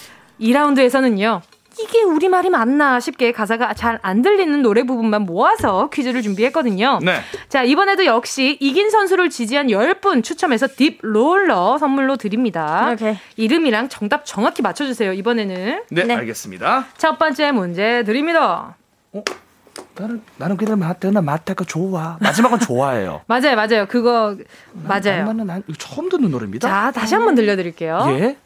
2라운드에서는요. 0.40 1.40
이게 1.82 2.02
우리말이 2.02 2.50
맞나 2.50 3.00
싶게 3.00 3.32
가사가 3.32 3.74
잘 3.74 3.98
안 4.02 4.22
들리는 4.22 4.62
노래 4.62 4.82
부분만 4.84 5.22
모아서 5.22 5.88
퀴즈를 5.90 6.22
준비했거든요. 6.22 6.98
네. 7.02 7.20
자, 7.48 7.62
이번에도 7.62 8.04
역시 8.04 8.56
이긴 8.60 8.90
선수를 8.90 9.30
지지한 9.30 9.68
10분 9.68 10.24
추첨해서 10.24 10.66
딥 10.66 10.98
롤러 11.02 11.78
선물로 11.78 12.16
드립니다. 12.16 12.90
오케이. 12.92 13.16
이름이랑 13.36 13.88
정답 13.88 14.24
정확히 14.24 14.62
맞춰주세요, 14.62 15.12
이번에는. 15.12 15.82
네, 15.90 16.14
알겠습니다. 16.14 16.86
첫 16.98 17.18
번째 17.18 17.52
문제 17.52 18.02
드립니다. 18.04 18.76
나는 19.94 20.22
나는 20.36 20.56
그냥 20.56 20.78
마트나 20.78 21.20
마트가 21.20 21.64
좋아. 21.64 22.16
마지막은 22.20 22.58
좋아해요. 22.60 23.20
맞아요, 23.26 23.56
맞아요. 23.56 23.86
그거, 23.86 24.36
맞아요. 24.72 25.24
나는 25.26 25.46
난 25.46 25.62
이거 25.68 25.76
처음 25.78 26.08
듣는 26.08 26.30
노래입니다. 26.30 26.66
자, 26.68 26.90
다시 26.90 27.14
한번 27.14 27.34
들려드릴게요. 27.34 28.04
예. 28.18 28.36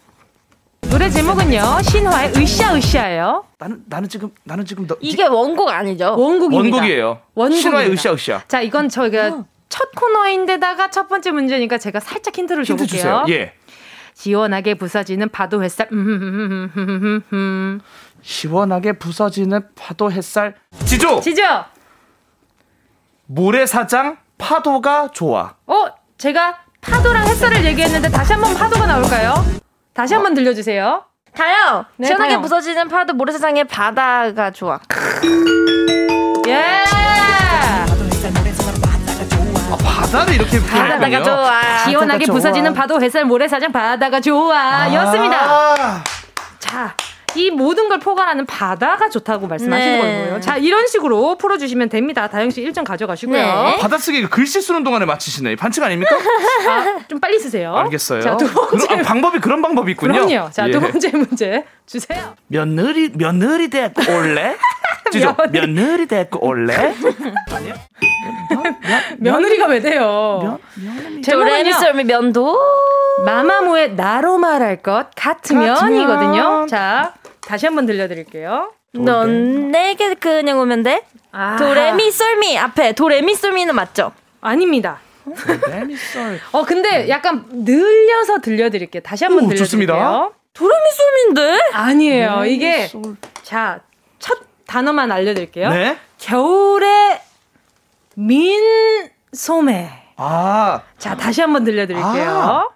노래 0.91 1.11
제목은요, 1.11 1.61
신화의 1.83 2.33
으쌰으쌰예요. 2.37 3.45
나는 3.59 3.83
나는 3.87 4.09
지금 4.09 4.31
나는 4.45 4.65
지금 4.65 4.87
너, 4.87 4.97
이게 5.01 5.25
원곡 5.27 5.69
아니죠? 5.69 6.15
원곡입니다. 6.17 6.57
원곡이에요. 6.77 7.21
원곡입니다. 7.35 7.61
신화의 7.61 7.93
으쌰으쌰. 7.93 8.43
자, 8.49 8.61
이건 8.61 8.89
저희가 8.89 9.43
첫 9.69 9.91
코너인데다가 9.97 10.91
첫 10.91 11.09
번째 11.09 11.33
문제니까 11.33 11.79
제가 11.79 12.01
살짝 12.01 12.37
힌트를 12.39 12.65
힌트 12.65 12.87
줘볼게요. 12.87 13.25
주세요. 13.25 13.25
예. 13.29 13.53
시원하게 14.15 14.75
부서지는 14.75 15.29
파도 15.29 15.63
햇살. 15.63 15.89
음, 15.93 16.71
음, 17.33 17.81
시원하게 18.23 18.93
부서지는 18.95 19.61
파도 19.75 20.11
햇살. 20.11 20.55
지조. 20.87 21.21
지죠? 21.21 21.43
모래사장 23.27 24.17
파도가 24.39 25.09
좋아. 25.13 25.55
어, 25.67 25.87
제가 26.17 26.59
파도랑 26.81 27.27
햇살을 27.27 27.65
얘기했는데 27.67 28.09
다시 28.09 28.33
한번 28.33 28.55
파도가 28.55 28.87
나올까요? 28.87 29.35
다시 29.97 30.13
한번 30.13 30.35
들려주세요. 30.35 31.05
다요. 31.35 31.87
네, 31.97 32.07
시원하게 32.07 32.35
다요. 32.35 32.43
부서지는 32.43 32.89
파도 32.89 33.15
모래사장의 33.15 33.65
바다가 33.65 34.51
좋아. 34.51 34.79
예! 36.47 36.85
아, 36.93 37.87
바다를 39.83 40.35
이렇게 40.35 40.61
바다가. 40.61 41.23
좋아. 41.23 41.79
시원하게 41.89 42.27
바다가 42.27 42.33
부서지는 42.33 42.75
좋아. 42.75 42.83
파도 42.83 43.01
햇살 43.03 43.25
모래사장 43.25 43.73
바다가 43.73 44.21
좋아 44.21 44.55
아. 44.55 44.93
였습니다. 44.95 46.05
자, 46.59 46.95
이 47.37 47.51
모든 47.51 47.89
걸 47.89 47.99
포괄하는 47.99 48.47
바다가 48.47 49.11
좋다고 49.11 49.47
말씀하시는 49.47 50.01
네. 50.01 50.25
거고요. 50.25 50.41
자, 50.41 50.57
이런 50.57 50.87
식으로 50.87 51.37
풀어주시면 51.37 51.89
됩니다. 51.91 52.29
다영 52.29 52.51
씨 52.51 52.63
1점 52.63 52.85
가져가시고요. 52.85 53.37
네. 53.37 53.77
받아쓰기 53.79 54.27
글씨 54.29 54.61
쓰는 54.63 54.85
동안에 54.85 55.05
맞히시네. 55.05 55.57
반칙 55.57 55.83
아닙니까? 55.83 56.15
아, 56.69 56.99
좀 57.09 57.21
빨리 57.21 57.39
쓰세요. 57.39 57.75
알겠어요. 57.77 58.23
자, 58.23 58.37
두 58.37 58.51
번째. 58.53 58.87
그럼, 58.87 59.01
아, 59.01 59.03
방법이 59.03 59.39
그런 59.41 59.61
방법이 59.63 59.93
있군요. 59.93 60.27
그럼요. 60.27 60.51
자, 60.51 60.67
예. 60.69 60.73
두 60.73 60.81
번째 60.81 61.11
문제 61.11 61.65
주세요. 61.87 62.35
며느리 62.49 63.11
며느리 63.15 63.69
데리고 63.69 64.03
올래? 64.17 64.57
지조 65.13 65.37
며느리 65.53 66.07
데리고 66.07 66.45
올래? 66.47 66.95
며느리가 69.19 69.67
왜 69.67 69.81
돼요? 69.81 70.59
도레미솔미 71.25 72.05
면도. 72.05 72.59
마마무의 73.25 73.95
나로 73.95 74.39
말할 74.39 74.83
것 74.83 75.09
같으면이거든요. 75.17 76.67
자, 76.69 77.15
다시 77.47 77.67
한번 77.67 77.87
들려드릴게요. 77.87 78.73
넌 78.93 79.71
내게 79.71 80.15
그냥 80.15 80.59
오면 80.59 80.83
돼? 80.83 81.03
아하. 81.33 81.57
도레미 81.57 82.11
솔미 82.11 82.59
앞에 82.59 82.93
도레미 82.93 83.35
솔미는 83.35 83.75
맞죠? 83.75 84.13
아닙니다. 84.41 84.99
도레미 85.61 85.97
솔. 85.97 86.41
어, 86.53 86.65
근데 86.65 87.09
약간 87.09 87.45
늘려서 87.51 88.41
들려드릴게요. 88.41 89.03
다시 89.03 89.25
한번 89.25 89.45
오, 89.45 89.49
들려드릴게요. 89.49 89.65
좋습니다. 89.65 90.31
도레미 90.55 90.85
솔미인데? 90.97 91.61
아니에요. 91.73 92.45
이게 92.47 92.89
자, 93.43 93.81
첫 94.19 94.39
단어만 94.67 95.13
알려드릴게요. 95.13 95.69
네. 95.71 95.99
겨울의 96.19 97.21
민소매. 98.15 99.91
아 100.17 100.83
자, 100.99 101.15
다시 101.17 101.43
한번 101.43 101.63
들려드릴게요. 101.65 102.71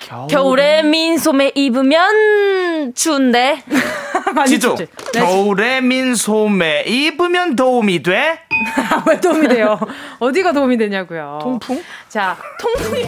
겨울. 0.00 0.28
겨울에 0.28 0.82
민소매 0.82 1.50
입으면 1.54 2.94
추운데. 2.94 3.62
많이 4.34 4.50
지조 4.50 4.74
춥지? 4.76 4.90
겨울에 5.12 5.80
민 5.80 6.14
소매 6.14 6.82
입으면 6.86 7.56
도움이 7.56 8.02
돼? 8.02 8.40
왜 9.06 9.20
도움이 9.20 9.48
돼요? 9.48 9.78
어디가 10.18 10.52
도움이 10.52 10.76
되냐고요. 10.76 11.38
통풍? 11.42 11.82
자, 12.08 12.36
통풍이. 12.58 13.06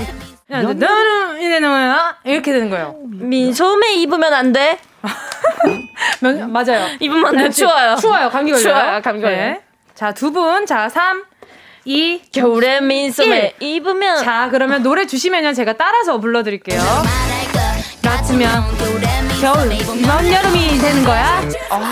이렇게 2.24 2.52
되는 2.52 2.70
거예요. 2.70 2.94
민 3.04 3.52
소매 3.52 3.94
입으면 3.94 4.32
안 4.32 4.52
돼? 4.52 4.78
면- 6.20 6.52
맞아요. 6.52 6.86
입으면 7.00 7.26
안 7.26 7.36
돼. 7.36 7.50
추워요. 7.50 7.96
추워요. 7.96 8.30
감기 8.30 8.52
걸려요. 8.52 8.62
추워요. 8.62 9.02
감기 9.02 9.22
걸려요. 9.22 9.36
네. 9.38 9.60
자, 9.94 10.12
두 10.12 10.30
분. 10.30 10.66
자, 10.66 10.88
3, 10.88 11.24
2, 11.84 12.22
겨울에 12.32 12.80
민소매 12.80 13.54
입으면 13.60 14.22
자, 14.24 14.48
그러면 14.50 14.82
노래 14.82 15.06
주시면요. 15.06 15.52
제가 15.52 15.72
따라서 15.74 16.18
불러드릴게요. 16.20 16.80
같으면 18.02 18.62
겨울 19.41 19.68
면 19.68 20.32
여름이 20.32 20.78
되는 20.78 21.05
거야? 21.05 21.41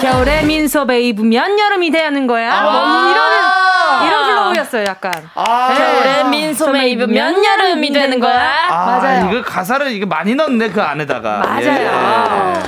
겨울에 0.01 0.43
민소매 0.43 1.01
입으면 1.03 1.59
여름이 1.59 1.91
되는 1.91 2.27
거야? 2.27 2.63
뭐 2.63 2.73
이런 3.11 4.07
이런 4.07 4.27
flow였어요, 4.29 4.85
약간. 4.89 5.13
아, 5.35 5.75
겨울에 5.75 6.25
민소매 6.31 6.89
입으면 6.89 7.45
여름이 7.45 7.93
되는 7.93 8.19
거야? 8.21 8.51
아, 8.71 8.87
맞아요. 8.87 9.31
이거 9.33 9.43
가사를 9.43 9.91
이거 9.93 10.07
많이 10.07 10.35
넣네 10.35 10.71
그 10.71 10.81
안에다가. 10.83 11.39
맞아요. 11.39 11.63
예. 11.67 11.89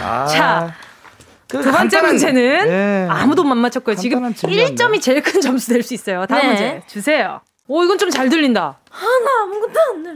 아. 0.04 0.26
자, 0.26 0.72
그 1.48 1.62
두 1.62 1.70
번째 1.72 1.98
간단한- 1.98 2.06
문제는 2.06 2.68
예. 2.68 3.08
아무도 3.10 3.44
못 3.44 3.54
맞췄고요. 3.54 3.96
지금 3.96 4.16
간단한 4.22 4.34
질문이었네. 4.34 4.74
1점이 4.74 5.00
제일 5.00 5.22
큰 5.22 5.40
점수 5.40 5.68
될 5.72 5.82
수 5.82 5.94
있어요. 5.94 6.26
다음 6.26 6.40
네. 6.42 6.46
문제 6.48 6.82
주세요. 6.86 7.40
오, 7.68 7.82
이건 7.84 7.98
좀 7.98 8.10
잘 8.10 8.28
들린다. 8.28 8.78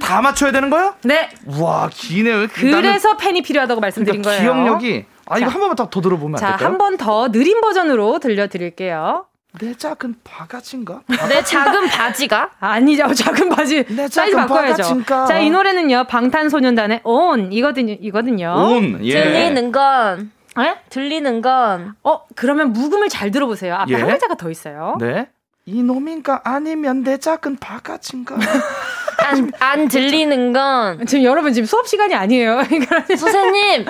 다 0.01 0.21
맞춰야 0.23 0.53
되는 0.53 0.71
거요? 0.71 0.95
네. 1.03 1.29
우와 1.47 1.91
기네요. 1.93 2.47
그래서 2.53 3.17
펜이 3.17 3.43
필요하다고 3.43 3.81
말씀드린 3.81 4.23
그러니까 4.23 4.43
거예요. 4.43 4.55
기억력이 4.55 5.05
아 5.27 5.39
이거 5.39 5.47
자. 5.49 5.53
한 5.55 5.61
번만 5.61 5.77
더, 5.77 5.89
더 5.91 6.01
들어보면 6.01 6.37
안 6.37 6.41
자, 6.41 6.49
될까요? 6.51 6.69
한번 6.69 6.97
더 6.97 7.31
느린 7.31 7.61
버전으로 7.61 8.19
들려드릴게요. 8.19 9.27
내 9.61 9.75
작은 9.75 10.15
바가지인가? 10.23 11.03
내 11.29 11.43
작은 11.43 11.89
바지가 11.89 12.51
아니죠. 12.61 13.09
작은 13.15 13.49
바지 13.49 13.85
내 13.89 14.07
사이즈 14.09 14.33
작은 14.33 14.47
바꿔야죠. 14.47 14.77
바가지인가? 14.83 15.27
자, 15.27 15.39
이 15.41 15.51
노래는요. 15.51 16.05
방탄소년단의 16.05 17.01
On 17.05 17.53
이거든요. 17.53 17.95
이거든요. 18.01 18.55
온 18.57 19.01
예. 19.03 19.13
들리는 19.23 19.73
건 19.73 20.31
예? 20.61 20.77
들리는 20.89 21.43
건 21.43 21.95
어, 22.05 22.23
그러면 22.37 22.73
묵음을 22.73 23.09
잘 23.09 23.31
들어보세요. 23.31 23.75
앞에 23.75 23.93
예? 23.93 23.97
한 23.97 24.07
글자가 24.09 24.37
더 24.37 24.51
있어요. 24.51 24.97
네. 25.01 25.29
이놈인가 25.71 26.41
아니면 26.45 27.03
내 27.03 27.17
작은 27.19 27.57
바가지인가? 27.59 28.37
안, 29.25 29.53
안 29.61 29.89
들리는 29.89 30.53
건 30.53 31.07
지금 31.07 31.25
여러분 31.25 31.53
지금 31.53 31.67
수업 31.67 31.87
시간이 31.87 32.15
아니에요. 32.15 32.63
그러니까 32.69 33.05
선생님 33.17 33.87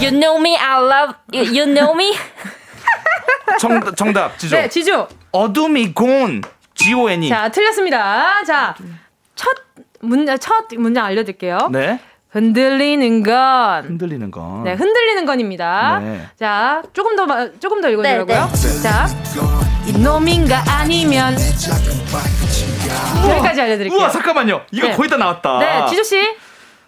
You 0.00 0.10
know 0.10 0.36
me 0.40 0.56
I 0.56 0.82
love 0.82 1.14
you, 1.32 1.44
you 1.44 1.64
know 1.64 1.94
me 1.94 2.12
정, 3.60 3.80
정답 3.94 4.36
지조. 4.38 4.56
네, 4.56 4.68
지주. 4.68 5.06
어둠이 5.30 5.92
곤 5.94 6.42
G 6.74 6.94
O 6.94 7.08
N 7.08 7.22
E. 7.22 7.28
자, 7.28 7.48
틀렸습니다. 7.50 8.42
자, 8.44 8.74
첫 9.36 9.50
문제 10.00 10.36
첫 10.38 10.66
문장 10.76 11.04
알려 11.04 11.22
드릴게요. 11.22 11.68
네. 11.70 12.00
흔들리는 12.32 13.22
건 13.22 13.84
흔들리는 13.84 14.30
건. 14.30 14.64
네, 14.64 14.72
흔들리는 14.72 15.26
건입니다. 15.26 16.00
네. 16.02 16.26
자, 16.38 16.82
조금 16.94 17.14
더 17.14 17.26
마- 17.26 17.46
조금 17.60 17.82
더 17.82 17.90
읽어 17.90 18.02
주라고요. 18.02 18.50
네, 18.54 18.82
자, 18.82 19.06
이놈인가 19.86 20.64
아니면 20.66 21.36
여기까지 23.28 23.60
알려드릴게요. 23.60 23.98
우와 23.98 24.08
잠깐만요. 24.10 24.62
이거 24.70 24.88
네. 24.88 24.96
거의 24.96 25.10
다 25.10 25.18
나왔다. 25.18 25.58
네, 25.58 25.86
지조 25.90 26.02
씨. 26.02 26.34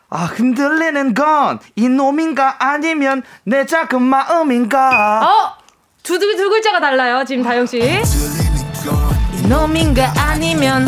아 0.09 0.24
흔들리는 0.24 1.12
건 1.12 1.59
이놈인가 1.76 2.57
아니면 2.61 3.22
내 3.45 3.66
작은 3.66 4.01
마음인가. 4.01 5.20
어, 5.26 5.53
두, 6.03 6.18
두, 6.18 6.36
두 6.36 6.49
글자가 6.49 6.80
달라요. 6.80 7.22
지금 7.26 7.42
다영 7.45 7.66
씨. 7.66 7.80
이놈인가 9.45 10.11
아니면 10.16 10.86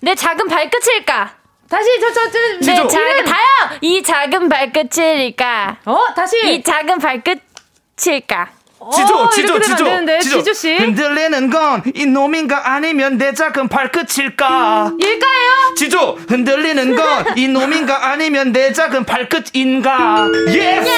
내 0.00 0.14
작은 0.16 0.48
발끝일까? 0.48 1.36
다시 1.68 2.00
저저저내 2.00 2.60
지조. 2.60 2.88
작은 2.88 3.24
다영 3.24 3.78
이 3.80 4.02
작은 4.02 4.48
발끝일까? 4.48 5.76
어, 5.86 5.98
다시. 6.14 6.36
이 6.54 6.62
작은 6.62 6.98
발끝일까? 6.98 8.48
지조, 8.94 9.14
어, 9.16 9.30
지조, 9.30 9.58
지조, 9.60 9.74
안 9.74 9.84
되는데. 10.06 10.18
지조 10.20 10.52
씨. 10.52 10.76
흔들리는 10.76 11.50
건 11.50 11.82
이놈인가 11.92 12.72
아니면 12.72 13.18
내 13.18 13.32
작은 13.32 13.68
발끝일까? 13.68 14.92
일까요? 15.00 15.74
지조, 15.76 16.18
흔들리는 16.28 16.94
건 16.94 17.36
이놈인가 17.36 18.10
아니면 18.10 18.52
내 18.52 18.72
작은 18.72 19.04
발끝인가? 19.04 20.28
Yes! 20.48 20.90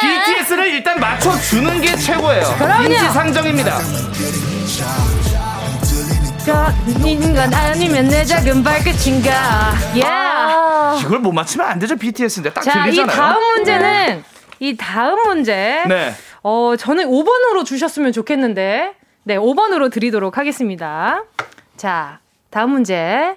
BTS를 0.00 0.68
일단 0.68 1.00
맞춰주는 1.00 1.80
게 1.80 1.96
최고예요. 1.96 2.54
그럼요. 2.58 2.84
인지상정입니다. 2.84 3.78
인간 7.04 7.52
아니면 7.52 8.06
내 8.06 8.24
작은 8.24 8.62
발끝인가. 8.62 9.72
예. 9.96 11.00
이걸 11.00 11.18
못 11.18 11.32
맞히면 11.32 11.66
안 11.66 11.78
되죠, 11.80 11.96
BTS인데. 11.96 12.52
딱 12.52 12.62
자, 12.62 12.82
이 12.82 12.90
들리잖아요. 12.90 13.16
다음 13.16 13.42
문제는 13.56 14.24
이 14.60 14.76
다음 14.76 15.20
문제. 15.26 15.82
네. 15.88 16.12
어, 16.44 16.74
저는 16.78 17.08
5번으로 17.08 17.64
주셨으면 17.64 18.12
좋겠는데. 18.12 18.94
네, 19.24 19.36
5번으로 19.36 19.90
드리도록 19.90 20.38
하겠습니다. 20.38 21.24
자, 21.76 22.20
다음 22.50 22.70
문제. 22.70 23.34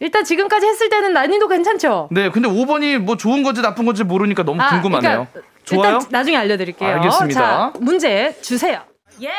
일단 0.00 0.24
지금까지 0.24 0.66
했을 0.66 0.90
때는 0.90 1.12
난이도 1.12 1.46
괜찮죠? 1.46 2.08
네, 2.10 2.30
근데 2.30 2.48
5번이 2.48 2.98
뭐 2.98 3.16
좋은 3.16 3.44
건지 3.44 3.62
나쁜 3.62 3.84
건지 3.86 4.02
모르니까 4.02 4.42
너무 4.42 4.60
아, 4.60 4.70
궁금하네요. 4.70 5.28
그러니까 5.32 5.48
좋아요? 5.64 5.94
일단 5.94 6.08
나중에 6.10 6.36
알려드릴게요. 6.36 6.96
알겠습니다. 6.96 7.40
자, 7.40 7.72
문제 7.78 8.36
주세요. 8.42 8.80
예. 9.22 9.30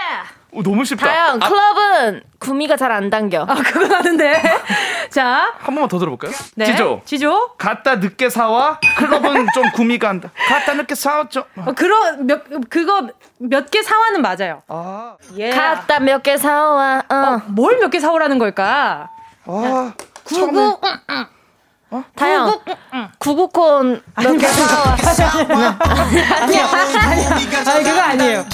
오, 0.51 0.63
너무 0.63 0.83
쉽다. 0.83 1.05
다영 1.05 1.39
아, 1.41 1.47
클럽은 1.47 2.23
구미가 2.39 2.75
잘 2.75 2.91
안 2.91 3.09
당겨. 3.11 3.45
아, 3.47 3.53
그건 3.53 3.93
아는데. 3.93 4.41
자, 5.11 5.53
한 5.59 5.65
번만 5.75 5.87
더 5.87 5.99
들어볼까요? 5.99 6.31
네. 6.55 6.65
지조. 6.65 7.01
지조. 7.05 7.51
갔다 7.57 7.97
늦게 7.97 8.29
사와 8.31 8.79
클럽은 8.97 9.45
좀 9.53 9.69
구미가 9.73 10.09
한다. 10.09 10.31
갔다 10.47 10.73
늦게 10.73 10.95
사왔죠. 10.95 11.45
어, 11.55 11.71
그러, 11.75 12.13
몇, 12.17 12.43
그거 12.69 13.07
몇 13.37 13.69
개 13.69 13.83
사와는 13.83 14.21
맞아요. 14.23 14.63
아, 14.67 15.15
예. 15.37 15.51
갖다 15.51 15.99
몇 15.99 16.23
개 16.23 16.35
사와. 16.37 17.03
어. 17.09 17.15
어, 17.15 17.41
뭘몇 17.47 17.91
개 17.91 17.99
사오라는 17.99 18.39
걸까? 18.39 19.09
아, 19.45 19.93
구구. 20.23 20.79
다영 22.15 22.59
구구콘 23.19 24.01
몇개 24.21 24.47
사와. 24.47 24.95
아니요. 26.41 26.65
아니, 27.67 27.83
그거 27.83 27.99
아니에요. 28.01 28.45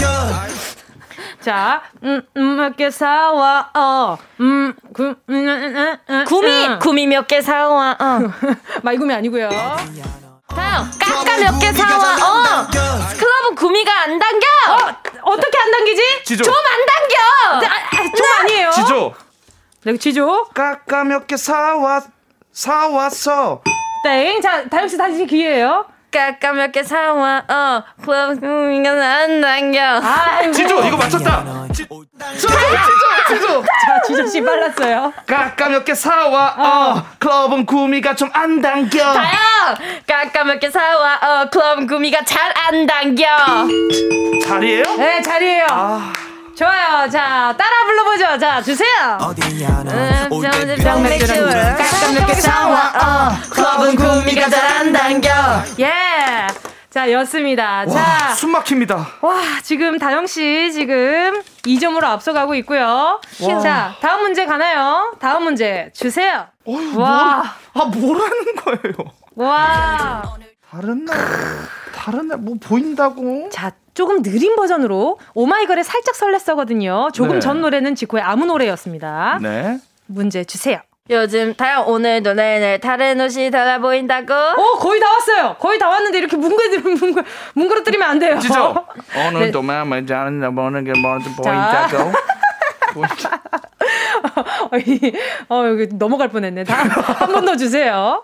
자, 1.45 1.83
음, 2.01 2.23
음, 2.37 2.55
몇 2.57 2.75
개 2.75 2.89
사와, 2.89 3.69
어, 3.75 4.17
음, 4.39 4.73
구, 4.95 5.03
음, 5.03 5.15
음, 5.29 5.75
음, 5.77 5.97
음, 6.09 6.25
구미 6.25 6.65
음. 6.67 6.79
구미 6.79 7.05
몇 7.05 7.27
개 7.27 7.39
사와. 7.39 7.95
어. 7.99 8.19
말구미 8.81 9.13
아니고요. 9.13 9.49
다영 10.47 10.89
깎아 10.99 11.37
몇개 11.37 11.71
사와. 11.71 12.13
어. 12.15 12.67
클럽은 13.15 13.55
구미가 13.55 13.91
안 14.01 14.17
당겨. 14.17 14.47
어, 14.69 15.31
어떻게 15.31 15.57
안 15.59 15.69
당기지? 15.71 16.01
지조. 16.25 16.43
좀안 16.45 16.63
당겨. 16.87 17.67
아, 17.67 17.69
아, 17.69 18.03
좀 18.15 18.25
아니에요. 18.41 18.71
지조. 18.71 19.13
네, 19.83 19.97
지조. 19.97 20.45
까까 20.55 21.03
몇 21.03 21.27
개 21.27 21.37
사와 21.37 22.01
사왔어. 22.51 23.61
땡. 24.03 24.41
자, 24.41 24.67
다영씨 24.67 24.97
다시 24.97 25.27
기회예요. 25.27 25.85
깎아 26.15 26.53
몇 26.53 26.71
개 26.71 26.81
사와. 26.81 27.43
어. 27.49 27.83
클럽은 28.01 28.39
구미가 28.39 28.89
안 28.91 29.41
당겨. 29.41 30.01
지조 30.53 30.81
이거 30.87 30.95
맞췄다. 30.95 31.43
지, 31.73 31.83
지조 31.83 32.47
지조 32.47 33.27
지조. 33.27 33.61
자, 33.63 34.01
지조 34.07 34.25
씨 34.27 34.41
빨랐어요. 34.41 35.11
까까 35.27 35.67
몇개 35.69 35.93
사와. 35.93 36.55
어. 36.57 37.03
클럽은 37.19 37.65
구미가 37.65 38.15
좀 38.15 38.29
안 38.33 38.61
당겨. 38.61 38.99
다영 39.13 39.75
깎아 40.07 40.43
몇 40.45 40.59
개 40.61 40.69
사와. 40.69 41.15
어. 41.21 41.49
클럽은 41.49 41.85
구미가 41.87 42.23
잘 42.23 42.45
안 42.55 42.85
당겨. 42.85 43.25
자리에요? 44.47 44.83
네, 44.97 45.21
자리에요. 45.21 45.65
좋아요. 46.55 47.09
자, 47.09 47.53
따라 47.57 47.85
불러보죠. 47.85 48.37
자, 48.39 48.61
주세요. 48.61 49.17
병맥주 50.77 51.33
깎아 51.47 52.11
몇개 52.13 52.33
사와. 52.35 52.93
어. 52.95 53.31
클럽은 53.51 53.95
구미가 53.95 54.49
잘 54.49 54.65
안 54.75 54.91
당겨. 54.93 55.29
예. 55.79 55.91
자, 56.89 57.11
였습니다. 57.11 57.79
와, 57.79 57.85
자, 57.87 58.33
숨 58.35 58.51
막힙니다. 58.51 58.95
와, 59.21 59.33
지금 59.63 59.97
다영씨 59.99 60.71
지금 60.73 61.41
2점으로 61.65 62.03
앞서가고 62.05 62.55
있고요. 62.55 63.19
자, 63.61 63.93
다음 64.01 64.21
문제 64.21 64.45
가나요? 64.45 65.13
다음 65.19 65.43
문제 65.43 65.91
주세요. 65.93 66.47
어휴, 66.65 66.97
와. 66.99 67.43
뭘, 67.73 67.85
아, 67.85 67.89
뭐라는 67.89 68.55
거예요? 68.55 68.95
와. 69.35 70.23
다른 70.71 71.03
날, 71.05 71.17
다른 71.93 72.27
날 72.29 72.37
뭐 72.37 72.55
보인다고? 72.61 73.49
자, 73.51 73.71
조금 73.95 74.21
느린 74.21 74.55
버전으로 74.55 75.17
오마이걸에 75.33 75.81
살짝 75.81 76.15
설렜어거든요. 76.15 77.11
조금 77.13 77.35
네. 77.35 77.39
전 77.39 77.61
노래는 77.61 77.95
지코의 77.95 78.23
아무 78.23 78.45
노래였습니다. 78.45 79.39
네. 79.41 79.79
문제 80.05 80.43
주세요. 80.43 80.79
요즘 81.09 81.53
다영 81.55 81.87
오늘도 81.87 82.33
내내 82.33 82.79
다른 82.79 83.21
옷이 83.21 83.49
달라 83.51 83.79
보인다고. 83.79 84.33
어, 84.33 84.77
거의 84.79 84.99
다 84.99 85.07
왔어요. 85.11 85.55
거의 85.59 85.79
다 85.79 85.87
왔는데 85.87 86.17
이렇게 86.17 86.35
뭉그러 86.35 86.79
뭉그러 86.81 87.23
뭉그러뜨리면 87.53 88.09
안 88.09 88.19
돼요. 88.19 88.37
지조. 88.39 88.75
네. 89.15 89.27
오늘 89.27 89.51
도 89.51 89.61
마음을 89.61 90.05
잘한다 90.05 90.49
보는 90.51 90.83
게 90.83 90.91
뭐지 90.99 91.33
보인다고? 91.35 92.11
어, 95.49 95.63
여기 95.67 95.87
넘어갈 95.93 96.29
뻔했네. 96.29 96.63
한번 96.67 97.45
더 97.45 97.55
주세요. 97.55 98.23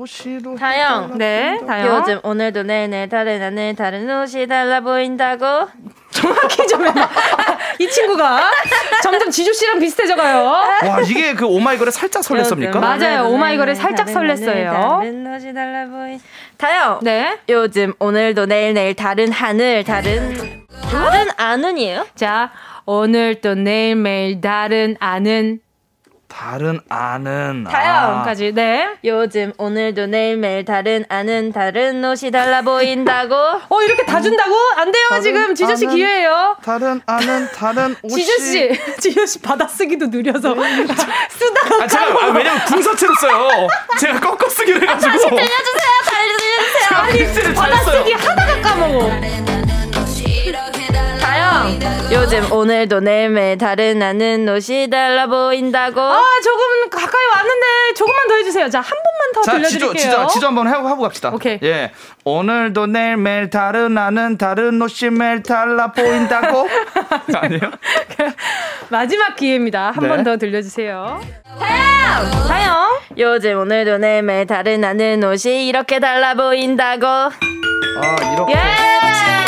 도시로 0.00 0.54
다영. 0.56 1.18
네, 1.18 1.58
다영. 1.66 1.94
요즘 1.98 2.20
오늘도 2.22 2.62
내내 2.62 3.06
다른 3.06 3.38
나는 3.38 3.74
다른 3.76 4.08
옷이 4.22 4.46
달라 4.46 4.80
보인다고. 4.80 5.68
정확히 6.10 6.66
좀 6.66 6.86
해봐. 6.86 7.08
이 7.78 7.86
친구가 7.88 8.50
점점 9.02 9.30
지조 9.30 9.52
씨랑 9.52 9.78
비슷해져가요. 9.78 10.42
와 10.42 11.00
이게 11.06 11.34
그 11.34 11.46
오마이걸에 11.46 11.90
살짝 11.90 12.22
설렜습니까? 12.22 12.78
맞- 12.78 12.98
맞아요. 12.98 13.28
오마이걸에 13.28 13.74
살짝 13.74 14.06
설렜어요. 14.06 14.72
다른 14.72 15.26
옷이 15.34 15.52
달라 15.54 15.86
보인. 15.86 16.18
다영. 16.56 17.00
네. 17.02 17.38
요즘 17.50 17.92
오늘도 17.98 18.46
내일 18.46 18.72
내일 18.74 18.94
다른 18.94 19.30
하늘 19.30 19.84
다른 19.84 20.66
다른 20.90 21.28
아는이에요? 21.36 22.06
자, 22.16 22.50
오늘 22.86 23.40
또 23.42 23.54
내일 23.54 23.96
매일 23.96 24.40
다른 24.40 24.96
아는 24.98 25.60
다른 26.40 26.80
아는 26.88 27.64
다영까지. 27.64 28.52
네. 28.54 28.88
요즘 29.04 29.52
오늘도 29.58 30.06
내일 30.06 30.36
매일 30.38 30.64
다른 30.64 31.04
아는 31.08 31.52
다른 31.52 32.02
옷이 32.04 32.30
달라 32.30 32.62
보인다고. 32.62 33.34
어, 33.34 33.82
이렇게 33.82 34.04
다 34.06 34.20
준다고? 34.20 34.54
안 34.76 34.90
돼요, 34.92 35.20
지금. 35.22 35.54
지조 35.54 35.74
씨 35.76 35.86
아는- 35.86 35.94
기회예요. 35.94 36.56
다른 36.64 37.00
아는 37.04 37.48
다른 37.54 37.94
옷이 38.02 38.24
지조 38.24 38.42
씨, 38.44 38.80
지조 39.00 39.26
씨 39.26 39.40
받아쓰기도 39.42 40.06
느려서 40.06 40.54
쓰다가 41.28 41.82
아 41.82 41.86
제가 41.86 42.04
아, 42.04 42.26
왜냐면 42.28 42.64
궁서체로 42.64 43.12
써요. 43.20 43.48
제가 43.98 44.20
꺾어 44.20 44.48
쓰기를 44.48 44.80
해가지고. 44.82 45.12
들려주세요. 45.18 45.90
달려주세요. 46.06 46.98
아니, 47.00 47.54
받아쓰기. 47.54 48.12
하다가 48.12 48.60
까먹어. 48.62 49.49
요즘 52.12 52.52
오늘도 52.52 53.00
내일 53.00 53.30
매일 53.30 53.56
다른 53.56 54.02
아는 54.02 54.48
옷이 54.48 54.90
달라 54.90 55.26
보인다고. 55.26 56.00
아, 56.00 56.22
조금 56.42 56.90
가까이 56.90 57.24
왔는데 57.34 57.94
조금만 57.96 58.28
더 58.28 58.34
해주세요. 58.34 58.68
자, 58.68 58.80
한 58.80 58.90
번만 58.90 59.32
더 59.34 59.42
자, 59.42 59.52
들려드릴게요. 59.52 59.94
지조, 59.94 60.10
지조, 60.10 60.26
지조 60.28 60.46
한번 60.48 60.66
하고, 60.66 60.88
하고 60.88 61.02
갑시다. 61.02 61.30
오케이. 61.32 61.58
예. 61.62 61.92
오늘도 62.24 62.86
내일 62.86 63.16
매일 63.16 63.48
다른 63.48 63.96
아는 63.96 64.36
다른 64.38 64.80
옷이 64.82 65.10
매일 65.10 65.42
달라 65.42 65.92
보인다고? 65.92 66.68
아니에요? 67.34 67.60
마지막 68.90 69.36
기회입니다. 69.36 69.92
한 69.92 70.02
네. 70.02 70.08
번더 70.08 70.36
들려주세요. 70.38 71.20
다영! 71.58 72.48
다영! 72.48 72.98
요즘 73.18 73.58
오늘도 73.60 73.98
내일 73.98 74.22
매일 74.22 74.46
다른 74.46 74.82
아는 74.84 75.22
옷이 75.24 75.68
이렇게 75.68 76.00
달라 76.00 76.34
보인다고. 76.34 77.06
아, 77.06 77.30
이렇게. 78.34 78.52
예! 78.54 79.39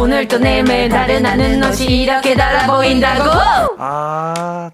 오늘 0.00 0.26
또 0.28 0.38
내일 0.38 0.62
매일 0.62 0.88
다른 0.88 1.26
아는 1.26 1.62
옷이 1.62 2.02
이렇게 2.02 2.34
달라 2.34 2.66
보인다고! 2.66 3.30
아, 3.78 4.70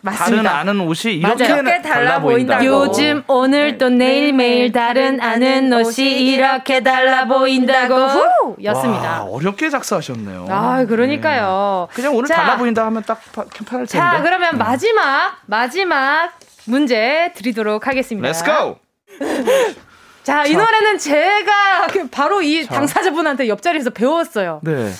맞습니다. 0.00 0.42
다른 0.42 0.46
아는 0.46 0.80
옷이 0.80 1.14
이렇게, 1.16 1.44
이렇게 1.44 1.82
달라, 1.82 2.20
보인다. 2.20 2.64
요즘 2.64 3.22
오늘 3.26 3.76
또 3.76 3.90
내일 3.90 4.32
매일 4.32 4.72
다른 4.72 5.20
아는 5.20 5.72
옷이 5.72 6.32
이렇게 6.32 6.82
달라 6.82 7.26
보인다고 7.26 7.94
후! 7.94 8.56
였습니다. 8.64 9.24
와, 9.24 9.30
어렵게 9.30 9.68
작사하셨네요. 9.68 10.46
아, 10.48 10.84
그러니까요. 10.86 11.88
네. 11.90 11.94
그냥 11.94 12.14
오늘 12.14 12.28
자, 12.28 12.36
달라 12.36 12.56
보인다 12.56 12.86
하면 12.86 13.02
딱 13.06 13.20
편할 13.32 13.86
텐데. 13.86 13.86
자, 13.86 14.22
그러면 14.22 14.52
네. 14.52 14.56
마지막 14.58 15.36
마지막 15.46 16.30
문제 16.64 17.32
드리도록 17.34 17.86
하겠습니다. 17.86 18.30
Let's 18.30 18.44
go. 18.44 18.78
자, 20.22 20.44
자, 20.44 20.44
이 20.46 20.54
노래는 20.54 20.98
제가 20.98 21.86
그 21.90 22.08
바로 22.10 22.42
이 22.42 22.64
자. 22.64 22.74
당사자분한테 22.74 23.48
옆자리에서 23.48 23.90
배웠어요. 23.90 24.60
네. 24.62 24.92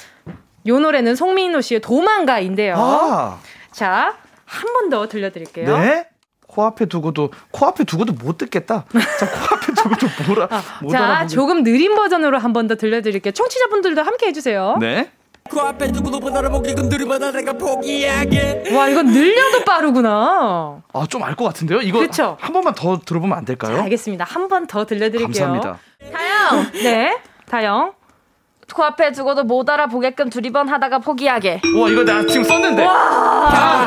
이 0.64 0.70
노래는 0.72 1.14
송민호 1.16 1.60
씨의 1.60 1.80
도망가인데요. 1.80 2.74
아. 2.76 3.38
자, 3.72 4.16
한 4.44 4.72
번 4.72 4.90
더 4.90 5.06
들려드릴게요. 5.08 5.78
네. 5.78 6.06
코앞에 6.48 6.86
두고도 6.86 7.30
코앞에 7.52 7.84
두고도 7.84 8.12
못 8.14 8.36
듣겠다. 8.38 8.84
자, 9.18 9.30
코앞에 9.30 9.72
두고도 9.72 10.06
뭐라. 10.26 10.48
아, 10.50 10.62
자, 10.90 11.04
알아보게. 11.04 11.28
조금 11.28 11.62
느린 11.62 11.94
버전으로 11.94 12.38
한 12.38 12.52
번 12.52 12.66
더 12.66 12.74
들려드릴게요. 12.74 13.30
청취자분들도 13.32 14.02
함께 14.02 14.26
해주세요. 14.26 14.76
네. 14.80 15.12
코앞에 15.50 15.90
두고도 15.92 16.20
못 16.20 16.34
알아보게 16.36 16.74
건드리마다 16.74 17.30
내가 17.32 17.52
포기하게. 17.52 18.72
와, 18.74 18.88
이건 18.88 19.06
늘려도 19.06 19.64
빠르구나. 19.64 20.82
아, 20.92 21.06
좀 21.08 21.22
알 21.22 21.34
것 21.34 21.44
같은데요? 21.44 21.80
이거 21.80 21.98
그쵸? 22.00 22.36
한 22.40 22.52
번만 22.52 22.74
더 22.74 22.98
들어보면 23.00 23.36
안 23.38 23.44
될까요? 23.44 23.76
자, 23.76 23.82
알겠습니다. 23.84 24.24
한 24.24 24.48
번 24.48 24.66
더 24.66 24.84
들려드릴게요. 24.86 25.26
감사합니다. 25.26 25.78
다영. 26.12 26.70
네, 26.82 27.18
다영. 27.48 27.92
코앞에 28.74 29.12
두고도 29.12 29.44
못 29.44 29.68
알아보게끔 29.68 30.30
두리번 30.30 30.68
하다가 30.68 30.98
포기하게. 30.98 31.60
와 31.76 31.88
이거 31.88 32.04
나 32.04 32.24
지금 32.26 32.44
썼는데. 32.44 32.84
와. 32.84 33.86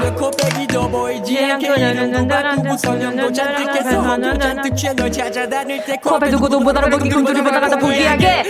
코앞에 6.01 6.29
두고도 6.29 6.59
못 6.59 6.77
알아보게끔 6.77 7.25
두리번 7.25 7.55
하다가 7.55 7.77
포기하게. 7.77 8.43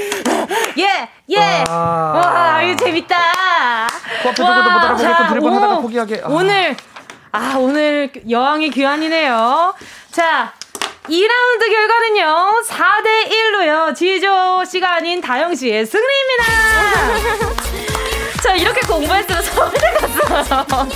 예, 0.77 1.09
예. 1.29 1.63
와, 1.69 2.61
이거 2.63 2.83
재밌다. 2.83 3.15
코앞에 4.23 4.35
두고도 4.35 4.71
못 4.71 4.79
알아보게끔 4.79 5.27
두리번 5.29 5.53
하다가 5.53 5.79
포기하게. 5.79 6.21
오늘 6.27 6.75
아 7.31 7.55
오늘 7.57 8.11
여왕이 8.29 8.69
귀환이네요. 8.69 9.73
자, 10.11 10.53
2라운드 11.03 11.69
결과는요, 11.69 12.61
4대1로요, 12.65 13.93
지조 13.95 14.63
씨가 14.65 14.95
아닌 14.95 15.19
다영 15.21 15.53
씨의 15.53 15.85
승리입니다! 15.85 16.43
저 18.41 18.55
이렇게 18.55 18.81
공부했으면 18.87 19.41
서울대 19.41 19.91
갔어요. 19.91 20.89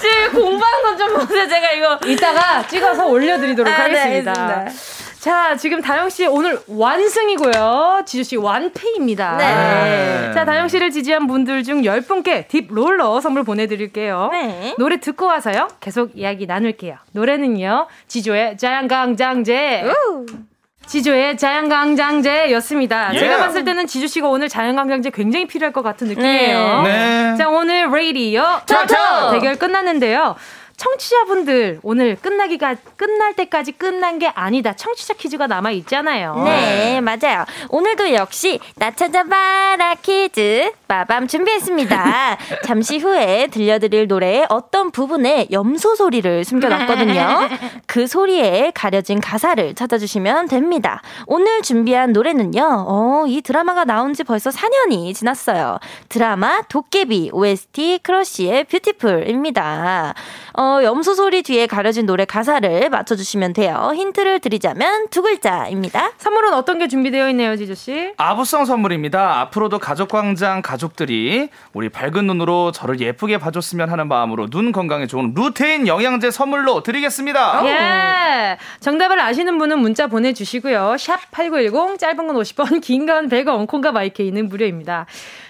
지금 0.00 0.32
공부한 0.32 0.82
건 0.82 0.94
좀 0.96 1.12
보세요. 1.26 1.46
제가 1.48 1.72
이거 1.72 1.98
이따가 2.06 2.66
찍어서 2.66 3.06
올려드리도록 3.06 3.70
아, 3.72 3.76
네, 3.76 3.82
하겠습니다. 3.98 4.64
네, 4.64 4.72
자, 5.24 5.56
지금 5.56 5.80
다영 5.80 6.10
씨 6.10 6.26
오늘 6.26 6.60
완승이고요. 6.68 8.02
지조 8.04 8.24
씨 8.24 8.36
완패입니다. 8.36 9.38
네. 9.38 10.30
자, 10.34 10.44
다영 10.44 10.68
씨를 10.68 10.90
지지한 10.90 11.26
분들 11.26 11.62
중 11.62 11.80
10분께 11.80 12.46
딥 12.46 12.66
롤러 12.68 13.22
선물 13.22 13.42
보내 13.42 13.66
드릴게요. 13.66 14.28
네. 14.32 14.74
노래 14.76 15.00
듣고 15.00 15.24
와서요. 15.24 15.68
계속 15.80 16.10
이야기 16.14 16.44
나눌게요. 16.44 16.96
노래는요. 17.12 17.86
지조의 18.06 18.58
자연강장제. 18.58 19.84
지조의 20.84 21.38
자연강장제였습니다. 21.38 22.96
Yeah. 22.96 23.20
제가 23.20 23.38
봤을 23.38 23.64
때는 23.64 23.86
지조 23.86 24.06
씨가 24.06 24.28
오늘 24.28 24.50
자연강장제 24.50 25.08
굉장히 25.08 25.46
필요할 25.46 25.72
것 25.72 25.80
같은 25.80 26.08
느낌이에요. 26.08 26.82
네. 26.82 27.34
자, 27.38 27.48
오늘 27.48 27.90
레이디어 27.90 28.60
토토 28.66 29.30
대결 29.32 29.56
끝났는데요. 29.56 30.36
청취자분들 30.76 31.80
오늘 31.82 32.16
끝나기가 32.16 32.74
끝날 32.96 33.34
때까지 33.34 33.72
끝난 33.72 34.18
게 34.18 34.28
아니다. 34.28 34.72
청취자 34.74 35.14
퀴즈가 35.14 35.46
남아 35.46 35.70
있잖아요. 35.72 36.42
네, 36.44 37.00
맞아요. 37.00 37.44
오늘도 37.68 38.12
역시 38.14 38.60
나 38.76 38.90
찾아봐라 38.90 39.96
퀴즈 39.96 40.72
빠밤 40.88 41.26
준비했습니다. 41.26 42.36
잠시 42.64 42.98
후에 42.98 43.48
들려드릴 43.48 44.06
노래의 44.06 44.46
어떤 44.48 44.90
부분에 44.90 45.48
염소 45.50 45.94
소리를 45.94 46.44
숨겨놨거든요. 46.44 47.48
그 47.86 48.06
소리에 48.06 48.72
가려진 48.74 49.20
가사를 49.20 49.74
찾아주시면 49.74 50.48
됩니다. 50.48 51.02
오늘 51.26 51.62
준비한 51.62 52.12
노래는요. 52.12 52.84
어, 52.88 53.24
이 53.26 53.42
드라마가 53.42 53.84
나온 53.84 54.14
지 54.14 54.24
벌써 54.24 54.50
4년이 54.50 55.14
지났어요. 55.14 55.78
드라마 56.08 56.62
도깨비 56.68 57.30
OST 57.32 58.00
크러쉬의 58.02 58.64
Beautiful입니다. 58.64 60.14
어, 60.56 60.63
염소 60.82 61.14
소리 61.14 61.42
뒤에 61.42 61.66
가려진 61.66 62.06
노래 62.06 62.24
가사를 62.24 62.88
맞춰주시면 62.90 63.52
돼요. 63.52 63.92
힌트를 63.94 64.40
드리자면 64.40 65.08
두 65.10 65.22
글자입니다. 65.22 66.12
선물은 66.18 66.52
어떤 66.54 66.78
게 66.78 66.88
준비되어 66.88 67.28
있네요, 67.30 67.56
지조씨? 67.56 68.12
아부성 68.16 68.64
선물입니다. 68.64 69.40
앞으로도 69.40 69.78
가족광장 69.78 70.62
가족들이 70.62 71.48
우리 71.72 71.88
밝은 71.88 72.26
눈으로 72.26 72.72
저를 72.72 73.00
예쁘게 73.00 73.38
봐줬으면 73.38 73.90
하는 73.90 74.08
마음으로 74.08 74.48
눈 74.48 74.72
건강에 74.72 75.06
좋은 75.06 75.32
루테인 75.34 75.86
영양제 75.86 76.30
선물로 76.30 76.82
드리겠습니다. 76.82 77.62
예. 77.66 78.58
정답을 78.80 79.20
아시는 79.20 79.58
분은 79.58 79.78
문자 79.78 80.06
보내주시고요. 80.06 80.96
샵 80.98 81.18
8910, 81.30 81.98
짧은 81.98 82.26
건 82.26 82.36
50원, 82.36 82.80
긴 82.80 83.04
건 83.06 83.28
100원, 83.28 83.66
콩과 83.66 83.92
마이케이는 83.92 84.48
무료입니다. 84.48 85.04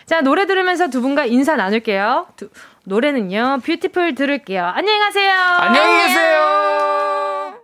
자, 0.06 0.20
노래 0.22 0.46
들으면서 0.46 0.88
두 0.88 1.00
분과 1.00 1.24
인사 1.26 1.54
나눌게요. 1.56 2.26
두, 2.36 2.48
노래는요, 2.86 3.60
Beautiful 3.64 4.14
들을게요. 4.14 4.62
안녕히 4.62 4.98
가세요. 4.98 5.32
안녕히 5.32 6.06
계세요. 6.06 7.54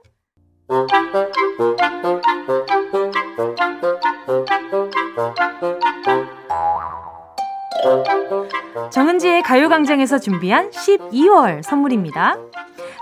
정은지의 8.90 9.42
가요광장에서 9.42 10.18
준비한 10.18 10.70
12월 10.70 11.62
선물입니다. 11.62 12.36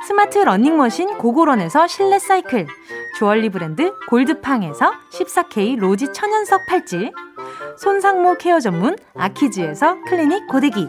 스마트 0.07 0.39
러닝머신 0.39 1.19
고고런에서 1.19 1.87
실내 1.87 2.19
사이클, 2.19 2.67
주얼리 3.19 3.51
브랜드 3.51 3.93
골드팡에서 4.09 4.93
14K 5.13 5.79
로지 5.79 6.13
천연석 6.13 6.67
팔찌, 6.67 7.13
손상모 7.79 8.39
케어 8.39 8.59
전문 8.59 8.97
아키즈에서 9.15 10.03
클리닉 10.09 10.49
고데기, 10.49 10.89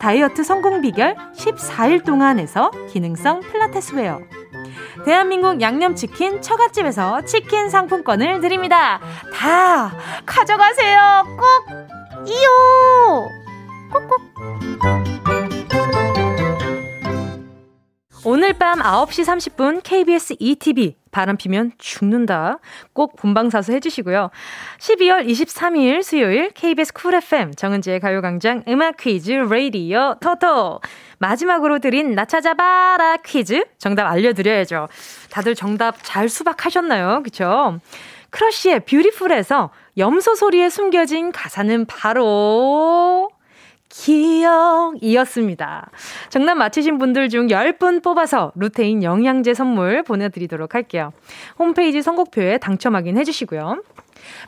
다이어트 0.00 0.42
성공 0.42 0.80
비결 0.80 1.14
14일 1.36 2.04
동안에서 2.04 2.70
기능성 2.90 3.40
필라테스 3.40 3.94
웨어. 3.94 4.20
대한민국 5.04 5.60
양념치킨 5.60 6.42
처갓집에서 6.42 7.22
치킨 7.26 7.68
상품권을 7.70 8.40
드립니다. 8.40 9.00
다 9.34 9.92
가져가세요. 10.26 11.24
꼭 11.38 12.26
이요. 12.26 13.28
꼭꼭. 13.92 15.49
오늘 18.22 18.52
밤 18.52 18.80
9시 18.80 19.24
30분 19.24 19.80
KBS 19.82 20.34
2TV 20.38 20.94
바람 21.10 21.38
피면 21.38 21.72
죽는다. 21.78 22.58
꼭 22.92 23.16
본방사수 23.16 23.72
해주시고요. 23.72 24.30
12월 24.78 25.26
23일 25.26 26.02
수요일 26.02 26.50
KBS 26.50 26.92
Cool 26.92 27.14
FM 27.14 27.54
정은지의 27.54 27.98
가요광장 27.98 28.64
음악 28.68 28.98
퀴즈 28.98 29.32
레이디어 29.32 30.16
토토. 30.20 30.80
마지막으로 31.18 31.78
드린 31.78 32.14
나 32.14 32.26
찾아봐라 32.26 33.16
퀴즈 33.24 33.64
정답 33.78 34.06
알려드려야죠. 34.06 34.88
다들 35.30 35.54
정답 35.54 35.96
잘 36.02 36.28
수박하셨나요? 36.28 37.22
그쵸? 37.24 37.78
크러쉬의 38.28 38.80
Beautiful에서 38.80 39.70
염소 39.96 40.34
소리에 40.34 40.68
숨겨진 40.68 41.32
가사는 41.32 41.86
바로 41.86 43.30
기억이었습니다. 43.90 45.90
정답 46.30 46.54
맞히신 46.54 46.98
분들 46.98 47.28
중 47.28 47.48
10분 47.48 48.02
뽑아서 48.02 48.52
루테인 48.54 49.02
영양제 49.02 49.54
선물 49.54 50.02
보내드리도록 50.02 50.74
할게요. 50.74 51.12
홈페이지 51.58 52.00
선곡표에 52.00 52.58
당첨 52.58 52.94
확인해 52.94 53.24
주시고요. 53.24 53.82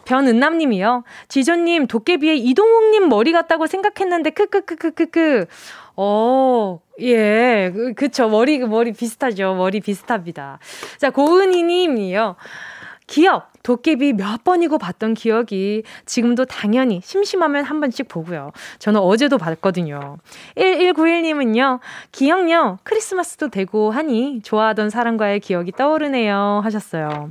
변은남 0.05 0.59
님이요. 0.59 1.05
지조님, 1.28 1.86
도깨비의 1.86 2.38
이동욱님 2.38 3.09
머리 3.09 3.32
같다고 3.32 3.66
생각했는데, 3.66 4.30
크크크크크크. 4.30 5.47
어, 5.97 6.80
예, 7.01 7.70
그, 7.74 7.95
그쵸. 7.95 8.28
머리, 8.28 8.59
머리 8.59 8.93
비슷하죠. 8.93 9.55
머리 9.55 9.80
비슷합니다. 9.80 10.59
자, 10.99 11.11
고은희님이요. 11.11 12.36
기억, 13.07 13.51
도깨비 13.63 14.15
몇 14.15 14.45
번이고 14.45 14.79
봤던 14.79 15.15
기억이 15.15 15.83
지금도 16.07 16.45
당연히 16.47 17.01
심심하면 17.03 17.65
한 17.65 17.81
번씩 17.81 18.09
보고요. 18.09 18.53
저는 18.79 19.01
어제도 19.01 19.39
봤거든요. 19.39 20.19
1191님은요, 20.57 21.81
기억요, 22.11 22.79
크리스마스도 22.83 23.49
되고 23.49 23.91
하니 23.91 24.41
좋아하던 24.43 24.91
사람과의 24.91 25.41
기억이 25.41 25.73
떠오르네요. 25.73 26.61
하셨어요. 26.65 27.31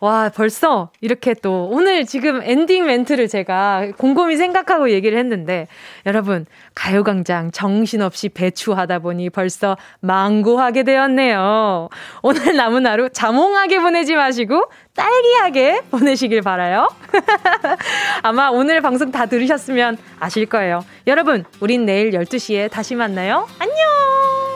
와, 0.00 0.28
벌써 0.28 0.90
이렇게 1.00 1.34
또 1.34 1.68
오늘 1.70 2.04
지금 2.06 2.40
엔딩 2.42 2.86
멘트를 2.86 3.28
제가 3.28 3.88
곰곰이 3.96 4.36
생각하고 4.36 4.90
얘기를 4.90 5.18
했는데 5.18 5.68
여러분, 6.04 6.46
가요광장 6.74 7.50
정신없이 7.52 8.28
배추하다 8.28 8.98
보니 9.00 9.30
벌써 9.30 9.76
망고하게 10.00 10.82
되었네요. 10.82 11.88
오늘 12.22 12.56
남은 12.56 12.86
하루 12.86 13.08
자몽하게 13.10 13.80
보내지 13.80 14.14
마시고 14.14 14.70
딸기하게 14.94 15.82
보내시길 15.90 16.42
바라요. 16.42 16.88
아마 18.22 18.48
오늘 18.48 18.80
방송 18.80 19.10
다 19.10 19.26
들으셨으면 19.26 19.98
아실 20.18 20.46
거예요. 20.46 20.84
여러분, 21.06 21.44
우린 21.60 21.84
내일 21.84 22.10
12시에 22.12 22.70
다시 22.70 22.94
만나요. 22.94 23.46
안녕! 23.58 24.55